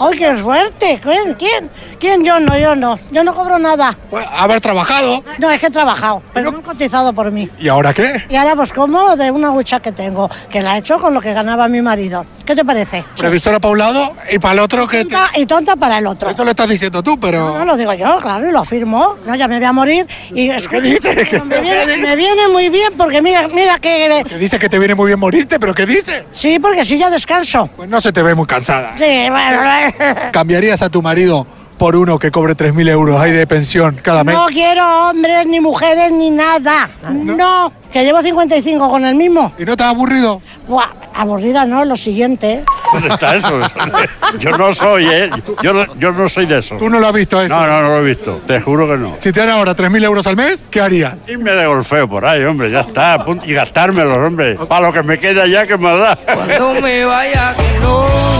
¡Ay, 0.00 0.18
qué 0.18 0.38
suerte! 0.38 1.00
¿Quién? 1.02 1.34
¿Quién? 1.34 1.70
¿Quién? 1.98 2.24
Yo 2.24 2.38
no, 2.40 2.56
yo 2.58 2.74
no. 2.76 2.98
Yo 3.10 3.24
no 3.24 3.34
cobro 3.34 3.58
nada. 3.58 3.96
Haber 4.36 4.60
trabajado. 4.60 5.22
No, 5.38 5.50
es 5.50 5.60
que 5.60 5.66
he 5.66 5.70
trabajado, 5.70 6.22
pero 6.32 6.50
no 6.50 6.58
han 6.58 6.62
cotizado 6.62 7.12
por 7.12 7.30
mí. 7.32 7.48
¿Y 7.58 7.68
ahora 7.68 7.92
qué? 7.92 8.24
Y 8.28 8.36
ahora 8.36 8.54
pues 8.56 8.72
como 8.72 9.16
de 9.16 9.30
una 9.30 9.50
hucha 9.50 9.80
que 9.80 9.92
tengo, 9.92 10.28
que 10.50 10.60
la 10.62 10.76
he 10.76 10.78
hecho 10.78 10.98
con 10.98 11.12
lo 11.14 11.20
que 11.20 11.32
ganaba 11.32 11.68
mi 11.68 11.82
marido. 11.82 12.24
¿Qué 12.46 12.54
te 12.54 12.64
parece? 12.64 13.04
Previsora 13.16 13.58
para 13.58 13.72
un 13.72 13.78
lado 13.78 14.14
y 14.30 14.38
para 14.38 14.54
el 14.54 14.58
otro 14.60 14.86
que... 14.88 14.98
te- 15.04 15.10
Tonta 15.10 15.30
y 15.36 15.46
tonta 15.46 15.76
para 15.76 15.98
el 15.98 16.06
otro. 16.06 16.30
Eso 16.30 16.44
lo 16.44 16.50
estás 16.50 16.68
diciendo 16.68 17.02
tú, 17.02 17.18
pero... 17.20 17.58
No, 17.58 17.64
lo 17.64 17.76
digo 17.76 17.92
yo, 17.92 18.18
claro, 18.18 18.48
y 18.48 18.52
lo 18.52 18.60
afirmo. 18.60 19.16
No, 19.26 19.34
ya 19.34 19.46
me 19.48 19.56
voy 19.58 19.66
a 19.66 19.72
morir. 19.72 20.06
Y 20.34 20.48
es 20.48 20.66
¿Qué 20.68 20.80
dices? 20.80 21.28
¿Qué- 21.30 21.40
Me 21.42 21.60
viene, 21.60 21.96
me 21.98 22.16
viene 22.16 22.48
muy 22.48 22.68
bien 22.70 22.92
porque 22.96 23.20
mira, 23.20 23.48
mira 23.48 23.78
que... 23.78 24.24
Que 24.26 24.38
dice 24.38 24.58
que 24.58 24.68
te 24.68 24.78
viene 24.78 24.94
muy 24.94 25.06
bien 25.08 25.18
morirte, 25.18 25.58
pero 25.58 25.74
¿qué 25.74 25.84
dice? 25.84 26.24
Sí, 26.32 26.58
porque 26.58 26.84
si 26.84 26.98
ya 26.98 27.10
descanso. 27.10 27.68
Pues 27.76 27.88
no 27.88 28.00
se 28.00 28.12
te 28.12 28.22
ve 28.22 28.34
muy 28.34 28.46
cansada. 28.46 28.92
Sí, 28.96 29.26
bueno. 29.30 29.60
¿Cambiarías 30.32 30.82
a 30.82 30.88
tu 30.88 31.02
marido 31.02 31.46
por 31.78 31.94
uno 31.96 32.18
que 32.18 32.30
cobre 32.30 32.56
3.000 32.56 32.88
euros 32.90 33.20
ahí 33.20 33.32
de 33.32 33.46
pensión 33.46 33.98
cada 34.02 34.24
mes? 34.24 34.34
No 34.34 34.46
quiero 34.46 35.10
hombres, 35.10 35.46
ni 35.46 35.60
mujeres, 35.60 36.10
ni 36.10 36.30
nada. 36.30 36.90
No, 37.10 37.72
que 37.92 38.04
llevo 38.04 38.20
55 38.20 38.90
con 38.90 39.04
el 39.04 39.14
mismo. 39.14 39.52
¿Y 39.58 39.64
no 39.64 39.76
te 39.76 39.84
has 39.84 39.94
aburrido? 39.94 40.42
Buah, 40.66 40.88
aburrida 41.14 41.64
no, 41.64 41.84
lo 41.84 41.96
siguiente. 41.96 42.64
¿Dónde 42.92 43.08
está 43.08 43.36
eso? 43.36 43.60
Yo 44.38 44.56
no 44.56 44.74
soy, 44.74 45.06
¿eh? 45.06 45.30
Yo 45.62 45.72
no, 45.72 45.94
yo 45.96 46.12
no 46.12 46.28
soy 46.28 46.46
de 46.46 46.58
eso. 46.58 46.76
¿Tú 46.76 46.88
no 46.88 46.98
lo 46.98 47.06
has 47.06 47.12
visto 47.12 47.40
eso? 47.40 47.54
No, 47.54 47.66
no, 47.66 47.82
no 47.82 47.88
lo 47.88 47.98
he 47.98 48.08
visto. 48.08 48.40
Te 48.46 48.60
juro 48.60 48.88
que 48.88 48.96
no. 48.96 49.16
Si 49.18 49.30
te 49.30 49.40
dan 49.40 49.50
ahora 49.50 49.76
3.000 49.76 50.04
euros 50.04 50.26
al 50.26 50.36
mes, 50.36 50.62
¿qué 50.70 50.80
harías? 50.80 51.16
Irme 51.26 51.52
de 51.52 51.66
golfeo 51.66 52.08
por 52.08 52.24
ahí, 52.24 52.44
hombre, 52.44 52.70
ya 52.70 52.80
está. 52.80 53.24
Y 53.44 53.52
gastármelos, 53.52 54.16
hombre. 54.16 54.54
Para 54.54 54.86
lo 54.86 54.92
que 54.92 55.02
me 55.02 55.18
queda 55.18 55.46
ya, 55.46 55.66
que 55.66 55.76
me 55.76 55.98
da. 55.98 56.16
Cuando 56.16 56.80
me 56.80 57.04
vaya 57.04 57.54
que 57.54 57.80
no. 57.80 58.37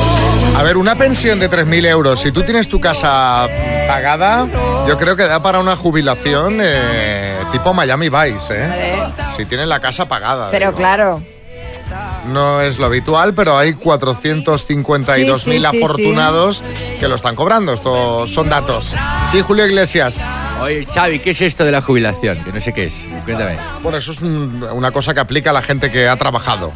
A 0.58 0.62
ver, 0.64 0.76
una 0.76 0.96
pensión 0.96 1.38
de 1.38 1.48
3.000 1.48 1.86
euros, 1.86 2.20
si 2.20 2.32
tú 2.32 2.42
tienes 2.42 2.68
tu 2.68 2.80
casa 2.80 3.46
pagada, 3.86 4.48
yo 4.88 4.98
creo 4.98 5.14
que 5.14 5.22
da 5.22 5.40
para 5.40 5.60
una 5.60 5.76
jubilación 5.76 6.58
eh, 6.60 7.36
tipo 7.52 7.72
Miami 7.72 8.08
Vice, 8.08 8.54
¿eh? 8.56 9.12
Si 9.36 9.44
tienes 9.46 9.68
la 9.68 9.78
casa 9.78 10.08
pagada. 10.08 10.50
Pero 10.50 10.66
digo. 10.66 10.78
claro, 10.78 11.22
No 12.26 12.60
es 12.60 12.76
lo 12.78 12.86
habitual, 12.86 13.34
pero 13.34 13.56
hay 13.56 13.74
452.000 13.74 15.14
Sí, 15.14 15.44
sí, 15.44 15.60
sí, 15.60 15.64
afortunados 15.64 16.64
que 16.98 17.06
lo 17.06 17.14
están 17.14 17.36
cobrando. 17.36 17.72
Estos 17.72 18.28
son 18.34 18.48
datos. 18.48 18.96
Sí, 19.30 19.40
Julio 19.42 19.64
Iglesias. 19.64 20.20
Oye, 20.60 20.84
Xavi, 20.92 21.20
¿qué 21.20 21.30
es 21.30 21.40
esto 21.40 21.64
de 21.64 21.70
la 21.72 21.80
jubilación? 21.82 22.42
Que 22.44 22.52
no 22.52 22.60
sé 22.60 22.72
qué 22.72 22.84
es. 22.86 22.92
Cuéntame. 23.24 23.56
Bueno, 23.82 23.98
eso 23.98 24.10
es 24.12 24.20
un- 24.20 24.62
una 24.72 24.90
cosa 24.90 25.14
que 25.14 25.20
aplica 25.20 25.50
a 25.50 25.52
la 25.52 25.62
gente 25.62 25.90
que 25.90 26.08
ha 26.08 26.16
trabajado. 26.16 26.72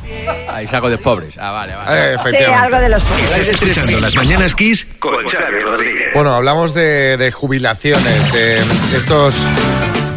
Ah, 0.48 0.62
es 0.62 0.72
algo 0.72 0.88
de 0.88 0.98
pobres. 0.98 1.34
Ah, 1.38 1.50
vale, 1.50 1.74
vale. 1.74 1.90
Eh, 1.90 2.14
sí, 2.14 2.20
efectivamente. 2.28 2.64
algo 2.64 2.78
de 2.78 2.88
los 2.88 3.02
Estás 3.02 3.48
escuchando 3.48 3.98
Las 3.98 4.14
Mañanas 4.14 4.54
Kiss 4.54 4.86
con 5.00 5.26
Xavi 5.28 5.58
Rodríguez. 5.64 6.12
Bueno, 6.14 6.32
hablamos 6.32 6.74
de, 6.74 7.16
de 7.16 7.32
jubilaciones, 7.32 8.32
de 8.32 8.56
estos 8.96 9.34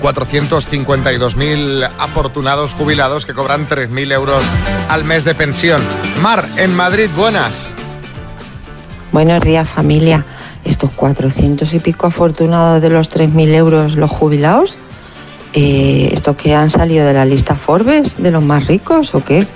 452.000 0.01 1.89
afortunados 1.97 2.73
jubilados 2.75 3.25
que 3.25 3.33
cobran 3.33 3.67
3.000 3.67 4.11
euros 4.11 4.43
al 4.89 5.03
mes 5.05 5.25
de 5.25 5.33
pensión. 5.33 5.81
Mar, 6.21 6.45
en 6.57 6.75
Madrid, 6.75 7.09
buenas. 7.15 7.71
Buenos 9.11 9.41
días 9.43 9.67
familia. 9.69 10.23
Estos 10.65 10.91
400 10.91 11.73
y 11.73 11.79
pico 11.79 12.07
afortunados 12.07 12.81
de 12.81 12.89
los 12.89 13.09
3.000 13.09 13.53
euros 13.53 13.95
los 13.95 14.11
jubilados, 14.11 14.77
eh, 15.53 16.09
¿estos 16.11 16.35
que 16.35 16.53
han 16.53 16.69
salido 16.69 17.05
de 17.05 17.13
la 17.13 17.23
lista 17.23 17.55
Forbes 17.55 18.21
de 18.21 18.31
los 18.31 18.43
más 18.43 18.67
ricos 18.67 19.15
o 19.15 19.23
qué? 19.23 19.47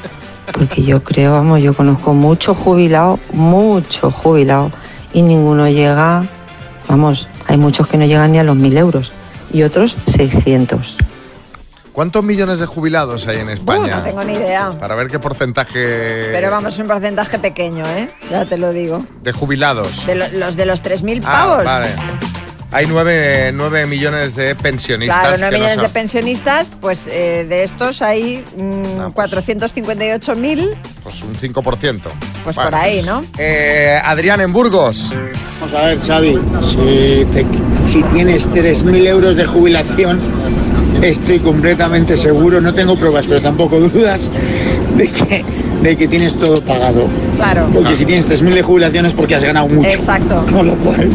Porque 0.54 0.82
yo 0.82 1.04
creo, 1.04 1.34
vamos, 1.34 1.62
yo 1.62 1.74
conozco 1.74 2.14
muchos 2.14 2.56
jubilados, 2.58 3.20
muchos 3.34 4.14
jubilados 4.14 4.72
y 5.14 5.22
ninguno 5.22 5.68
llega, 5.68 6.24
vamos, 6.88 7.28
hay 7.48 7.58
muchos 7.58 7.88
que 7.88 7.98
no 7.98 8.06
llegan 8.06 8.32
ni 8.32 8.40
a 8.40 8.44
los 8.44 8.56
1.000 8.56 8.78
euros 8.78 9.12
y 9.52 9.64
otros 9.64 9.98
600. 10.08 10.98
¿Cuántos 11.94 12.24
millones 12.24 12.60
de 12.60 12.66
jubilados 12.66 13.28
hay 13.28 13.38
en 13.40 13.48
Uh, 13.48 13.52
España? 13.52 13.98
no 13.98 14.04
tengo 14.04 14.24
ni 14.24 14.34
idea. 14.34 14.72
Para 14.80 14.96
ver 14.96 15.08
qué 15.10 15.20
porcentaje 15.20 16.30
Pero 16.32 16.50
vamos, 16.52 16.74
es 16.74 16.80
un 16.80 16.88
porcentaje 16.88 17.40
pequeño, 17.40 17.86
¿eh? 17.88 18.10
Ya 18.32 18.46
te 18.46 18.58
lo 18.58 18.72
digo. 18.72 19.04
de 19.22 19.32
jubilados. 19.34 20.06
De 20.06 20.16
lo- 20.16 20.28
los 20.30 20.56
de 20.56 20.66
los 20.66 20.82
3.000 20.82 21.22
Ah, 21.26 21.32
pavos. 21.32 21.66
vale. 21.66 21.88
Hay 22.72 22.86
9, 22.86 23.52
millones 23.88 24.36
de 24.36 24.54
pensionistas. 24.54 25.18
Claro, 25.20 25.34
que 25.36 25.40
9 25.40 25.52
no 25.52 25.58
millones 25.58 25.76
son- 25.76 25.84
de 25.84 25.90
pensionistas, 25.90 26.72
pues 26.80 27.08
eh, 27.08 27.46
de 27.50 27.64
estos 27.64 28.04
hay 28.04 28.46
mm, 28.56 29.12
458.000, 29.14 30.76
Pues 31.04 31.24
un 31.24 31.36
5%. 31.36 32.12
pues 32.44 32.56
Bueno. 32.56 32.70
por 32.70 32.80
ahí, 32.80 33.02
¿no? 33.02 33.26
Eh, 33.40 34.00
Adrián, 34.06 34.40
en 34.42 34.54
Burgos. 34.54 35.12
Vamos 35.60 35.76
a 35.76 35.82
ver, 35.88 36.00
Xavi, 36.00 36.40
si, 36.62 37.26
te- 37.34 37.46
si 37.86 38.04
tienes 38.04 38.48
3.000 38.52 39.08
euros 39.08 39.36
de 39.36 39.46
jubilación, 39.46 40.20
estoy 41.02 41.40
completamente 41.40 42.18
seguro, 42.18 42.62
no 42.62 42.74
tengo 42.74 42.96
pruebas, 42.96 43.26
pero 43.28 43.42
tampoco 43.42 43.80
dudas, 43.80 44.30
de 44.96 45.08
que, 45.08 45.46
de 45.82 45.98
que 45.98 46.08
tienes 46.08 46.36
todo 46.36 46.62
pagado. 46.62 47.08
Claro. 47.36 47.70
Porque 47.74 47.96
si 47.96 48.06
tienes 48.06 48.30
3.000 48.30 48.54
de 48.54 48.62
jubilación 48.62 49.06
es 49.06 49.14
porque 49.14 49.36
has 49.36 49.44
ganado 49.44 49.68
mucho. 49.68 49.90
Exacto. 49.90 50.46
Con 50.52 50.68
lo 50.68 50.76
cual... 50.76 51.10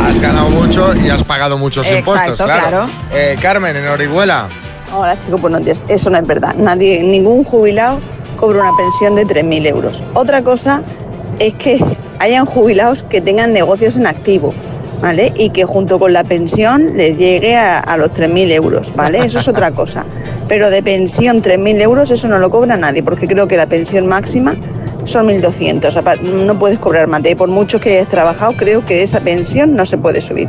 Has 0.00 0.20
ganado 0.20 0.50
mucho 0.50 0.90
y 0.96 1.10
has 1.10 1.22
pagado 1.22 1.58
muchos 1.58 1.86
Exacto, 1.86 2.10
impuestos, 2.10 2.46
claro. 2.46 2.68
claro. 2.68 2.88
Eh, 3.12 3.36
Carmen, 3.40 3.76
en 3.76 3.86
Orihuela. 3.86 4.48
Hola 4.92 5.16
chicos, 5.16 5.40
buenos 5.40 5.64
días. 5.64 5.80
Eso 5.86 6.10
no 6.10 6.18
es 6.18 6.26
verdad. 6.26 6.54
Nadie, 6.56 7.02
ningún 7.04 7.44
jubilado 7.44 8.00
cobra 8.36 8.62
una 8.62 8.76
pensión 8.76 9.14
de 9.14 9.24
3.000 9.26 9.66
euros. 9.68 10.02
Otra 10.14 10.42
cosa 10.42 10.82
es 11.38 11.54
que 11.54 11.84
hayan 12.18 12.46
jubilados 12.46 13.04
que 13.04 13.20
tengan 13.20 13.52
negocios 13.52 13.96
en 13.96 14.06
activo, 14.06 14.52
¿vale? 15.02 15.32
Y 15.36 15.50
que 15.50 15.64
junto 15.64 15.98
con 15.98 16.12
la 16.14 16.24
pensión 16.24 16.96
les 16.96 17.18
llegue 17.18 17.56
a, 17.56 17.78
a 17.80 17.96
los 17.98 18.10
3.000 18.12 18.50
euros, 18.52 18.94
¿vale? 18.96 19.18
Eso 19.18 19.38
es 19.40 19.48
otra 19.48 19.70
cosa. 19.72 20.04
Pero 20.48 20.70
de 20.70 20.82
pensión 20.82 21.42
3.000 21.42 21.80
euros 21.82 22.10
eso 22.10 22.28
no 22.28 22.38
lo 22.38 22.48
cobra 22.48 22.76
nadie, 22.76 23.02
porque 23.02 23.26
creo 23.26 23.46
que 23.48 23.56
la 23.56 23.66
pensión 23.66 24.06
máxima 24.06 24.56
son 25.04 25.26
1.200. 25.26 25.96
Apa- 25.96 26.16
No 26.16 26.58
puedes 26.58 26.78
cobrar 26.78 27.08
más. 27.08 27.22
De 27.22 27.34
por 27.36 27.48
mucho 27.48 27.80
que 27.80 27.98
hayas 27.98 28.08
trabajado, 28.08 28.52
creo 28.56 28.84
que 28.84 29.02
esa 29.02 29.20
pensión 29.20 29.74
no 29.74 29.84
se 29.84 29.98
puede 29.98 30.20
subir. 30.20 30.48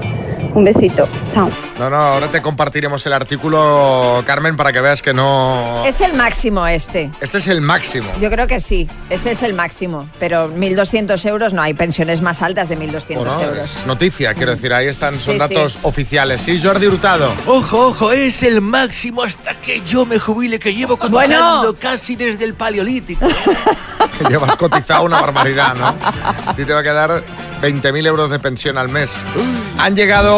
Un 0.53 0.63
besito. 0.65 1.07
Chao. 1.31 1.49
No, 1.79 1.89
no, 1.89 1.95
ahora 1.95 2.29
te 2.29 2.41
compartiremos 2.41 3.03
el 3.07 3.13
artículo, 3.13 4.23
Carmen, 4.25 4.55
para 4.55 4.71
que 4.71 4.81
veas 4.81 5.01
que 5.01 5.13
no... 5.13 5.83
Es 5.85 5.99
el 6.01 6.13
máximo 6.13 6.67
este. 6.67 7.09
Este 7.19 7.39
es 7.39 7.47
el 7.47 7.61
máximo. 7.61 8.11
Yo 8.21 8.29
creo 8.29 8.45
que 8.45 8.59
sí, 8.59 8.87
ese 9.09 9.31
es 9.31 9.41
el 9.41 9.53
máximo. 9.53 10.07
Pero 10.19 10.53
1.200 10.53 11.25
euros 11.27 11.53
no, 11.53 11.61
hay 11.63 11.73
pensiones 11.73 12.21
más 12.21 12.41
altas 12.43 12.69
de 12.69 12.77
1.200 12.77 13.15
Bueno, 13.15 13.41
euros. 13.41 13.77
es 13.79 13.85
noticia, 13.87 14.33
quiero 14.35 14.51
decir, 14.51 14.71
ahí 14.73 14.87
están, 14.87 15.19
son 15.19 15.33
Sí, 15.33 15.39
datos 15.39 15.73
sí. 15.73 15.79
oficiales. 15.81 16.41
Sí, 16.41 16.61
Jordi 16.61 16.85
Hurtado. 16.85 17.31
Ojo, 17.47 17.87
ojo, 17.87 18.11
es 18.11 18.43
el 18.43 18.61
máximo 18.61 19.23
hasta 19.23 19.55
que 19.55 19.81
yo 19.81 20.05
me 20.05 20.19
jubile, 20.19 20.59
que 20.59 20.73
llevo 20.73 20.97
Bueno. 20.97 21.09
cotizando 21.35 21.75
casi 21.77 22.15
desde 22.15 22.45
el 22.45 22.53
paleolítico. 22.53 23.27
Que 24.19 24.25
llevas 24.25 24.55
cotizado 24.57 25.05
una 25.05 25.19
barbaridad, 25.19 25.73
¿no? 25.75 25.95
Ti 26.55 26.65
te 26.65 26.73
va 26.73 26.81
a 26.81 26.83
quedar 26.83 27.23
20.000 27.63 28.05
euros 28.05 28.29
de 28.29 28.37
pensión 28.37 28.77
al 28.77 28.89
mes. 28.89 29.23
Han 29.79 29.95
llegado 29.95 30.37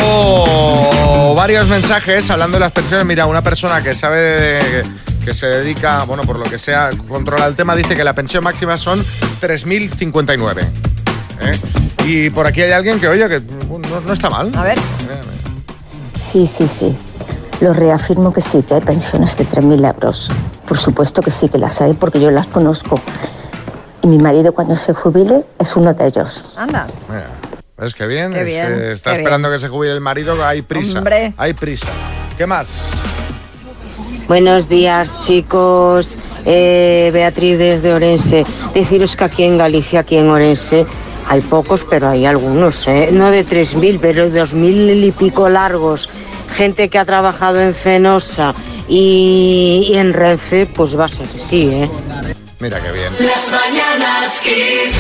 varios 1.36 1.68
mensajes 1.68 2.30
hablando 2.30 2.56
de 2.56 2.62
las 2.62 2.72
pensiones. 2.72 3.06
Mira, 3.06 3.26
una 3.26 3.42
persona 3.42 3.82
que 3.82 3.94
sabe 3.94 4.18
de- 4.22 4.84
que 5.24 5.34
se 5.34 5.48
dedica, 5.48 6.04
bueno, 6.04 6.24
por 6.24 6.38
lo 6.38 6.44
que 6.46 6.60
sea, 6.60 6.90
controla 7.08 7.48
el 7.48 7.56
tema, 7.56 7.76
dice 7.76 7.96
que 7.96 8.04
la 8.04 8.14
pensión 8.14 8.44
máxima 8.44 8.78
son 8.78 9.04
3.059. 9.42 10.62
¿eh? 11.42 11.60
Y 12.06 12.30
por 12.30 12.46
aquí 12.46 12.62
hay 12.62 12.72
alguien 12.72 13.00
que, 13.00 13.08
oye, 13.08 13.28
que 13.28 13.40
no, 13.40 14.02
no 14.02 14.14
está 14.14 14.30
mal. 14.30 14.52
A 14.56 14.64
ver. 14.64 14.78
Sí, 16.20 16.46
sí, 16.46 16.68
sí. 16.68 16.96
Lo 17.62 17.74
reafirmo 17.74 18.32
que 18.34 18.42
sí, 18.42 18.62
que 18.62 18.76
hay 18.76 18.82
pensiones 18.82 19.36
de 19.38 19.46
3.000 19.46 19.84
euros. 19.96 20.30
Por 20.68 20.78
supuesto 20.78 21.22
que 21.22 21.32
sí, 21.32 21.50
que 21.50 21.58
las 21.58 21.82
hay 21.82 21.94
porque 21.94 22.20
yo 22.20 22.30
las 22.30 22.48
conozco. 22.48 23.00
Y 24.04 24.08
mi 24.08 24.20
marido 24.20 24.54
cuando 24.54 24.76
se 24.76 24.94
jubile 24.94 25.46
es 25.60 25.76
uno 25.76 25.92
de 25.94 26.06
ellos. 26.08 26.46
Anda. 26.56 26.86
Mira, 27.10 27.28
¿Ves 27.78 27.94
qué 27.94 28.08
bien? 28.08 28.32
Qué 28.34 28.40
Es, 28.42 28.46
bien, 28.46 28.72
eh, 28.72 28.92
está 28.94 29.12
qué 29.12 29.18
esperando 29.18 29.52
que 29.52 29.60
se 29.60 29.68
jubile 29.68 29.94
el 29.94 30.02
marido, 30.02 30.44
hay 30.46 30.62
prisa. 30.62 31.00
Hombre. 31.00 31.34
Hay 31.38 31.54
prisa. 31.54 31.88
¿Qué 32.38 32.46
más? 32.46 32.90
Buenos 34.28 34.70
días, 34.70 35.20
chicos. 35.20 36.18
Eh, 36.46 37.10
Beatriz 37.14 37.58
desde 37.58 37.94
Orense. 37.94 38.46
Deciros 38.74 39.16
que 39.16 39.24
aquí 39.26 39.44
en 39.44 39.58
Galicia, 39.58 40.00
aquí 40.02 40.16
en 40.18 40.30
Orense, 40.30 40.86
hay 41.28 41.42
pocos, 41.42 41.86
pero 41.90 42.10
hay 42.10 42.26
algunos, 42.26 42.88
¿eh? 42.88 43.10
No 43.12 43.30
de 43.30 43.46
3.000, 43.46 44.00
pero 44.02 44.30
de 44.30 44.42
2.000 44.42 45.08
y 45.08 45.12
pico 45.12 45.50
largos. 45.50 46.10
Gente 46.54 46.90
que 46.90 46.98
ha 46.98 47.06
trabajado 47.06 47.60
en 47.60 47.76
Fenosa 47.76 48.54
y, 48.88 49.90
y 49.92 49.98
en 49.98 50.14
Renfe, 50.14 50.66
pues 50.66 50.98
va 50.98 51.06
a 51.06 51.10
ser 51.10 51.28
que 51.28 51.40
sí, 51.40 51.70
¿eh? 51.74 51.90
Mira 52.60 52.80
qué 52.82 52.92
bien. 52.92 53.12
Las 53.20 53.52
mañanas 53.52 54.40
Kiss. 54.42 54.96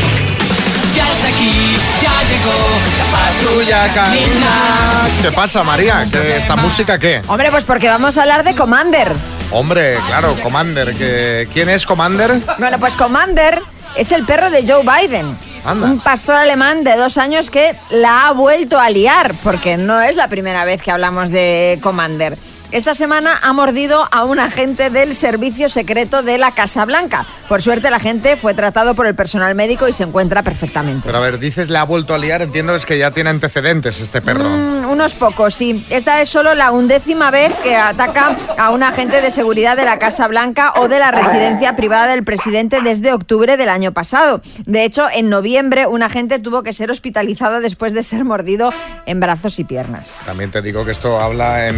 Ya 0.96 1.04
está 1.12 1.28
aquí, 1.28 1.75
ya 2.16 2.30
llegó 2.30 2.54
la 2.98 3.06
patrulla 3.18 3.94
canina. 3.94 5.08
¿Qué 5.22 5.32
pasa, 5.32 5.64
María? 5.64 6.08
¿Qué, 6.12 6.38
¿Esta 6.38 6.56
música 6.56 6.98
qué? 6.98 7.22
Hombre, 7.28 7.52
pues 7.52 7.64
porque 7.64 7.88
vamos 7.88 8.18
a 8.18 8.22
hablar 8.22 8.44
de 8.44 8.56
Commander. 8.56 9.14
Hombre, 9.52 9.98
claro, 10.08 10.36
Commander. 10.42 10.96
Que, 10.96 11.48
¿Quién 11.54 11.70
es 11.70 11.86
Commander? 11.86 12.42
Bueno, 12.58 12.80
pues 12.80 12.96
Commander 12.96 13.62
es 13.96 14.12
el 14.12 14.26
perro 14.26 14.50
de 14.50 14.66
Joe 14.68 14.84
Biden. 14.84 15.38
Anda. 15.66 15.88
Un 15.88 16.00
pastor 16.00 16.36
alemán 16.36 16.84
de 16.84 16.96
dos 16.96 17.18
años 17.18 17.50
que 17.50 17.76
la 17.90 18.28
ha 18.28 18.32
vuelto 18.32 18.80
a 18.80 18.90
liar, 18.90 19.34
porque 19.44 19.78
no 19.78 20.00
es 20.00 20.16
la 20.16 20.28
primera 20.28 20.64
vez 20.64 20.82
que 20.82 20.92
hablamos 20.92 21.32
de 21.32 21.80
Commander. 21.82 22.38
Esta 22.76 22.94
semana 22.94 23.40
ha 23.42 23.54
mordido 23.54 24.06
a 24.12 24.26
un 24.26 24.38
agente 24.38 24.90
del 24.90 25.16
servicio 25.16 25.70
secreto 25.70 26.24
de 26.24 26.38
la 26.38 26.52
Casa 26.52 26.84
Blanca. 26.84 27.26
Por 27.48 27.62
suerte, 27.62 27.88
el 27.88 27.94
agente 27.94 28.36
fue 28.36 28.54
tratado 28.54 28.96
por 28.96 29.08
el 29.08 29.16
personal 29.16 29.56
médico 29.56 29.88
y 29.88 29.94
se 29.94 30.04
encuentra 30.04 30.44
perfectamente. 30.44 31.04
Pero 31.06 31.18
a 31.18 31.22
ver, 31.22 31.40
dices 31.40 31.70
le 31.70 31.78
ha 31.78 31.86
vuelto 31.86 32.14
a 32.14 32.18
liar, 32.18 32.42
entiendo 32.42 32.76
es 32.76 32.86
que 32.86 32.98
ya 32.98 33.12
tiene 33.12 33.30
antecedentes 33.30 34.02
este 34.02 34.22
perro. 34.22 34.44
Mm, 34.44 34.90
unos 34.92 35.14
pocos, 35.14 35.54
sí. 35.54 35.86
Esta 35.90 36.20
es 36.20 36.28
solo 36.28 36.54
la 36.54 36.72
undécima 36.72 37.32
vez 37.32 37.54
que 37.64 37.78
ataca 37.78 38.36
a 38.58 38.72
un 38.72 38.84
agente 38.84 39.22
de 39.22 39.32
seguridad 39.32 39.78
de 39.78 39.86
la 39.86 39.98
Casa 39.98 40.28
Blanca 40.28 40.74
o 40.76 40.90
de 40.90 41.00
la 41.00 41.12
residencia 41.12 41.78
privada 41.78 42.08
del 42.08 42.26
presidente 42.26 42.82
desde 42.82 43.14
octubre 43.14 43.56
del 43.56 43.70
año 43.70 43.94
pasado. 43.94 44.42
De 44.66 44.84
hecho, 44.84 45.08
en 45.14 45.30
noviembre 45.30 45.88
un 45.88 46.04
agente 46.04 46.40
tuvo 46.40 46.62
que 46.62 46.74
ser 46.74 46.92
hospitalizado 46.92 47.62
después 47.62 47.94
de 47.94 48.04
ser 48.04 48.26
mordido 48.26 48.74
en 49.06 49.22
brazos 49.22 49.60
y 49.60 49.64
piernas. 49.64 50.20
También 50.26 50.52
te 50.52 50.62
digo 50.62 50.84
que 50.84 50.92
esto 50.92 51.22
habla 51.22 51.70
en 51.70 51.78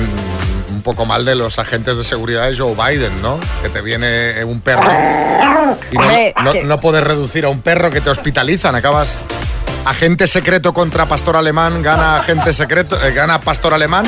poco 0.88 1.04
mal 1.04 1.26
de 1.26 1.36
los 1.36 1.60
agentes 1.60 1.98
de 1.98 2.06
seguridad 2.06 2.50
de 2.50 2.56
Joe 2.56 2.74
Biden, 2.74 3.22
¿no? 3.22 3.38
Que 3.62 3.68
te 3.68 3.82
viene 3.82 4.42
un 4.46 4.62
perro 4.62 4.90
y 5.92 5.98
no, 6.42 6.54
no 6.64 6.80
puedes 6.80 7.04
reducir 7.04 7.44
a 7.44 7.50
un 7.50 7.60
perro 7.60 7.90
que 7.90 8.00
te 8.00 8.10
hospitalizan, 8.10 8.74
acabas 8.74 9.18
agente 9.84 10.28
secreto 10.28 10.74
contra 10.74 11.06
pastor 11.06 11.36
alemán, 11.36 11.84
gana 11.84 12.16
agente 12.16 12.54
secreto, 12.54 12.98
eh, 13.04 13.12
gana 13.12 13.42
pastor 13.42 13.74
alemán. 13.74 14.06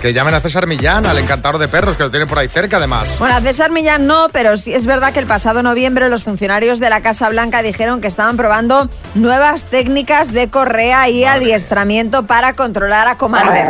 Que 0.00 0.12
llamen 0.12 0.34
a 0.34 0.40
César 0.40 0.66
Millán, 0.66 1.06
al 1.06 1.18
encantador 1.18 1.58
de 1.58 1.66
perros, 1.66 1.96
que 1.96 2.02
lo 2.02 2.10
tienen 2.10 2.28
por 2.28 2.38
ahí 2.38 2.46
cerca 2.46 2.76
además. 2.76 3.18
Bueno, 3.18 3.36
a 3.36 3.40
César 3.40 3.70
Millán 3.70 4.06
no, 4.06 4.28
pero 4.30 4.58
sí 4.58 4.74
es 4.74 4.84
verdad 4.86 5.14
que 5.14 5.18
el 5.18 5.26
pasado 5.26 5.62
noviembre 5.62 6.10
los 6.10 6.22
funcionarios 6.24 6.78
de 6.78 6.90
la 6.90 7.00
Casa 7.00 7.30
Blanca 7.30 7.62
dijeron 7.62 8.02
que 8.02 8.06
estaban 8.06 8.36
probando 8.36 8.90
nuevas 9.14 9.64
técnicas 9.64 10.30
de 10.32 10.50
correa 10.50 11.08
y 11.08 11.24
adiestramiento 11.24 12.26
para 12.26 12.52
controlar 12.52 13.08
a 13.08 13.16
Commander. 13.16 13.66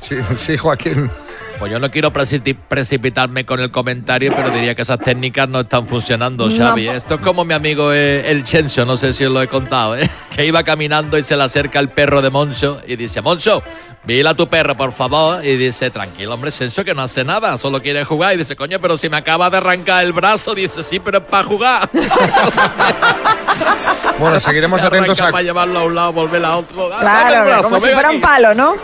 Sí, 0.00 0.16
sí, 0.34 0.56
Joaquín. 0.56 1.10
Pues 1.58 1.72
yo 1.72 1.80
no 1.80 1.90
quiero 1.90 2.12
preci- 2.12 2.56
precipitarme 2.68 3.44
con 3.44 3.58
el 3.58 3.72
comentario, 3.72 4.32
pero 4.36 4.50
diría 4.50 4.76
que 4.76 4.82
esas 4.82 5.00
técnicas 5.00 5.48
no 5.48 5.60
están 5.60 5.88
funcionando, 5.88 6.48
No. 6.48 6.56
Xavi. 6.56 6.86
Esto 6.88 7.14
es 7.16 7.20
como 7.20 7.44
mi 7.44 7.52
amigo 7.52 7.92
eh, 7.92 8.30
el 8.30 8.44
Chencho, 8.44 8.84
no 8.84 8.96
sé 8.96 9.12
si 9.12 9.24
os 9.24 9.32
lo 9.32 9.42
he 9.42 9.48
contado, 9.48 9.96
¿eh? 9.96 10.08
que 10.36 10.46
iba 10.46 10.62
caminando 10.62 11.18
y 11.18 11.24
se 11.24 11.36
le 11.36 11.42
acerca 11.42 11.80
el 11.80 11.88
perro 11.88 12.22
de 12.22 12.30
Moncho 12.30 12.80
y 12.86 12.94
dice, 12.94 13.22
Moncho, 13.22 13.62
vila 14.04 14.30
a 14.30 14.34
tu 14.34 14.48
perro, 14.48 14.76
por 14.76 14.92
favor. 14.92 15.44
Y 15.44 15.56
dice, 15.56 15.90
tranquilo, 15.90 16.34
hombre, 16.34 16.50
Chencho, 16.52 16.84
que 16.84 16.94
no 16.94 17.02
hace 17.02 17.24
nada, 17.24 17.56
solo 17.58 17.80
quiere 17.82 18.04
jugar. 18.04 18.34
Y 18.34 18.38
dice, 18.38 18.56
coño, 18.56 18.78
pero 18.80 18.96
si 18.96 19.08
me 19.08 19.16
acaba 19.18 19.50
de 19.50 19.56
arrancar 19.58 20.04
el 20.04 20.12
brazo, 20.12 20.54
dice, 20.54 20.82
sí, 20.82 20.98
pero 21.00 21.18
es 21.18 21.24
para 21.24 21.44
jugar. 21.44 21.88
Bueno, 24.18 24.40
seguiremos 24.40 24.82
atentos 24.82 25.20
a, 25.20 25.30
Para 25.30 25.42
llevarlo 25.42 25.78
a 25.78 25.84
un 25.84 25.94
lado, 25.94 26.12
volverlo 26.12 26.48
a 26.48 26.56
otro. 26.56 26.90
Ah, 26.92 26.98
Claro, 27.00 27.44
brazo, 27.46 27.62
como 27.62 27.78
si 27.80 27.88
fuera 27.90 28.08
un 28.10 28.16
aquí. 28.16 28.22
palo, 28.22 28.54
¿no? 28.54 28.74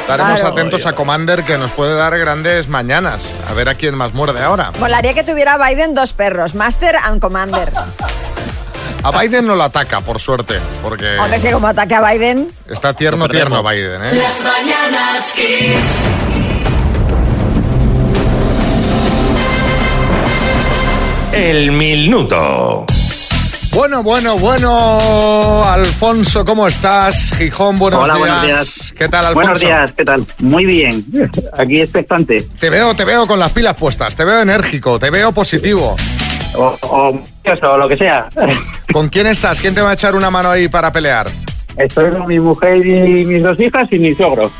estaremos 0.00 0.38
Claro. 0.40 0.54
atentos 0.54 0.86
a 0.86 0.92
Commander 0.92 1.42
que 1.42 1.58
nos 1.58 1.72
puede 1.72 1.96
dar 1.96 2.16
grandes 2.16 2.68
mañanas. 2.68 3.32
A 3.48 3.54
ver 3.54 3.68
a 3.68 3.74
quién 3.74 3.96
más 3.96 4.14
muerde 4.14 4.40
ahora. 4.42 4.70
Molaría 4.78 5.14
que 5.14 5.24
tuviera 5.24 5.58
Biden 5.58 5.94
dos 5.96 6.12
perros, 6.12 6.54
Master 6.54 6.96
and 6.96 7.20
Commander. 7.20 7.72
A 9.04 9.10
Biden 9.20 9.46
no 9.46 9.54
lo 9.54 9.62
ataca, 9.64 10.00
por 10.00 10.18
suerte, 10.18 10.54
porque 10.82 11.18
Hombre, 11.18 11.36
es 11.36 11.42
que 11.44 11.52
como 11.52 11.66
ataque 11.66 11.94
a 11.94 12.10
Biden, 12.10 12.48
está 12.66 12.94
tierno, 12.94 13.28
tierno 13.28 13.62
Biden, 13.62 14.02
¿eh? 14.02 14.14
Las 14.14 14.42
mañanas 14.42 15.32
Kiss. 15.34 15.84
El 21.32 21.72
minuto. 21.72 22.86
Bueno, 23.72 24.02
bueno, 24.02 24.38
bueno, 24.38 25.62
Alfonso, 25.64 26.44
¿cómo 26.44 26.66
estás? 26.66 27.32
Gijón, 27.36 27.78
buenos 27.78 28.00
Hola, 28.04 28.14
días. 28.14 28.28
buenos 28.28 28.46
días. 28.46 28.94
¿Qué 28.96 29.08
tal, 29.08 29.26
Alfonso? 29.26 29.50
Buenos 29.50 29.60
días, 29.60 29.92
¿qué 29.94 30.04
tal? 30.06 30.24
Muy 30.38 30.64
bien. 30.64 31.04
Aquí 31.58 31.80
expectante. 31.82 32.40
Te 32.58 32.70
veo, 32.70 32.94
te 32.94 33.04
veo 33.04 33.26
con 33.26 33.38
las 33.38 33.52
pilas 33.52 33.74
puestas, 33.74 34.16
te 34.16 34.24
veo 34.24 34.40
enérgico, 34.40 34.98
te 34.98 35.10
veo 35.10 35.32
positivo. 35.32 35.96
O, 36.56 36.76
o, 36.82 37.20
o 37.62 37.76
lo 37.78 37.88
que 37.88 37.96
sea. 37.96 38.28
¿Con 38.92 39.08
quién 39.08 39.26
estás? 39.26 39.60
¿Quién 39.60 39.74
te 39.74 39.80
va 39.82 39.90
a 39.90 39.94
echar 39.94 40.14
una 40.14 40.30
mano 40.30 40.50
ahí 40.50 40.68
para 40.68 40.92
pelear? 40.92 41.26
Estoy 41.76 42.10
con 42.10 42.26
mi 42.26 42.38
mujer 42.38 42.86
y 42.86 43.24
mis 43.24 43.42
dos 43.42 43.58
hijas 43.58 43.88
y 43.90 43.98
mi 43.98 44.14
suegro. 44.14 44.50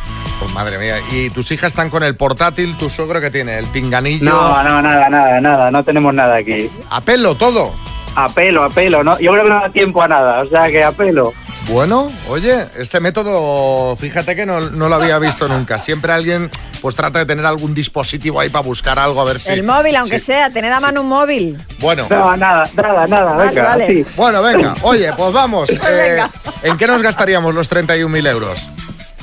Pues 0.41 0.53
madre 0.53 0.79
mía, 0.79 0.97
y 1.13 1.31
tus 1.31 1.51
hijas 1.53 1.69
están 1.69 1.91
con 1.91 2.03
el 2.03 2.17
portátil, 2.17 2.77
tu 2.77 2.91
suegro 2.91 3.21
que 3.21 3.31
tiene, 3.31 3.57
el 3.57 3.67
pinganillo. 3.67 4.25
No, 4.25 4.63
no, 4.65 4.83
nada, 4.83 5.09
nada, 5.09 5.41
nada. 5.41 5.71
No 5.71 5.85
tenemos 5.85 6.13
nada 6.13 6.37
aquí. 6.37 6.69
A 6.91 7.01
pelo 7.01 7.37
todo. 7.37 7.73
A 8.17 8.29
pelo, 8.29 8.63
a 8.65 8.71
pelo. 8.71 9.03
¿no? 9.03 9.19
Yo 9.19 9.33
creo 9.33 9.45
que 9.45 9.51
no 9.51 9.61
da 9.61 9.71
tiempo 9.71 10.03
a 10.03 10.09
nada. 10.09 10.43
O 10.43 10.49
sea 10.49 10.71
que 10.71 10.83
a 10.83 10.93
pelo. 10.93 11.33
Bueno, 11.69 12.13
oye, 12.29 12.67
este 12.79 13.01
método, 13.01 13.97
fíjate 13.97 14.37
que 14.37 14.45
no, 14.45 14.61
no 14.61 14.89
lo 14.89 14.95
había 14.97 15.19
visto 15.19 15.49
nunca. 15.49 15.79
Siempre 15.79 16.13
alguien 16.13 16.51
pues 16.83 16.95
trata 16.95 17.21
de 17.21 17.25
tener 17.25 17.47
algún 17.47 17.75
dispositivo 17.75 18.39
ahí 18.39 18.51
para 18.51 18.63
buscar 18.63 18.99
algo, 18.99 19.19
a 19.23 19.25
ver 19.25 19.41
si... 19.41 19.51
el 19.51 19.63
móvil, 19.63 19.97
aunque 19.97 20.19
sí. 20.19 20.27
sea, 20.27 20.51
tened 20.51 20.71
a 20.71 20.81
mano 20.81 21.01
un 21.01 21.09
móvil. 21.09 21.57
Bueno. 21.79 22.07
No, 22.11 22.37
nada, 22.37 22.69
nada, 22.77 23.07
nada. 23.07 23.33
Vale, 23.33 23.49
venga, 23.49 23.65
vale. 23.65 23.85
así. 23.85 24.05
Bueno, 24.15 24.43
venga, 24.43 24.75
oye, 24.83 25.11
pues 25.17 25.33
vamos. 25.33 25.71
Pues 25.81 25.91
eh, 25.91 26.11
venga. 26.11 26.31
¿En 26.63 26.77
qué 26.77 26.87
nos 26.87 27.03
gastaríamos 27.03 27.55
los 27.55 27.71
31.000 27.71 28.29
euros? 28.29 28.69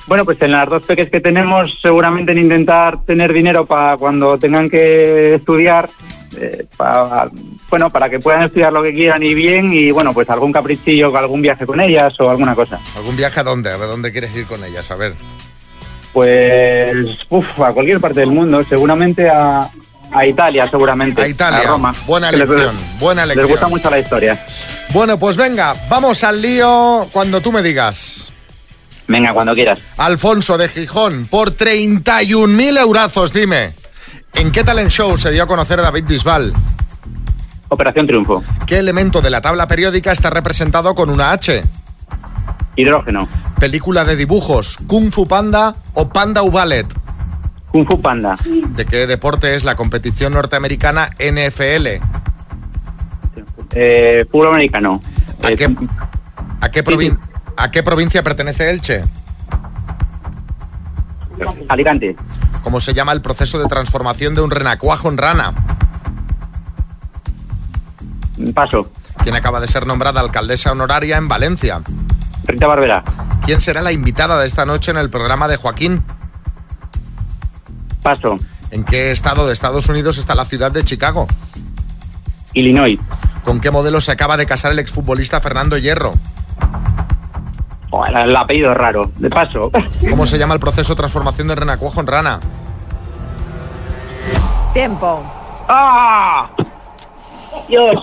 Bueno, 0.08 0.26
pues 0.26 0.42
en 0.42 0.52
las 0.52 0.68
dos 0.68 0.84
peques 0.86 1.12
que 1.12 1.22
tenemos, 1.22 1.78
seguramente 1.82 2.32
en 2.32 2.40
intentar 2.40 3.04
tener 3.06 3.32
dinero 3.32 3.68
para 3.68 3.96
cuando 3.98 4.40
tengan 4.40 4.70
que 4.70 5.36
estudiar, 5.36 5.88
eh, 6.38 6.66
bueno, 7.70 7.90
para 7.90 8.10
que 8.10 8.20
puedan 8.20 8.44
estudiar 8.44 8.72
lo 8.74 8.82
que 8.84 8.94
quieran 8.94 9.22
y 9.24 9.34
bien, 9.34 9.72
y 9.74 9.92
bueno, 9.92 10.14
pues 10.14 10.30
algún 10.30 10.52
caprichillo, 10.52 11.16
algún 11.18 11.42
viaje 11.42 11.66
con 11.66 11.80
ellas 11.82 12.14
o 12.20 12.30
alguna 12.30 12.56
cosa. 12.56 12.80
¿Algún 12.96 13.16
viaje 13.18 13.40
a 13.40 13.44
dónde? 13.44 13.70
¿A 13.72 13.78
dónde 13.78 14.12
quieres 14.12 14.36
ir 14.36 14.46
con 14.48 14.64
ellas? 14.64 14.90
A 14.92 14.96
ver. 14.96 15.14
Pues, 16.14 17.18
uf, 17.30 17.60
a 17.62 17.72
cualquier 17.72 18.00
parte 18.00 18.20
del 18.20 18.32
mundo, 18.32 18.62
seguramente 18.68 19.30
a, 19.30 19.70
a 20.12 20.26
Italia, 20.26 20.68
seguramente. 20.70 21.22
A 21.22 21.28
Italia. 21.28 21.64
Roma. 21.68 21.94
Buena 22.06 22.32
Que 22.32 22.38
les- 22.38 22.50
elección, 22.50 22.76
buena 23.00 23.24
elección. 23.24 23.46
Les 23.46 23.52
gusta 23.52 23.68
mucho 23.70 23.90
la 23.90 24.00
historia. 24.00 24.46
Bueno, 24.90 25.18
pues 25.18 25.38
venga, 25.38 25.74
vamos 25.90 26.24
al 26.26 26.42
lío 26.42 27.08
cuando 27.14 27.40
tú 27.40 27.52
me 27.52 27.62
digas. 27.62 28.28
Venga, 29.08 29.34
cuando 29.34 29.54
quieras. 29.54 29.80
Alfonso 29.98 30.58
de 30.58 30.68
Gijón, 30.68 31.28
por 31.30 31.52
31.000 31.56 32.78
eurazos, 32.80 33.32
dime. 33.34 33.72
¿En 34.34 34.52
qué 34.52 34.64
talent 34.64 34.90
show 34.90 35.18
se 35.18 35.32
dio 35.32 35.44
a 35.44 35.48
conocer 35.48 35.82
David 35.82 36.06
Bisbal? 36.08 36.54
Operación 37.70 38.08
Triunfo. 38.08 38.44
¿Qué 38.66 38.80
elemento 38.80 39.22
de 39.22 39.30
la 39.30 39.42
tabla 39.42 39.68
periódica 39.68 40.12
está 40.12 40.30
representado 40.30 40.94
con 40.96 41.10
una 41.10 41.32
H? 41.32 41.64
Hidrógeno. 42.76 43.28
Película 43.60 44.04
de 44.04 44.16
dibujos, 44.16 44.78
Kung 44.88 45.12
Fu 45.12 45.28
Panda 45.28 45.76
o 45.94 46.10
Panda 46.10 46.44
U 46.44 46.52
Ballet. 46.52 46.88
Kung 47.72 47.86
Fu 47.86 48.02
Panda. 48.02 48.38
¿De 48.46 48.86
qué 48.86 49.08
deporte 49.08 49.56
es 49.56 49.64
la 49.64 49.76
competición 49.76 50.34
norteamericana 50.34 51.12
NFL? 51.20 51.88
Eh, 53.74 54.26
fútbol 54.30 54.48
americano. 54.48 55.02
¿A 55.44 55.50
Eh, 55.50 55.58
qué, 55.58 55.66
a 56.62 56.66
a 57.64 57.72
qué 57.72 57.84
provincia 57.84 58.24
pertenece 58.24 58.70
Elche? 58.70 59.04
Alicante. 61.70 62.16
¿Cómo 62.64 62.80
se 62.80 62.94
llama 62.94 63.12
el 63.12 63.22
proceso 63.22 63.60
de 63.60 63.68
transformación 63.68 64.36
de 64.36 64.42
un 64.42 64.52
renacuajo 64.52 65.10
en 65.10 65.18
rana? 65.18 65.54
Paso. 68.54 68.92
¿Quién 69.24 69.36
acaba 69.36 69.60
de 69.60 69.68
ser 69.68 69.86
nombrada 69.86 70.22
alcaldesa 70.22 70.72
honoraria 70.72 71.18
en 71.18 71.28
Valencia? 71.28 71.82
Rita 72.46 72.68
Barbera. 72.68 73.04
¿Quién 73.46 73.62
será 73.62 73.82
la 73.82 73.92
invitada 73.92 74.40
de 74.40 74.48
esta 74.48 74.66
noche 74.66 74.92
en 74.92 74.98
el 74.98 75.10
programa 75.10 75.48
de 75.48 75.58
Joaquín? 75.58 76.04
Paso. 78.02 78.38
¿En 78.72 78.84
qué 78.84 79.12
estado 79.12 79.46
de 79.46 79.54
Estados 79.54 79.90
Unidos 79.90 80.18
está 80.18 80.34
la 80.34 80.46
ciudad 80.46 80.72
de 80.72 80.84
Chicago? 80.84 81.28
Illinois. 82.54 83.00
¿Con 83.44 83.60
qué 83.60 83.72
modelo 83.72 84.02
se 84.02 84.12
acaba 84.12 84.38
de 84.38 84.46
casar 84.46 84.72
el 84.72 84.80
exfutbolista 84.80 85.42
Fernando 85.42 85.78
Hierro? 85.78 86.14
El, 88.08 88.18
el 88.18 88.36
apellido 88.36 88.72
es 88.72 88.78
raro. 88.78 89.12
De 89.18 89.30
paso. 89.30 89.72
¿Cómo 90.10 90.26
se 90.26 90.38
llama 90.38 90.54
el 90.54 90.60
proceso 90.60 90.94
de 90.94 90.98
transformación 90.98 91.48
del 91.48 91.58
renacuajo 91.58 92.00
en 92.00 92.08
rana? 92.08 92.40
Tiempo. 94.74 95.24
¡Ah! 95.68 96.50
Dios. 97.68 98.00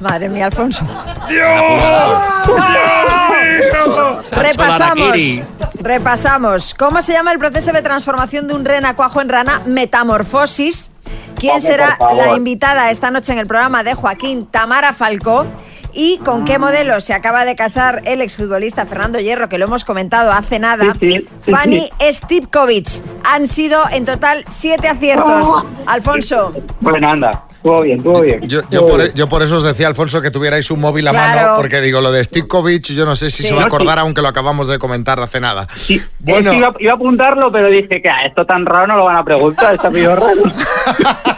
Madre 0.00 0.28
mía, 0.28 0.46
Alfonso. 0.46 0.84
¡Dios! 1.28 2.22
Repasamos. 4.30 5.08
Harakiri. 5.08 5.44
Repasamos. 5.74 6.74
¿Cómo 6.74 7.02
se 7.02 7.12
llama 7.12 7.32
el 7.32 7.38
proceso 7.38 7.72
de 7.72 7.82
transformación 7.82 8.48
de 8.48 8.54
un 8.54 8.64
renacuajo 8.64 9.20
en 9.20 9.28
rana? 9.28 9.62
Metamorfosis. 9.66 10.90
¿Quién 11.36 11.60
será 11.60 11.98
la 12.00 12.36
invitada 12.36 12.90
esta 12.90 13.10
noche 13.10 13.32
en 13.32 13.38
el 13.38 13.46
programa 13.46 13.82
de 13.84 13.94
Joaquín 13.94 14.46
Tamara 14.46 14.92
Falcó? 14.92 15.46
¿Y 16.00 16.18
con 16.18 16.44
qué 16.44 16.60
modelo 16.60 17.00
se 17.00 17.12
acaba 17.12 17.44
de 17.44 17.56
casar 17.56 18.02
el 18.04 18.20
exfutbolista 18.20 18.86
Fernando 18.86 19.18
Hierro, 19.18 19.48
que 19.48 19.58
lo 19.58 19.64
hemos 19.64 19.84
comentado 19.84 20.30
hace 20.30 20.60
nada? 20.60 20.92
Sí, 20.92 20.98
sí, 21.00 21.28
sí, 21.44 21.50
Fanny 21.50 21.90
Stipkovic. 22.00 22.86
Han 23.24 23.48
sido 23.48 23.82
en 23.90 24.04
total 24.04 24.44
siete 24.46 24.86
aciertos. 24.86 25.66
Alfonso. 25.86 26.52
Bueno, 26.80 27.10
anda. 27.10 27.47
Estuvo 27.58 27.80
bien, 27.82 27.96
estuvo 27.98 28.20
bien. 28.20 28.48
Yo, 28.48 28.60
yo 28.70 28.86
por, 28.86 29.00
e- 29.00 29.12
yo 29.14 29.28
por 29.28 29.42
eso 29.42 29.56
os 29.56 29.64
decía, 29.64 29.88
Alfonso, 29.88 30.22
que 30.22 30.30
tuvierais 30.30 30.70
un 30.70 30.80
móvil 30.80 31.08
a 31.08 31.10
Claro. 31.10 31.40
mano, 31.40 31.56
porque 31.56 31.80
digo, 31.80 32.00
lo 32.00 32.12
de 32.12 32.22
Stivkovic, 32.22 32.84
yo 32.92 33.04
no 33.04 33.16
sé 33.16 33.32
si 33.32 33.42
Sí. 33.42 33.48
se 33.48 33.54
va 33.54 33.62
a 33.62 33.64
No, 33.64 33.70
sí. 33.70 33.74
acordar, 33.74 33.98
aunque 33.98 34.22
lo 34.22 34.28
acabamos 34.28 34.68
de 34.68 34.78
comentar 34.78 35.18
hace 35.20 35.40
nada. 35.40 35.66
Bueno. 36.20 36.20
Bueno, 36.20 36.52
iba, 36.54 36.72
iba 36.78 36.92
a 36.92 36.94
apuntarlo, 36.94 37.50
pero 37.50 37.66
dije 37.68 38.00
que 38.00 38.08
ah, 38.08 38.24
esto 38.26 38.46
tan 38.46 38.64
raro 38.64 38.86
no 38.86 38.96
lo 38.96 39.04
van 39.04 39.16
a 39.16 39.24
preguntar. 39.24 39.74
Está 39.74 39.88
apellido 39.88 40.14
raro. 40.14 40.42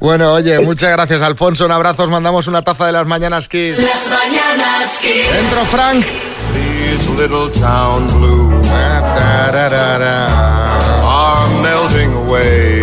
bueno, 0.00 0.32
oye, 0.34 0.60
muchas 0.60 0.92
gracias, 0.92 1.22
Alfonso. 1.22 1.64
Un 1.66 1.72
abrazo, 1.72 2.04
os 2.04 2.10
mandamos 2.10 2.46
una 2.48 2.62
taza 2.62 2.86
de 2.86 2.92
las 2.92 3.06
mañanas 3.06 3.48
Kiss. 3.48 3.78
Las 3.78 4.10
mañanas 4.10 4.98
Kiss. 5.00 5.32
Dentro, 5.32 5.60
Frank. 5.64 6.04
These 6.52 7.08
little 7.10 7.50
town 7.60 8.06
melting 8.20 8.62
away. 8.62 8.66
Eh, 12.38 12.82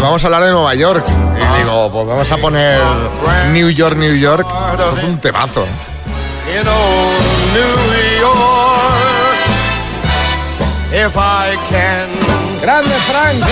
vamos 0.00 0.22
a 0.22 0.26
hablar 0.26 0.44
de 0.44 0.50
Nueva 0.50 0.74
York. 0.74 1.04
Y 1.08 1.58
digo, 1.58 1.90
pues 1.92 2.06
vamos 2.06 2.30
a 2.32 2.36
poner 2.36 2.80
New 3.52 3.70
York, 3.70 3.96
New 3.96 4.14
York. 4.16 4.46
Esto 4.72 4.92
es 4.96 5.02
un 5.04 5.18
temazo. 5.18 5.66
In 6.48 6.66
old 6.66 7.54
New 7.54 7.76
York, 8.20 8.94
if 10.92 11.16
I 11.16 11.56
can 11.70 12.08
Grande, 12.60 12.90
Frank. 12.90 13.38
Me 13.40 13.46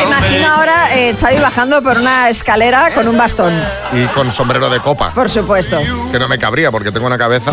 I'll 0.00 0.06
imagino 0.06 0.46
ahora 0.48 0.94
eh, 0.96 1.14
Xavi 1.18 1.38
bajando 1.40 1.82
por 1.82 1.98
una 1.98 2.28
escalera 2.30 2.94
con 2.94 3.06
un 3.08 3.18
bastón, 3.18 3.52
Y 3.92 4.06
con 4.06 4.30
sombrero 4.32 4.70
de 4.70 4.80
copa. 4.80 5.10
por 5.10 5.28
supuesto. 5.28 5.78
Que 6.10 6.18
no 6.18 6.26
me 6.28 6.38
cabría 6.38 6.70
porque 6.70 6.90
tengo 6.92 7.06
una 7.06 7.18
cabeza. 7.18 7.50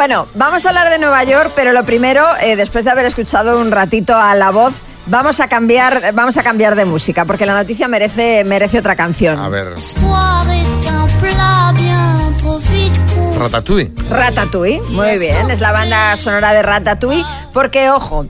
Bueno, 0.00 0.26
vamos 0.34 0.64
a 0.64 0.70
hablar 0.70 0.88
de 0.88 0.98
Nueva 0.98 1.22
York, 1.24 1.52
pero 1.54 1.74
lo 1.74 1.84
primero, 1.84 2.24
eh, 2.40 2.56
después 2.56 2.86
de 2.86 2.90
haber 2.90 3.04
escuchado 3.04 3.60
un 3.60 3.70
ratito 3.70 4.16
a 4.16 4.34
la 4.34 4.50
voz, 4.50 4.72
vamos 5.04 5.40
a 5.40 5.48
cambiar, 5.48 6.14
vamos 6.14 6.38
a 6.38 6.42
cambiar 6.42 6.74
de 6.74 6.86
música, 6.86 7.26
porque 7.26 7.44
la 7.44 7.54
noticia 7.54 7.86
merece, 7.86 8.42
merece 8.44 8.78
otra 8.78 8.96
canción. 8.96 9.38
A 9.38 9.50
ver, 9.50 9.74
Espoir 9.76 10.48
est 10.54 10.90
un 10.90 11.06
plat 11.20 11.76
bien 11.76 12.34
trop 12.38 12.62
vite 12.70 12.98
qu'on 13.14 13.38
Ratatouille. 13.40 13.92
Ratatouille, 14.08 14.80
muy 14.88 15.18
bien, 15.18 15.50
es 15.50 15.60
la 15.60 15.70
banda 15.70 16.16
sonora 16.16 16.54
de 16.54 16.62
Ratatouille, 16.62 17.26
porque 17.52 17.90
ojo, 17.90 18.24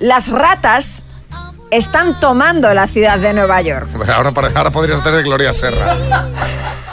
las 0.00 0.30
ratas 0.30 1.04
están 1.70 2.18
tomando 2.18 2.74
la 2.74 2.88
ciudad 2.88 3.20
de 3.20 3.34
Nueva 3.34 3.62
York. 3.62 3.86
Ahora, 4.12 4.32
ahora 4.56 4.70
podrías 4.72 5.00
hacer 5.00 5.14
de 5.14 5.22
Gloria 5.22 5.52
Serra. 5.52 5.94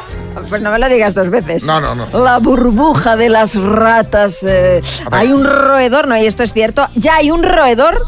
Pues 0.49 0.61
no 0.61 0.71
me 0.71 0.79
lo 0.79 0.89
digas 0.89 1.13
dos 1.13 1.29
veces. 1.29 1.63
No, 1.63 1.79
no, 1.79 1.95
no. 1.95 2.07
La 2.23 2.39
burbuja 2.39 3.15
de 3.15 3.29
las 3.29 3.55
ratas. 3.55 4.43
eh, 4.43 4.81
hay 5.11 5.31
un 5.31 5.43
roedor, 5.45 6.07
no, 6.07 6.17
y 6.17 6.25
esto 6.25 6.43
es 6.43 6.53
cierto. 6.53 6.87
Ya 6.95 7.15
hay 7.17 7.31
un 7.31 7.43
roedor 7.43 8.05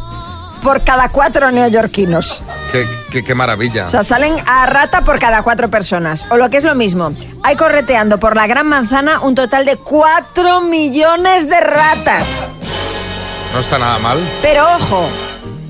por 0.62 0.82
cada 0.84 1.10
cuatro 1.10 1.52
neoyorquinos. 1.52 2.42
Qué, 2.72 2.88
qué- 3.12 3.24
qué 3.24 3.36
maravilla. 3.36 3.88
O 3.88 3.90
sea, 3.90 4.04
salen 4.04 4.36
a 4.48 4.66
rata 4.66 5.02
por 5.02 5.20
cada 5.20 5.44
cuatro 5.44 5.70
personas. 5.70 6.26
O 6.30 6.38
lo 6.38 6.50
que 6.50 6.58
es 6.58 6.64
lo 6.64 6.74
mismo, 6.76 7.12
hay 7.44 7.56
correteando 7.58 8.18
por 8.20 8.36
la 8.36 8.48
Gran 8.48 8.68
Manzana 8.68 9.20
un 9.20 9.36
total 9.36 9.66
de 9.66 9.76
cuatro 9.76 10.62
millones 10.62 11.50
de 11.50 11.60
ratas. 11.60 12.28
No 13.54 13.60
está 13.60 13.78
nada 13.78 14.00
mal. 14.00 14.18
Pero 14.42 14.66
ojo, 14.78 15.08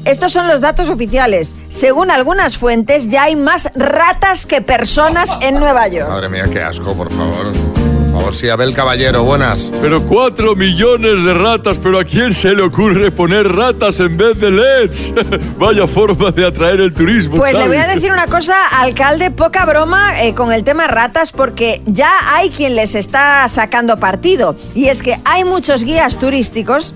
estos 0.06 0.32
son 0.32 0.48
los 0.48 0.62
datos 0.62 0.90
oficiales. 0.90 1.56
Según 1.70 2.12
algunas 2.12 2.58
fuentes, 2.58 3.10
ya 3.10 3.24
hay 3.24 3.36
más 3.36 3.70
ratas 3.76 4.46
que 4.46 4.62
personas 4.62 5.38
en 5.42 5.56
Nueva 5.56 5.88
York. 5.88 6.10
Madre 6.10 6.30
mía, 6.30 6.46
qué 6.52 6.62
asco, 6.62 6.94
por 6.94 7.10
favor. 7.12 7.52
Por 8.14 8.20
favor, 8.20 8.36
sí, 8.36 8.50
Abel 8.50 8.76
Caballero, 8.76 9.24
buenas. 9.24 9.72
Pero 9.82 10.04
cuatro 10.04 10.56
millones 10.56 11.26
de 11.26 11.34
ratas, 11.34 11.78
pero 11.82 12.00
¿a 12.00 12.04
quién 12.04 12.34
se 12.34 12.54
le 12.54 12.62
ocurre 12.62 13.10
poner 13.12 13.48
ratas 13.48 14.00
en 14.02 14.16
vez 14.16 14.40
de 14.40 14.52
LEDs? 14.52 15.14
Vaya 15.58 15.88
forma 15.88 16.30
de 16.32 16.46
atraer 16.46 16.82
el 16.82 16.94
turismo. 16.94 17.38
Pues 17.38 17.54
le 17.54 17.68
voy 17.68 17.78
a 17.78 17.88
decir 17.88 18.12
una 18.12 18.28
cosa, 18.28 18.68
alcalde, 18.68 19.32
poca 19.32 19.66
broma 19.66 20.22
eh, 20.22 20.36
con 20.36 20.52
el 20.52 20.64
tema 20.64 20.88
ratas, 20.88 21.32
porque 21.32 21.82
ya 21.88 22.12
hay 22.36 22.50
quien 22.50 22.76
les 22.76 22.94
está 22.94 23.48
sacando 23.48 23.98
partido. 23.98 24.56
Y 24.76 24.90
es 24.90 25.02
que 25.02 25.18
hay 25.26 25.44
muchos 25.44 25.84
guías 25.84 26.20
turísticos 26.20 26.94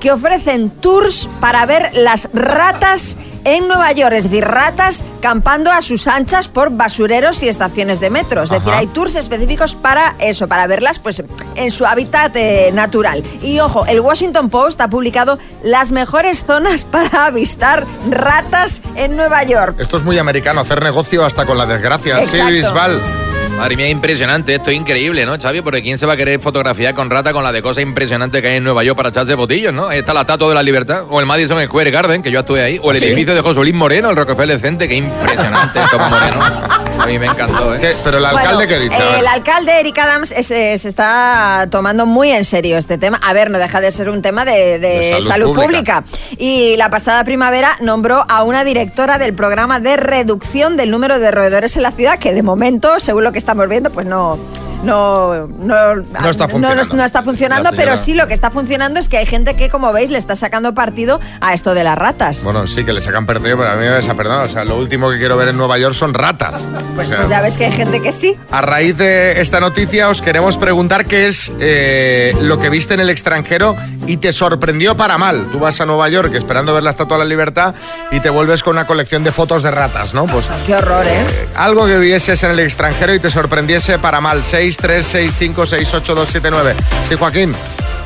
que 0.00 0.10
ofrecen 0.10 0.70
tours 0.70 1.28
para 1.40 1.64
ver 1.66 1.90
las 1.94 2.28
ratas 2.32 3.16
en 3.44 3.68
Nueva 3.68 3.92
York, 3.92 4.14
es 4.14 4.24
decir, 4.24 4.44
ratas 4.44 5.02
campando 5.20 5.70
a 5.70 5.82
sus 5.82 6.06
anchas 6.06 6.48
por 6.48 6.70
basureros 6.70 7.42
y 7.42 7.48
estaciones 7.48 8.00
de 8.00 8.10
metro. 8.10 8.42
Es 8.42 8.50
decir, 8.50 8.72
hay 8.72 8.86
tours 8.88 9.14
específicos 9.14 9.74
para 9.74 10.14
eso, 10.18 10.48
para 10.48 10.66
verlas 10.66 10.98
pues 10.98 11.22
en 11.54 11.70
su 11.70 11.86
hábitat 11.86 12.34
eh, 12.36 12.70
natural. 12.72 13.22
Y 13.42 13.60
ojo, 13.60 13.86
el 13.86 14.00
Washington 14.00 14.50
Post 14.50 14.80
ha 14.80 14.88
publicado 14.88 15.38
las 15.62 15.92
mejores 15.92 16.44
zonas 16.44 16.84
para 16.90 17.26
avistar 17.26 17.86
ratas 18.10 18.82
en 18.94 19.16
Nueva 19.16 19.44
York. 19.44 19.76
Esto 19.78 19.96
es 19.96 20.02
muy 20.02 20.18
americano, 20.18 20.60
hacer 20.60 20.82
negocio 20.82 21.24
hasta 21.24 21.46
con 21.46 21.58
la 21.58 21.66
desgracia. 21.66 22.24
Sí. 22.26 22.40
Bisbal. 22.40 23.00
Madre 23.60 23.76
mía, 23.76 23.90
impresionante, 23.90 24.54
esto 24.54 24.70
es 24.70 24.76
increíble, 24.78 25.26
¿no, 25.26 25.38
Xavi? 25.38 25.60
Porque 25.60 25.82
¿quién 25.82 25.98
se 25.98 26.06
va 26.06 26.14
a 26.14 26.16
querer 26.16 26.40
fotografiar 26.40 26.94
con 26.94 27.10
rata 27.10 27.30
con 27.34 27.44
la 27.44 27.52
de 27.52 27.60
cosas 27.60 27.82
impresionantes 27.82 28.40
que 28.40 28.48
hay 28.48 28.56
en 28.56 28.64
Nueva 28.64 28.82
York 28.84 28.96
para 28.96 29.10
echarse 29.10 29.34
botillos, 29.34 29.74
¿no? 29.74 29.86
Ahí 29.86 29.98
está 29.98 30.14
la 30.14 30.22
Estatua 30.22 30.48
de 30.48 30.54
la 30.54 30.62
Libertad, 30.62 31.02
o 31.10 31.20
el 31.20 31.26
Madison 31.26 31.62
Square 31.66 31.90
Garden, 31.90 32.22
que 32.22 32.30
yo 32.30 32.40
estuve 32.40 32.62
ahí, 32.62 32.80
o 32.82 32.90
el 32.90 32.96
¿Sí? 32.96 33.08
edificio 33.08 33.34
de 33.34 33.42
José 33.42 33.60
Luis 33.60 33.74
Moreno, 33.74 34.08
el 34.08 34.16
Rockefeller 34.16 34.58
Center, 34.58 34.88
que 34.88 34.94
impresionante, 34.94 35.78
Tomás 35.90 36.10
Moreno. 36.10 36.40
A 37.00 37.06
mí 37.06 37.18
me 37.18 37.26
encantó, 37.26 37.74
¿eh? 37.74 37.96
Pero 38.04 38.18
el 38.18 38.24
Bueno, 38.30 38.60
eh, 38.60 39.18
el 39.20 39.26
alcalde 39.26 39.80
Eric 39.80 39.98
Adams 39.98 40.32
es- 40.32 40.50
eh, 40.50 40.76
se 40.78 40.88
está 40.88 41.66
tomando 41.70 42.06
muy 42.06 42.30
en 42.30 42.44
serio 42.44 42.76
este 42.78 42.98
tema. 42.98 43.18
A 43.22 43.32
ver, 43.32 43.50
no 43.50 43.58
deja 43.58 43.80
de 43.80 43.90
ser 43.92 44.08
un 44.08 44.22
tema 44.22 44.44
de, 44.44 44.78
de 44.78 44.98
De 44.98 45.08
salud 45.10 45.26
salud, 45.26 45.54
pública. 45.54 46.02
pública. 46.02 46.36
Y 46.38 46.76
la 46.76 46.90
pasada 46.90 47.24
primavera 47.24 47.76
nombró 47.80 48.24
a 48.28 48.42
una 48.44 48.64
directora 48.64 49.18
del 49.18 49.34
programa 49.34 49.80
de 49.80 49.96
reducción 49.96 50.76
del 50.76 50.90
número 50.90 51.18
de 51.18 51.30
roedores 51.30 51.76
en 51.76 51.82
la 51.82 51.90
ciudad, 51.92 52.18
que 52.18 52.32
de 52.34 52.42
momento, 52.42 53.00
según 53.00 53.24
lo 53.24 53.32
que 53.32 53.38
estamos 53.38 53.68
viendo, 53.68 53.90
pues 53.90 54.06
no, 54.06 54.38
no, 54.82 55.46
no, 55.46 55.96
No 55.96 56.30
está 56.30 56.48
funcionando. 56.48 56.96
no 56.96 57.04
está 57.04 57.22
funcionando, 57.22 57.70
pero 57.76 57.96
sí 57.96 58.14
lo 58.14 58.26
que 58.26 58.34
está 58.34 58.50
funcionando 58.50 58.98
es 59.00 59.08
que 59.08 59.18
hay 59.18 59.26
gente 59.26 59.54
que, 59.56 59.68
como 59.68 59.92
veis, 59.92 60.10
le 60.10 60.18
está 60.18 60.36
sacando 60.36 60.74
partido 60.74 61.20
a 61.40 61.54
esto 61.54 61.74
de 61.74 61.84
las 61.84 61.96
ratas. 61.98 62.42
Bueno, 62.44 62.66
sí, 62.66 62.84
que 62.84 62.92
le 62.92 63.00
sacan 63.00 63.26
partido, 63.26 63.56
pero 63.58 63.70
a 63.70 63.74
mí 63.74 63.80
me 63.86 63.98
esa 63.98 64.14
perdón. 64.14 64.44
O 64.44 64.48
sea, 64.48 64.64
lo 64.64 64.76
último 64.78 65.10
que 65.10 65.18
quiero 65.18 65.36
ver 65.36 65.48
en 65.48 65.56
Nueva 65.56 65.78
York 65.78 65.94
son 65.94 66.14
ratas. 66.14 66.56
O 66.56 67.02
sea, 67.04 67.16
Pues 67.16 67.28
ya 67.28 67.40
ves 67.40 67.56
que 67.56 67.66
hay 67.66 67.72
gente 67.72 68.00
que 68.00 68.12
sí. 68.12 68.36
a 68.50 68.60
raíz 68.62 68.96
de 68.96 69.40
esta 69.40 69.60
noticia 69.60 70.08
os 70.08 70.22
queremos 70.22 70.56
preguntar 70.56 71.04
qué 71.06 71.26
es 71.26 71.52
eh, 71.60 72.34
lo 72.42 72.58
que 72.58 72.70
viste 72.70 72.94
en 72.94 73.00
el 73.00 73.10
extranjero 73.10 73.76
y 74.06 74.16
te 74.16 74.32
sorprendió 74.32 74.96
para 74.96 75.18
mal. 75.18 75.46
Tú 75.52 75.58
vas 75.58 75.80
a 75.80 75.86
Nueva 75.86 76.08
York 76.08 76.34
esperando 76.34 76.72
ver 76.74 76.82
la 76.82 76.90
Estatua 76.90 77.18
de 77.18 77.24
la 77.24 77.28
Libertad 77.28 77.74
y 78.10 78.20
te 78.20 78.30
vuelves 78.30 78.62
con 78.62 78.76
una 78.76 78.86
colección 78.86 79.24
de 79.24 79.32
fotos 79.32 79.62
de 79.62 79.70
ratas, 79.70 80.14
¿no? 80.14 80.24
Pues 80.26 80.46
Qué 80.66 80.74
horror, 80.74 81.06
¿eh? 81.06 81.24
algo 81.56 81.86
que 81.86 81.98
vieses 81.98 82.42
en 82.42 82.50
el 82.52 82.60
extranjero 82.60 83.14
y 83.14 83.20
te 83.20 83.30
sorprendiese 83.30 83.98
para 83.98 84.20
mal. 84.20 84.44
6, 84.44 84.69
3, 84.76 85.04
6, 85.06 85.34
5, 85.38 85.66
6, 85.66 85.94
8, 85.94 86.14
2, 86.14 86.28
7, 86.28 86.48
9. 86.50 86.74
Sí, 87.08 87.14
Joaquín. 87.16 87.54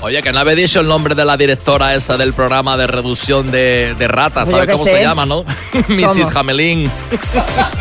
Oye, 0.03 0.23
que 0.23 0.33
no 0.33 0.41
habéis 0.41 0.59
dicho 0.59 0.81
el 0.81 0.87
nombre 0.87 1.15
de 1.15 1.25
la 1.25 1.35
directora 1.35 1.95
esa 1.95 2.19
del 2.19 2.35
programa 2.35 2.77
de 2.77 2.87
reducción 2.87 3.51
de, 3.51 3.95
de 3.99 4.07
ratas, 4.07 4.45
Pues 4.45 4.55
¿sabes 4.59 4.73
cómo 4.75 4.85
sé. 4.85 4.97
se 4.97 5.01
llama, 5.03 5.25
no? 5.25 5.45
Mrs. 5.89 6.31
Jamelín. 6.31 6.91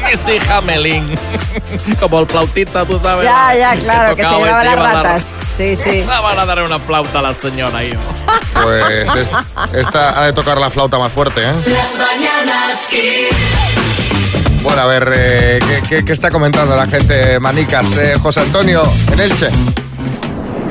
Mrs. 0.09 0.43
Jamelín. 0.47 1.15
Como 1.99 2.21
el 2.21 2.27
flautista, 2.27 2.85
tú 2.85 2.97
sabes. 3.03 3.25
Ya, 3.25 3.53
ya, 3.55 3.75
claro, 3.75 4.15
que 4.15 4.23
se 4.23 4.29
llevaba 4.37 4.63
las 4.63 4.75
ratas. 4.79 5.25
Sí, 5.57 5.75
sí. 5.75 5.89
Le 5.91 6.05
van 6.05 6.39
a 6.39 6.45
dar 6.45 6.63
una 6.63 6.79
flauta 6.79 7.19
a 7.19 7.23
la 7.23 7.33
señora 7.35 7.77
ahí. 7.79 7.93
Pues 8.53 9.15
es- 9.17 9.31
esta 9.75 10.17
ha 10.21 10.25
de 10.27 10.31
tocar 10.33 10.57
la 10.61 10.69
flauta 10.71 10.97
más 10.97 11.11
fuerte, 11.11 11.41
¿eh? 11.41 11.51
Las 11.67 11.97
mañanas. 11.97 12.87
Bueno, 14.63 14.81
a 14.81 14.85
ver, 14.85 15.11
eh, 15.15 15.59
¿qué, 15.67 15.81
qué, 15.97 16.05
qué 16.05 16.13
está 16.13 16.31
comentando 16.31 16.75
la 16.75 16.87
gente, 16.87 17.39
manicas? 17.39 17.97
Eh, 17.97 18.15
José 18.21 18.41
Antonio, 18.41 18.81
en 19.11 19.19
Elche. 19.19 19.49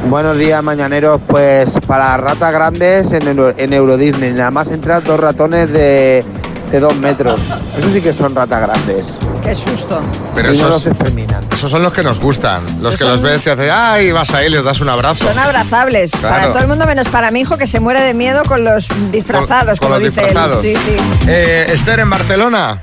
Buenos 0.08 0.36
días, 0.38 0.62
mañaneros. 0.62 1.20
Pues 1.26 1.68
para 1.86 2.16
ratas 2.16 2.52
grandes 2.52 3.12
en, 3.12 3.28
Euro, 3.28 3.54
en 3.56 3.72
Euro 3.72 3.96
Disney, 3.96 4.32
nada 4.32 4.50
más 4.50 4.68
entran 4.68 5.04
dos 5.04 5.20
ratones 5.20 5.70
de, 5.72 6.24
de 6.70 6.80
dos 6.80 6.96
metros. 6.96 7.38
Eso 7.78 7.88
sí 7.92 8.00
que 8.00 8.12
son 8.14 8.34
ratas 8.34 8.62
grandes. 8.62 9.04
Qué 9.42 9.54
susto. 9.54 10.00
Pero 10.34 10.48
Y 10.54 10.56
no 10.58 10.68
esos, 10.68 10.70
los 10.70 10.86
exterminan. 10.86 11.40
esos 11.52 11.70
son 11.70 11.82
los 11.82 11.92
que 11.92 12.02
nos 12.02 12.18
gustan. 12.18 12.62
Los 12.80 12.94
Esos 12.94 12.96
que 12.96 13.04
los 13.04 13.20
ves 13.22 13.46
y 13.46 13.50
haces, 13.50 13.70
¡ay! 13.72 14.10
Vas 14.12 14.32
ahí, 14.32 14.48
les 14.48 14.64
das 14.64 14.80
un 14.80 14.88
abrazo. 14.88 15.26
Son 15.26 15.38
abrazables. 15.38 16.12
Claro. 16.12 16.34
Para 16.34 16.48
todo 16.48 16.58
el 16.62 16.68
mundo, 16.68 16.86
menos 16.86 17.08
para 17.08 17.30
mi 17.30 17.40
hijo 17.40 17.58
que 17.58 17.66
se 17.66 17.78
muere 17.78 18.00
de 18.00 18.14
miedo 18.14 18.42
con 18.44 18.64
los 18.64 18.88
disfrazados, 19.12 19.78
Con 19.78 19.90
como 19.90 20.00
los 20.00 20.08
dice 20.08 20.22
disfrazados. 20.22 20.64
él. 20.64 20.76
Sí, 20.78 20.96
sí. 20.96 21.26
Eh, 21.28 21.66
Esther, 21.74 22.00
en 22.00 22.10
Barcelona. 22.10 22.82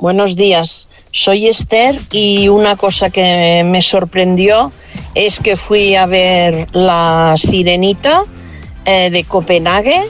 Buenos 0.00 0.34
días, 0.34 0.88
soy 1.12 1.46
Esther 1.48 2.00
y 2.10 2.48
una 2.48 2.76
cosa 2.76 3.10
que 3.10 3.62
me 3.66 3.82
sorprendió 3.82 4.72
es 5.14 5.40
que 5.40 5.58
fui 5.58 5.94
a 5.94 6.06
ver 6.06 6.66
la 6.72 7.34
sirenita 7.36 8.22
eh, 8.86 9.10
de 9.10 9.24
Copenhague 9.24 10.06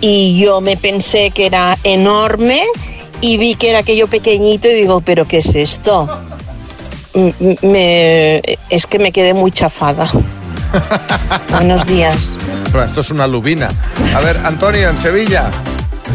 y 0.00 0.38
yo 0.38 0.60
me 0.60 0.76
pensé 0.76 1.30
que 1.30 1.46
era 1.46 1.76
enorme 1.82 2.62
y 3.20 3.36
vi 3.36 3.56
que 3.56 3.70
era 3.70 3.80
aquello 3.80 4.06
pequeñito 4.06 4.68
y 4.68 4.74
digo, 4.74 5.00
pero 5.00 5.26
¿qué 5.26 5.38
es 5.38 5.54
esto? 5.56 6.08
Me- 7.62 8.40
es 8.70 8.86
que 8.86 8.98
me 9.00 9.10
quedé 9.10 9.34
muy 9.34 9.50
chafada. 9.50 10.08
Buenos 11.50 11.84
días. 11.86 12.38
Bueno, 12.70 12.86
esto 12.86 13.00
es 13.00 13.10
una 13.10 13.26
lubina. 13.26 13.68
A 14.14 14.20
ver, 14.20 14.38
Antonio, 14.44 14.88
en 14.88 14.98
Sevilla. 14.98 15.50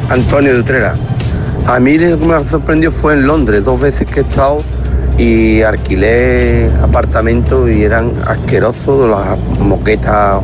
Antonio 0.09 0.53
de 0.53 0.59
Utrera. 0.61 0.95
A 1.67 1.79
mí 1.79 1.97
lo 1.97 2.17
que 2.17 2.25
me 2.25 2.47
sorprendió 2.49 2.91
fue 2.91 3.13
en 3.13 3.27
Londres, 3.27 3.63
dos 3.65 3.79
veces 3.79 4.09
que 4.09 4.21
he 4.21 4.23
estado 4.23 4.59
y 5.17 5.61
alquilé 5.63 6.69
apartamentos 6.81 7.69
y 7.69 7.83
eran 7.83 8.13
asquerosos 8.25 9.09
las 9.09 9.37
moquetas 9.59 10.41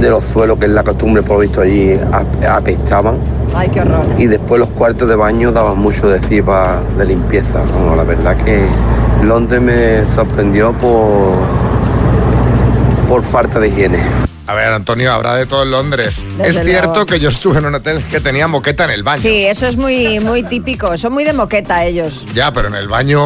de 0.00 0.10
los 0.10 0.24
suelos, 0.24 0.58
que 0.58 0.66
es 0.66 0.72
la 0.72 0.82
costumbre 0.82 1.22
por 1.22 1.36
lo 1.36 1.42
visto 1.42 1.60
allí, 1.60 1.92
ap- 2.10 2.44
apestaban. 2.44 3.18
Ay, 3.54 3.68
qué 3.68 3.82
horror. 3.82 4.04
Y 4.18 4.26
después 4.26 4.58
los 4.58 4.68
cuartos 4.70 5.08
de 5.08 5.14
baño 5.14 5.52
daban 5.52 5.78
mucho 5.78 6.08
de 6.08 6.20
sí 6.22 6.40
de 6.98 7.04
limpieza. 7.06 7.60
Bueno, 7.72 7.94
la 7.94 8.02
verdad 8.02 8.36
que 8.38 8.62
Londres 9.22 9.60
me 9.62 10.04
sorprendió 10.16 10.72
por, 10.72 11.34
por 13.08 13.22
falta 13.22 13.60
de 13.60 13.68
higiene. 13.68 13.98
A 14.52 14.54
ver, 14.54 14.70
Antonio, 14.70 15.10
habrá 15.10 15.34
de 15.36 15.46
todo 15.46 15.62
en 15.62 15.70
Londres. 15.70 16.26
Desde 16.36 16.60
es 16.60 16.66
cierto 16.66 16.88
luego. 16.90 17.06
que 17.06 17.18
yo 17.18 17.30
estuve 17.30 17.58
en 17.58 17.64
un 17.64 17.74
hotel 17.74 18.04
que 18.10 18.20
tenía 18.20 18.46
moqueta 18.48 18.84
en 18.84 18.90
el 18.90 19.02
baño. 19.02 19.22
Sí, 19.22 19.46
eso 19.46 19.66
es 19.66 19.78
muy, 19.78 20.20
muy 20.20 20.42
típico. 20.42 20.94
Son 20.98 21.14
muy 21.14 21.24
de 21.24 21.32
moqueta 21.32 21.86
ellos. 21.86 22.26
Ya, 22.34 22.52
pero 22.52 22.68
en 22.68 22.74
el 22.74 22.86
baño... 22.86 23.18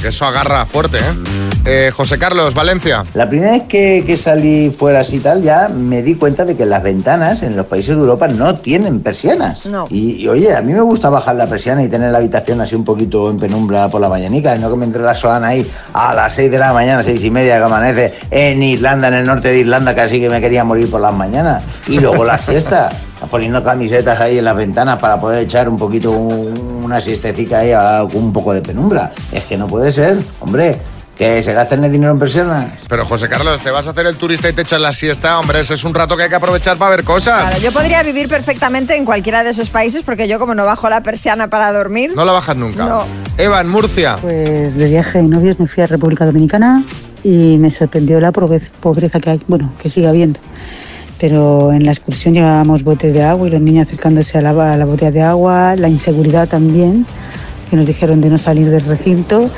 Que 0.00 0.08
eso 0.08 0.24
agarra 0.24 0.64
fuerte, 0.64 0.98
¿eh? 0.98 1.43
Eh, 1.66 1.90
José 1.96 2.18
Carlos, 2.18 2.52
Valencia. 2.52 3.04
La 3.14 3.26
primera 3.26 3.52
vez 3.52 3.62
que, 3.66 4.04
que 4.06 4.18
salí 4.18 4.68
fuera 4.68 5.00
así 5.00 5.18
tal, 5.20 5.40
ya 5.40 5.70
me 5.70 6.02
di 6.02 6.14
cuenta 6.14 6.44
de 6.44 6.56
que 6.58 6.66
las 6.66 6.82
ventanas 6.82 7.42
en 7.42 7.56
los 7.56 7.64
países 7.64 7.96
de 7.96 8.02
Europa 8.02 8.28
no 8.28 8.54
tienen 8.56 9.00
persianas. 9.00 9.64
No. 9.64 9.86
Y, 9.88 10.22
y, 10.22 10.28
oye, 10.28 10.54
a 10.54 10.60
mí 10.60 10.74
me 10.74 10.82
gusta 10.82 11.08
bajar 11.08 11.36
la 11.36 11.46
persiana 11.46 11.82
y 11.82 11.88
tener 11.88 12.12
la 12.12 12.18
habitación 12.18 12.60
así 12.60 12.74
un 12.74 12.84
poquito 12.84 13.30
en 13.30 13.38
penumbra 13.38 13.88
por 13.88 14.02
la 14.02 14.10
mañanica, 14.10 14.54
no 14.56 14.68
que 14.70 14.76
me 14.76 14.84
entre 14.84 15.00
la 15.02 15.14
solana 15.14 15.48
ahí 15.48 15.66
a 15.94 16.12
las 16.14 16.34
6 16.34 16.50
de 16.50 16.58
la 16.58 16.74
mañana, 16.74 17.02
seis 17.02 17.24
y 17.24 17.30
media 17.30 17.56
que 17.56 17.64
amanece 17.64 18.14
en 18.30 18.62
Irlanda, 18.62 19.08
en 19.08 19.14
el 19.14 19.24
norte 19.26 19.48
de 19.48 19.58
Irlanda, 19.60 19.94
casi 19.94 20.20
que 20.20 20.28
me 20.28 20.42
quería 20.42 20.64
morir 20.64 20.90
por 20.90 21.00
las 21.00 21.14
mañanas. 21.14 21.64
Y 21.88 21.98
luego 21.98 22.26
la 22.26 22.36
siesta, 22.36 22.90
poniendo 23.30 23.64
camisetas 23.64 24.20
ahí 24.20 24.36
en 24.36 24.44
las 24.44 24.56
ventanas 24.56 25.00
para 25.00 25.18
poder 25.18 25.44
echar 25.44 25.66
un 25.70 25.78
poquito 25.78 26.10
un- 26.10 26.82
una 26.84 27.00
siestecica 27.00 27.60
ahí 27.60 27.72
a- 27.72 28.06
con 28.12 28.22
un 28.24 28.32
poco 28.34 28.52
de 28.52 28.60
penumbra. 28.60 29.12
Es 29.32 29.46
que 29.46 29.56
no 29.56 29.66
puede 29.66 29.90
ser, 29.90 30.18
hombre. 30.40 30.76
Que 31.16 31.40
se 31.42 31.52
gasten 31.52 31.84
el 31.84 31.92
dinero 31.92 32.12
en 32.12 32.18
persianas. 32.18 32.72
Pero 32.88 33.06
José 33.06 33.28
Carlos, 33.28 33.60
te 33.60 33.70
vas 33.70 33.86
a 33.86 33.90
hacer 33.90 34.06
el 34.06 34.16
turista 34.16 34.48
y 34.48 34.52
te 34.52 34.62
echas 34.62 34.80
la 34.80 34.92
siesta, 34.92 35.38
hombre, 35.38 35.60
ese 35.60 35.74
es 35.74 35.84
un 35.84 35.94
rato 35.94 36.16
que 36.16 36.24
hay 36.24 36.28
que 36.28 36.34
aprovechar 36.34 36.76
para 36.76 36.90
ver 36.90 37.04
cosas. 37.04 37.50
Claro, 37.50 37.62
yo 37.62 37.72
podría 37.72 38.02
vivir 38.02 38.28
perfectamente 38.28 38.96
en 38.96 39.04
cualquiera 39.04 39.44
de 39.44 39.50
esos 39.50 39.70
países 39.70 40.02
porque 40.04 40.26
yo 40.26 40.40
como 40.40 40.54
no 40.54 40.64
bajo 40.64 40.90
la 40.90 41.02
persiana 41.02 41.48
para 41.48 41.72
dormir. 41.72 42.12
No 42.16 42.24
la 42.24 42.32
bajas 42.32 42.56
nunca. 42.56 42.84
No. 42.84 43.04
Eva, 43.38 43.60
en 43.60 43.68
Murcia. 43.68 44.18
Pues 44.20 44.74
de 44.74 44.86
viaje 44.86 45.18
de 45.18 45.24
novios 45.24 45.60
me 45.60 45.68
fui 45.68 45.84
a 45.84 45.86
República 45.86 46.26
Dominicana 46.26 46.84
y 47.22 47.58
me 47.58 47.70
sorprendió 47.70 48.18
la 48.18 48.32
pobreza, 48.32 48.70
pobreza 48.80 49.20
que 49.20 49.30
hay, 49.30 49.40
bueno, 49.46 49.72
que 49.80 49.88
sigue 49.88 50.08
habiendo. 50.08 50.40
Pero 51.20 51.72
en 51.72 51.86
la 51.86 51.92
excursión 51.92 52.34
llevábamos 52.34 52.82
botes 52.82 53.12
de 53.12 53.22
agua 53.22 53.46
y 53.46 53.50
los 53.50 53.60
niños 53.60 53.86
acercándose 53.86 54.36
a 54.36 54.42
la, 54.42 54.50
a 54.50 54.76
la 54.76 54.84
botella 54.84 55.12
de 55.12 55.22
agua, 55.22 55.76
la 55.76 55.88
inseguridad 55.88 56.48
también, 56.48 57.06
que 57.70 57.76
nos 57.76 57.86
dijeron 57.86 58.20
de 58.20 58.30
no 58.30 58.38
salir 58.38 58.68
del 58.68 58.84
recinto 58.84 59.48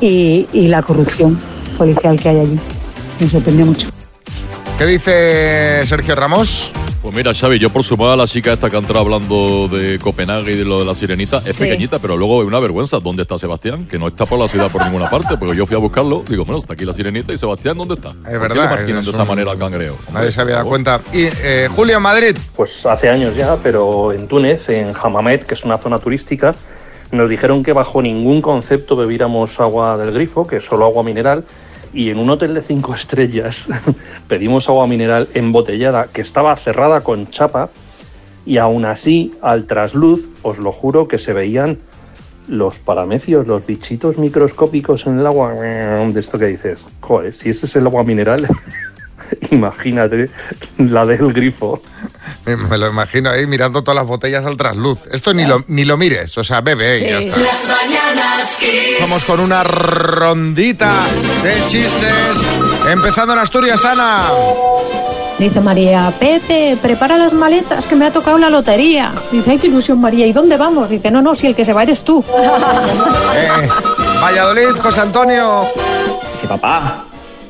y, 0.00 0.48
y 0.52 0.68
la 0.68 0.82
corrupción 0.82 1.38
policial 1.76 2.18
que 2.20 2.28
hay 2.28 2.40
allí. 2.40 2.58
Me 3.20 3.28
sorprendió 3.28 3.66
mucho. 3.66 3.88
¿Qué 4.78 4.84
dice 4.86 5.86
Sergio 5.86 6.14
Ramos? 6.14 6.70
Pues 7.02 7.14
mira, 7.14 7.32
Xavi, 7.32 7.58
yo 7.60 7.70
por 7.70 7.84
sumar 7.84 8.10
a 8.10 8.16
la 8.16 8.26
chica 8.26 8.52
esta 8.52 8.68
que 8.68 8.74
ha 8.76 8.80
entrado 8.80 9.00
hablando 9.00 9.68
de 9.68 9.96
Copenhague 9.98 10.52
y 10.52 10.56
de 10.56 10.64
lo 10.64 10.80
de 10.80 10.84
la 10.84 10.94
sirenita, 10.94 11.40
es 11.46 11.54
Sí. 11.56 11.62
pequeñita, 11.62 11.98
pero 12.00 12.16
luego 12.16 12.42
es 12.42 12.48
una 12.48 12.58
vergüenza. 12.58 12.98
¿Dónde 12.98 13.22
está 13.22 13.38
Sebastián? 13.38 13.86
Que 13.86 13.96
no 13.96 14.08
está 14.08 14.26
por 14.26 14.38
la 14.40 14.48
ciudad 14.48 14.70
por 14.72 14.84
ninguna 14.84 15.08
parte, 15.08 15.36
porque 15.38 15.56
yo 15.56 15.66
fui 15.66 15.76
a 15.76 15.78
buscarlo, 15.78 16.24
digo, 16.28 16.44
bueno, 16.44 16.60
está 16.60 16.74
aquí 16.74 16.84
la 16.84 16.92
sirenita 16.94 17.32
y 17.32 17.38
Sebastián, 17.38 17.78
¿dónde 17.78 17.94
está? 17.94 18.08
Es 18.08 18.38
verdad. 18.40 18.40
¿Por 18.40 18.48
qué 18.48 18.54
le 18.60 18.66
marginan 18.68 18.98
es 18.98 19.04
de 19.06 19.12
esa 19.12 19.22
un- 19.22 19.28
manera 19.28 19.52
al 19.52 19.58
cangreo? 19.58 19.96
Nadie 20.12 20.32
se 20.32 20.40
había 20.40 20.56
dado 20.56 20.68
cuenta. 20.68 21.00
Y 21.12 21.26
eh, 21.44 21.68
Julio, 21.74 21.96
en 21.98 22.02
Madrid. 22.02 22.36
Pues 22.56 22.84
hace 22.84 23.08
años 23.08 23.36
ya, 23.36 23.56
pero 23.62 24.12
en 24.12 24.26
Túnez, 24.26 24.68
en 24.68 24.92
Hamamet, 25.00 25.44
que 25.46 25.54
es 25.54 25.64
una 25.64 25.78
zona 25.78 25.98
turística, 26.00 26.54
nos 27.12 27.28
dijeron 27.28 27.62
que 27.62 27.72
bajo 27.72 28.02
ningún 28.02 28.42
concepto 28.42 28.96
bebiéramos 28.96 29.60
agua 29.60 29.96
del 29.96 30.12
grifo, 30.12 30.46
que 30.46 30.60
solo 30.60 30.84
agua 30.84 31.02
mineral, 31.02 31.44
y 31.92 32.10
en 32.10 32.18
un 32.18 32.30
hotel 32.30 32.54
de 32.54 32.62
cinco 32.62 32.94
estrellas 32.96 33.68
pedimos 34.28 34.68
agua 34.68 34.86
mineral 34.86 35.28
embotellada 35.34 36.08
que 36.12 36.20
estaba 36.20 36.56
cerrada 36.56 37.02
con 37.02 37.28
chapa 37.30 37.70
y 38.44 38.58
aún 38.58 38.84
así, 38.84 39.34
al 39.42 39.66
trasluz, 39.66 40.28
os 40.42 40.58
lo 40.58 40.70
juro 40.70 41.08
que 41.08 41.18
se 41.18 41.32
veían 41.32 41.78
los 42.46 42.78
paramecios, 42.78 43.48
los 43.48 43.66
bichitos 43.66 44.18
microscópicos 44.18 45.06
en 45.06 45.18
el 45.18 45.26
agua, 45.26 45.52
de 45.52 46.20
esto 46.20 46.38
que 46.38 46.46
dices, 46.46 46.86
joder, 47.00 47.34
si 47.34 47.50
ese 47.50 47.66
es 47.66 47.74
el 47.74 47.86
agua 47.86 48.04
mineral, 48.04 48.46
imagínate 49.50 50.30
la 50.78 51.04
del 51.06 51.32
grifo. 51.32 51.82
Me, 52.44 52.56
me 52.56 52.78
lo 52.78 52.88
imagino 52.88 53.30
ahí 53.30 53.46
mirando 53.46 53.82
todas 53.82 53.96
las 53.96 54.06
botellas 54.06 54.44
al 54.44 54.56
trasluz. 54.56 55.06
Esto 55.12 55.34
ni 55.34 55.44
lo, 55.44 55.64
ni 55.68 55.84
lo 55.84 55.96
mires, 55.96 56.36
o 56.38 56.44
sea, 56.44 56.60
bebe 56.60 56.98
y 56.98 57.10
ya 57.10 57.18
está. 57.18 57.36
Las 57.36 57.68
mañanas 57.68 58.56
Kiss. 58.56 59.00
Vamos 59.00 59.24
con 59.24 59.40
una 59.40 59.62
rondita 59.64 60.92
de 61.42 61.66
chistes. 61.66 62.46
Empezando 62.88 63.32
en 63.32 63.38
Asturias, 63.40 63.84
Ana. 63.84 64.26
Dice 65.38 65.60
María, 65.60 66.10
Pepe, 66.18 66.78
prepara 66.80 67.18
las 67.18 67.32
maletas 67.34 67.84
que 67.84 67.94
me 67.94 68.06
ha 68.06 68.10
tocado 68.10 68.38
la 68.38 68.48
lotería. 68.48 69.12
Dice, 69.30 69.50
ay, 69.50 69.58
qué 69.58 69.66
ilusión 69.66 70.00
María, 70.00 70.26
¿y 70.26 70.32
dónde 70.32 70.56
vamos? 70.56 70.88
Dice, 70.88 71.10
no, 71.10 71.20
no, 71.20 71.34
si 71.34 71.46
el 71.46 71.54
que 71.54 71.64
se 71.64 71.74
va 71.74 71.82
eres 71.82 72.02
tú. 72.02 72.24
Eh, 73.38 73.68
Valladolid, 74.22 74.80
José 74.80 75.00
Antonio. 75.00 75.66
Dice, 76.32 76.46
papá, 76.48 77.04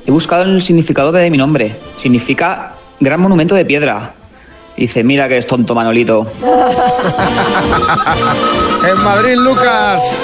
he 0.07 0.11
buscado 0.11 0.42
el 0.44 0.62
significado 0.62 1.12
de 1.12 1.30
mi 1.30 1.36
nombre. 1.38 1.74
Significa 2.00 2.72
gran 3.00 3.20
monumento 3.20 3.54
de 3.54 3.64
piedra. 3.64 4.12
Dice, 4.76 5.02
mira 5.02 5.26
que 5.28 5.38
es 5.38 5.46
tonto 5.46 5.74
Manolito. 5.74 6.26
En 8.88 9.02
Madrid, 9.02 9.34
Lucas. 9.36 10.16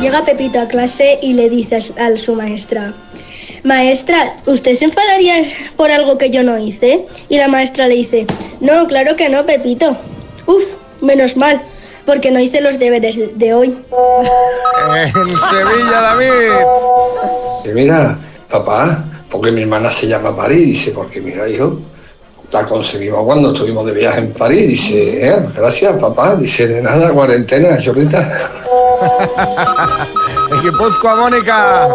Llega 0.00 0.24
Pepito 0.24 0.60
a 0.60 0.66
clase 0.66 1.18
y 1.22 1.34
le 1.34 1.48
dice 1.50 1.76
a 1.76 2.16
su- 2.16 2.34
maestra, 2.34 2.92
Maestra, 3.62 4.16
¿usted 4.46 4.74
se 4.74 4.86
enfadaría 4.86 5.42
por 5.76 5.90
algo 5.90 6.16
que 6.16 6.30
yo 6.30 6.42
no 6.42 6.56
hice? 6.58 7.06
Y 7.28 7.36
la 7.36 7.46
maestra 7.48 7.86
le 7.88 7.94
dice, 7.94 8.26
No, 8.60 8.86
claro 8.86 9.16
que 9.16 9.28
no, 9.28 9.44
Pepito. 9.44 9.96
Uf, 10.46 10.62
menos 11.02 11.36
mal, 11.36 11.60
porque 12.06 12.30
no 12.30 12.40
hice 12.40 12.60
los 12.62 12.78
deberes 12.78 13.16
de- 13.16 13.28
de 13.34 13.52
hoy. 13.54 13.76
En 14.96 15.12
Sevilla, 15.38 16.00
David. 16.00 16.26
Dice, 17.64 17.74
mira, 17.74 18.18
papá, 18.50 19.04
porque 19.30 19.52
mi 19.52 19.62
hermana 19.62 19.90
se 19.90 20.06
llama 20.06 20.34
París. 20.34 20.66
Dice, 20.66 20.90
porque 20.92 21.20
mira, 21.20 21.48
hijo, 21.48 21.78
la 22.52 22.64
conseguimos 22.66 23.24
cuando 23.24 23.52
estuvimos 23.52 23.86
de 23.86 23.92
viaje 23.92 24.18
en 24.18 24.32
París. 24.32 24.68
Dice, 24.68 25.28
"Eh, 25.28 25.46
gracias, 25.54 25.96
papá. 26.00 26.34
Dice, 26.36 26.66
de 26.66 26.82
nada, 26.82 27.10
cuarentena, 27.10 27.78
chorrita. 27.78 28.50
En 30.52 30.60
Guipúzcoa, 30.62 31.14
Mónica. 31.14 31.86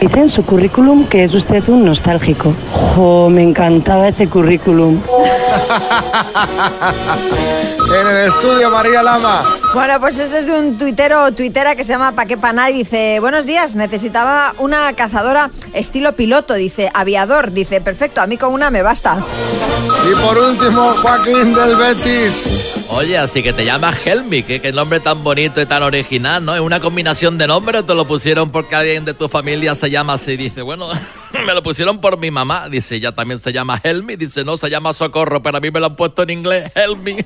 Dice 0.00 0.18
en 0.18 0.28
su 0.28 0.44
currículum 0.44 1.06
que 1.06 1.22
es 1.22 1.32
usted 1.32 1.62
un 1.68 1.84
nostálgico. 1.84 2.52
Jo, 2.72 3.28
me 3.30 3.44
encantaba 3.44 4.08
ese 4.08 4.28
currículum. 4.28 5.00
En 7.88 8.06
el 8.06 8.28
estudio, 8.28 8.70
María 8.70 9.02
Lama. 9.02 9.44
Bueno, 9.72 9.98
pues 9.98 10.18
este 10.18 10.40
es 10.40 10.46
de 10.46 10.52
un 10.52 10.76
tuitero 10.76 11.24
o 11.24 11.32
tuitera 11.32 11.74
que 11.74 11.84
se 11.84 11.92
llama 11.92 12.12
Paquepaná 12.12 12.68
y 12.68 12.74
dice, 12.74 13.18
buenos 13.20 13.46
días, 13.46 13.76
necesitaba 13.76 14.52
una 14.58 14.92
cazadora 14.92 15.50
estilo 15.72 16.12
piloto, 16.12 16.54
dice, 16.54 16.90
aviador, 16.92 17.52
dice, 17.52 17.80
perfecto, 17.80 18.20
a 18.20 18.26
mí 18.26 18.36
con 18.36 18.52
una 18.52 18.70
me 18.70 18.82
basta. 18.82 19.18
Y 20.10 20.14
por 20.22 20.36
último, 20.36 20.94
Joaquín 21.00 21.54
del 21.54 21.76
Betis. 21.76 22.84
Oye, 22.90 23.16
así 23.16 23.42
que 23.42 23.54
te 23.54 23.64
llamas 23.64 23.96
Helmi, 24.04 24.42
que 24.42 24.60
qué 24.60 24.70
nombre 24.70 25.00
tan 25.00 25.24
bonito 25.24 25.60
y 25.60 25.66
tan 25.66 25.82
original, 25.82 26.44
¿no? 26.44 26.54
Es 26.54 26.60
una 26.60 26.80
combinación 26.80 27.38
de 27.38 27.46
nombres, 27.46 27.86
te 27.86 27.94
lo 27.94 28.06
pusieron 28.06 28.50
porque 28.50 28.76
alguien 28.76 29.06
de 29.06 29.14
tu 29.14 29.28
familia 29.28 29.74
se 29.74 29.90
llama 29.90 30.14
así. 30.14 30.36
Dice, 30.36 30.60
bueno, 30.60 30.88
me 31.46 31.54
lo 31.54 31.62
pusieron 31.62 32.00
por 32.00 32.18
mi 32.18 32.30
mamá. 32.30 32.68
Dice, 32.68 32.96
ella 32.96 33.12
también 33.12 33.40
se 33.40 33.52
llama 33.52 33.80
Helmi. 33.82 34.16
Dice, 34.16 34.44
no, 34.44 34.56
se 34.56 34.70
llama 34.70 34.92
Socorro, 34.94 35.42
pero 35.42 35.58
a 35.58 35.60
mí 35.60 35.70
me 35.70 35.80
lo 35.80 35.86
han 35.86 35.96
puesto 35.96 36.22
en 36.22 36.30
inglés, 36.30 36.70
Helmi. 36.74 37.16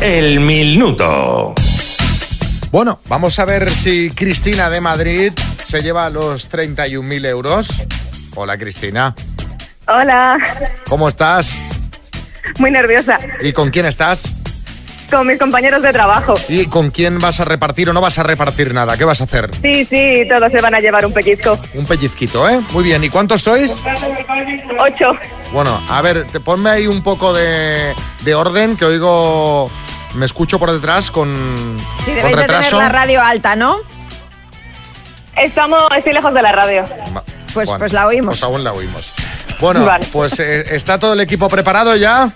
El 0.00 0.40
minuto. 0.40 1.54
Bueno, 2.70 3.00
vamos 3.08 3.38
a 3.38 3.44
ver 3.44 3.68
si 3.70 4.10
Cristina 4.10 4.70
de 4.70 4.80
Madrid 4.80 5.32
se 5.64 5.82
lleva 5.82 6.08
los 6.10 6.48
31.000 6.50 7.26
euros. 7.26 7.68
Hola, 8.36 8.56
Cristina. 8.56 9.14
Hola, 9.88 10.38
¿Cómo 10.88 11.08
estás? 11.08 11.58
muy 12.58 12.70
nerviosa. 12.70 13.18
¿Y 13.40 13.52
con 13.52 13.70
quién 13.70 13.86
estás? 13.86 14.34
Con 15.10 15.26
mis 15.26 15.38
compañeros 15.38 15.80
de 15.82 15.90
trabajo. 15.92 16.34
¿Y 16.48 16.66
con 16.66 16.90
quién 16.90 17.18
vas 17.18 17.40
a 17.40 17.44
repartir 17.44 17.88
o 17.88 17.92
no 17.94 18.00
vas 18.00 18.18
a 18.18 18.22
repartir 18.22 18.74
nada? 18.74 18.96
¿Qué 18.98 19.04
vas 19.04 19.20
a 19.22 19.24
hacer? 19.24 19.50
Sí, 19.62 19.84
sí, 19.86 20.26
todos 20.28 20.52
se 20.52 20.60
van 20.60 20.74
a 20.74 20.80
llevar 20.80 21.06
un 21.06 21.12
pellizco. 21.14 21.58
Un 21.74 21.86
pellizquito, 21.86 22.46
¿eh? 22.48 22.60
Muy 22.72 22.84
bien. 22.84 23.02
¿Y 23.02 23.08
cuántos 23.08 23.42
sois? 23.42 23.82
Ocho. 24.78 25.12
Bueno, 25.52 25.80
a 25.88 26.02
ver, 26.02 26.26
te, 26.26 26.40
ponme 26.40 26.68
ahí 26.70 26.86
un 26.86 27.02
poco 27.02 27.32
de, 27.32 27.94
de 28.22 28.34
orden, 28.34 28.76
que 28.76 28.84
oigo... 28.84 29.70
Me 30.14 30.24
escucho 30.24 30.58
por 30.58 30.72
detrás 30.72 31.10
con, 31.10 31.76
Sí, 32.04 32.06
con 32.06 32.14
debéis 32.14 32.36
de 32.38 32.44
tener 32.46 32.72
la 32.72 32.88
radio 32.88 33.22
alta, 33.22 33.54
¿no? 33.56 33.78
Estamos, 35.36 35.84
estoy 35.96 36.12
lejos 36.14 36.32
de 36.34 36.42
la 36.42 36.52
radio. 36.52 36.84
Pues, 37.54 37.66
Bueno, 37.66 37.78
pues 37.78 37.92
la 37.92 38.06
oímos. 38.06 38.32
Pues 38.38 38.42
aún 38.42 38.64
la 38.64 38.72
oímos. 38.72 39.12
Bueno, 39.60 39.84
Vale. 39.84 40.06
pues 40.12 40.38
eh, 40.40 40.64
¿está 40.74 40.98
todo 40.98 41.12
el 41.12 41.20
equipo 41.20 41.48
preparado 41.48 41.94
ya? 41.96 42.30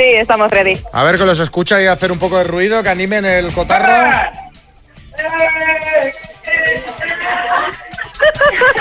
Sí, 0.00 0.06
estamos 0.16 0.50
ready. 0.50 0.80
A 0.94 1.02
ver 1.02 1.18
que 1.18 1.26
los 1.26 1.38
escucha 1.40 1.82
y 1.82 1.84
hacer 1.86 2.10
un 2.10 2.18
poco 2.18 2.38
de 2.38 2.44
ruido, 2.44 2.82
que 2.82 2.88
animen 2.88 3.26
el 3.26 3.52
cotarro. 3.52 4.10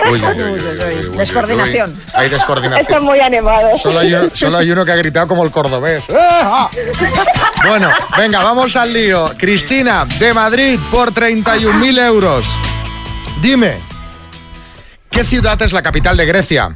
Uy, 0.09 0.21
uy, 0.21 0.41
uy, 0.41 0.43
uy, 0.43 0.59
uy, 0.61 1.05
uy, 1.09 1.17
Descoordinación. 1.17 1.91
uy. 1.91 2.11
Hay 2.13 2.29
descoordinación. 2.29 2.85
Están 2.85 3.03
muy 3.03 3.19
animados. 3.19 3.81
Solo 3.81 3.99
hay, 3.99 4.13
uno, 4.13 4.29
solo 4.33 4.57
hay 4.59 4.71
uno 4.71 4.85
que 4.85 4.93
ha 4.93 4.95
gritado 4.95 5.27
como 5.27 5.43
el 5.43 5.51
cordobés. 5.51 6.05
Bueno, 7.67 7.91
venga, 8.17 8.41
vamos 8.41 8.77
al 8.77 8.93
lío. 8.93 9.33
Cristina, 9.37 10.05
de 10.17 10.33
Madrid, 10.33 10.79
por 10.89 11.13
31.000 11.13 11.99
euros. 12.07 12.57
Dime, 13.41 13.73
¿qué 15.11 15.25
ciudad 15.25 15.61
es 15.61 15.73
la 15.73 15.81
capital 15.81 16.15
de 16.15 16.25
Grecia? 16.25 16.73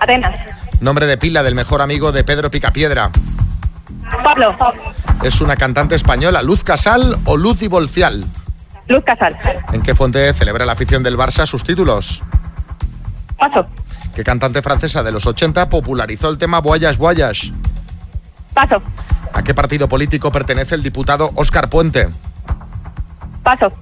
Atenas. 0.00 0.57
Nombre 0.80 1.06
de 1.06 1.18
pila 1.18 1.42
del 1.42 1.54
mejor 1.54 1.82
amigo 1.82 2.12
de 2.12 2.22
Pedro 2.22 2.50
Picapiedra. 2.50 3.10
Pablo. 4.22 4.56
Es 5.22 5.40
una 5.40 5.56
cantante 5.56 5.96
española, 5.96 6.42
Luz 6.42 6.62
Casal 6.62 7.16
o 7.24 7.36
Luz 7.36 7.62
y 7.62 7.68
Bolcial. 7.68 8.24
Luz 8.86 9.04
Casal. 9.04 9.36
¿En 9.72 9.82
qué 9.82 9.94
fuente 9.94 10.32
celebra 10.34 10.64
la 10.64 10.72
afición 10.72 11.02
del 11.02 11.16
Barça 11.16 11.46
sus 11.46 11.64
títulos? 11.64 12.22
Paso. 13.36 13.66
¿Qué 14.14 14.22
cantante 14.24 14.62
francesa 14.62 15.02
de 15.02 15.12
los 15.12 15.26
80 15.26 15.68
popularizó 15.68 16.30
el 16.30 16.38
tema 16.38 16.60
Voyage 16.60 16.98
Voyage? 16.98 17.52
Paso. 18.54 18.82
¿A 19.32 19.42
qué 19.42 19.54
partido 19.54 19.88
político 19.88 20.30
pertenece 20.30 20.74
el 20.74 20.82
diputado 20.82 21.30
Óscar 21.34 21.68
Puente? 21.68 22.08
Paso. 23.42 23.72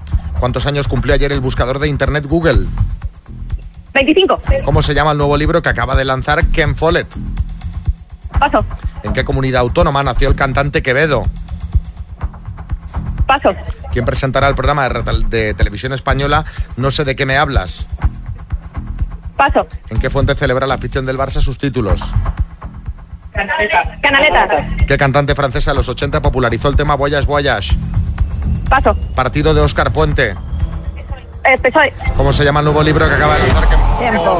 ¿Cuántos 0.40 0.66
años 0.66 0.88
cumplió 0.88 1.14
ayer 1.14 1.32
el 1.32 1.40
buscador 1.40 1.78
de 1.78 1.88
Internet 1.88 2.26
Google? 2.26 2.66
25. 3.96 4.42
¿Cómo 4.64 4.82
se 4.82 4.94
llama 4.94 5.12
el 5.12 5.18
nuevo 5.18 5.36
libro 5.36 5.62
que 5.62 5.68
acaba 5.68 5.96
de 5.96 6.04
lanzar 6.04 6.44
Ken 6.46 6.76
Follett? 6.76 7.08
Paso. 8.38 8.64
¿En 9.02 9.12
qué 9.12 9.24
comunidad 9.24 9.62
autónoma 9.62 10.02
nació 10.02 10.28
el 10.28 10.34
cantante 10.34 10.82
Quevedo? 10.82 11.24
Paso. 13.26 13.52
¿Quién 13.90 14.04
presentará 14.04 14.48
el 14.48 14.54
programa 14.54 14.88
de, 14.88 15.54
televisión 15.54 15.92
española 15.94 16.44
No 16.76 16.90
sé 16.90 17.04
de 17.04 17.16
qué 17.16 17.24
me 17.24 17.38
hablas? 17.38 17.86
Paso. 19.36 19.66
¿En 19.88 19.98
qué 19.98 20.10
fuente 20.10 20.34
celebra 20.34 20.66
la 20.66 20.74
afición 20.74 21.06
del 21.06 21.18
Barça 21.18 21.40
sus 21.40 21.58
títulos? 21.58 22.02
Canaleta. 23.32 24.66
¿Qué 24.86 24.96
cantante 24.96 25.34
francesa 25.34 25.72
de 25.72 25.76
los 25.76 25.88
80 25.88 26.20
popularizó 26.22 26.68
el 26.68 26.76
tema 26.76 26.94
Voyage 26.94 27.26
Voyage? 27.26 27.76
Paso. 28.68 28.94
Partido 29.14 29.54
de 29.54 29.60
Óscar 29.60 29.92
Puente. 29.92 30.34
Eh, 31.46 31.58
PSOE. 31.58 31.92
¿Cómo 32.16 32.32
se 32.32 32.44
llama 32.44 32.60
el 32.60 32.64
nuevo 32.64 32.82
libro 32.82 33.08
que 33.08 33.14
acaba 33.14 33.34
de 33.36 33.46
lanzar? 33.46 33.98
Tiempo. 33.98 34.38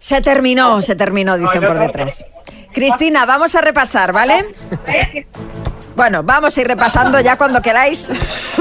Se 0.00 0.20
terminó, 0.20 0.80
se 0.82 0.94
terminó, 0.94 1.36
dicen 1.36 1.60
por 1.62 1.78
detrás. 1.78 2.24
Cristina, 2.72 3.26
vamos 3.26 3.54
a 3.54 3.60
repasar, 3.60 4.12
¿vale? 4.12 4.46
Bueno, 5.96 6.22
vamos 6.22 6.56
a 6.56 6.60
ir 6.60 6.68
repasando 6.68 7.18
ya 7.20 7.36
cuando 7.38 7.62
queráis. 7.62 8.10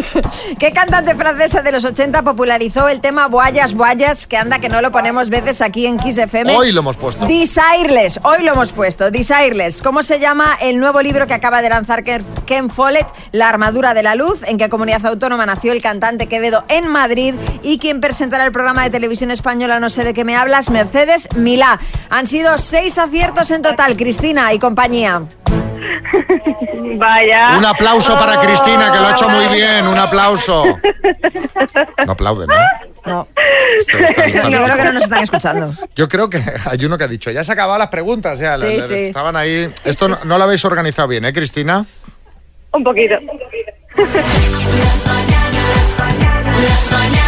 ¿Qué 0.60 0.72
cantante 0.72 1.16
francesa 1.16 1.62
de 1.62 1.74
los 1.74 1.84
80 1.84 2.22
popularizó 2.24 2.88
el 2.88 3.02
tema 3.02 3.28
Boyas 3.28 3.74
Boyas, 3.74 4.26
que 4.26 4.38
anda 4.38 4.60
que 4.60 4.70
no 4.70 4.80
lo 4.82 4.90
ponemos 4.92 5.30
veces 5.30 5.60
aquí 5.62 5.86
en 5.86 5.98
Kiss 5.98 6.18
FM? 6.18 6.56
Hoy 6.56 6.72
lo 6.72 6.80
hemos 6.80 6.96
puesto. 6.96 7.26
Desireless, 7.26 8.22
hoy 8.24 8.42
lo 8.44 8.54
hemos 8.54 8.72
puesto, 8.72 9.12
Desireless. 9.12 9.82
¿Cómo 9.82 10.02
se 10.02 10.20
llama 10.22 10.58
el 10.62 10.80
nuevo 10.80 11.02
libro 11.02 11.28
que 11.28 11.34
acaba 11.34 11.62
de 11.62 11.68
lanzar 11.68 12.04
Ken- 12.06 12.70
Follett, 12.70 13.08
La 13.34 13.50
armadura 13.50 13.94
de 13.94 14.04
la 14.04 14.16
luz? 14.16 14.42
¿En 14.48 14.58
qué 14.58 14.70
comunidad 14.70 15.06
autónoma 15.06 15.46
nació 15.46 15.74
el 15.74 15.82
cantante 15.82 16.28
Quevedo 16.28 16.64
en 16.70 16.88
Madrid? 16.88 17.36
¿Y 17.64 17.80
quién 17.80 18.00
presentará 18.00 18.46
el 18.46 18.54
programa 18.54 18.84
de 18.84 18.92
televisión 18.92 19.30
española 19.30 19.82
No 19.82 19.90
sé 19.90 20.06
de 20.06 20.14
qué 20.14 20.24
me 20.24 20.38
hablas? 20.38 20.70
Mercedes 20.70 21.28
Milá. 21.36 21.82
Han 22.10 22.28
sido 22.28 22.58
seis 22.58 22.98
aciertos 22.98 23.52
en 23.52 23.62
total, 23.62 23.98
Cristina 23.98 24.54
y 24.54 24.60
compañía. 24.60 25.24
Vaya. 26.98 27.58
Un 27.58 27.66
aplauso 27.66 28.18
para 28.18 28.38
Cristina, 28.40 28.92
que 28.92 29.00
lo 29.00 29.08
ha 29.08 29.12
hecho 29.12 29.30
muy 29.30 29.48
bien. 29.48 29.88
Un 29.88 29.98
aplauso. 29.98 30.80
No 32.06 32.12
aplauden, 32.12 32.48
¿no? 32.48 32.56
No. 33.06 33.28
Están- 33.80 34.52
Yo 34.52 34.64
creo 34.64 34.78
que 34.78 34.84
no 34.84 34.94
nos 34.94 35.04
están 35.04 35.24
escuchando. 35.24 35.74
Yo 35.96 36.08
creo 36.08 36.30
que 36.30 36.40
hay 36.70 36.86
uno 36.86 36.98
que 36.98 37.04
ha 37.06 37.08
dicho, 37.08 37.32
ya 37.32 37.44
se 37.44 37.52
acababan 37.54 37.80
las 37.80 37.90
preguntas, 37.90 38.38
ya 38.40 38.58
Sí, 38.58 38.78
las- 38.78 38.88
sí. 38.88 38.94
estaban 38.96 39.36
ahí. 39.36 39.70
Esto 39.86 40.08
no, 40.08 40.18
no 40.26 40.38
lo 40.38 40.44
habéis 40.44 40.64
organizado 40.66 41.08
bien, 41.08 41.26
¿eh, 41.26 41.34
Cristina? 41.34 41.86
Un 42.72 42.84
poquito. 42.84 43.16
Las 43.16 43.24
mañanas 46.92 47.25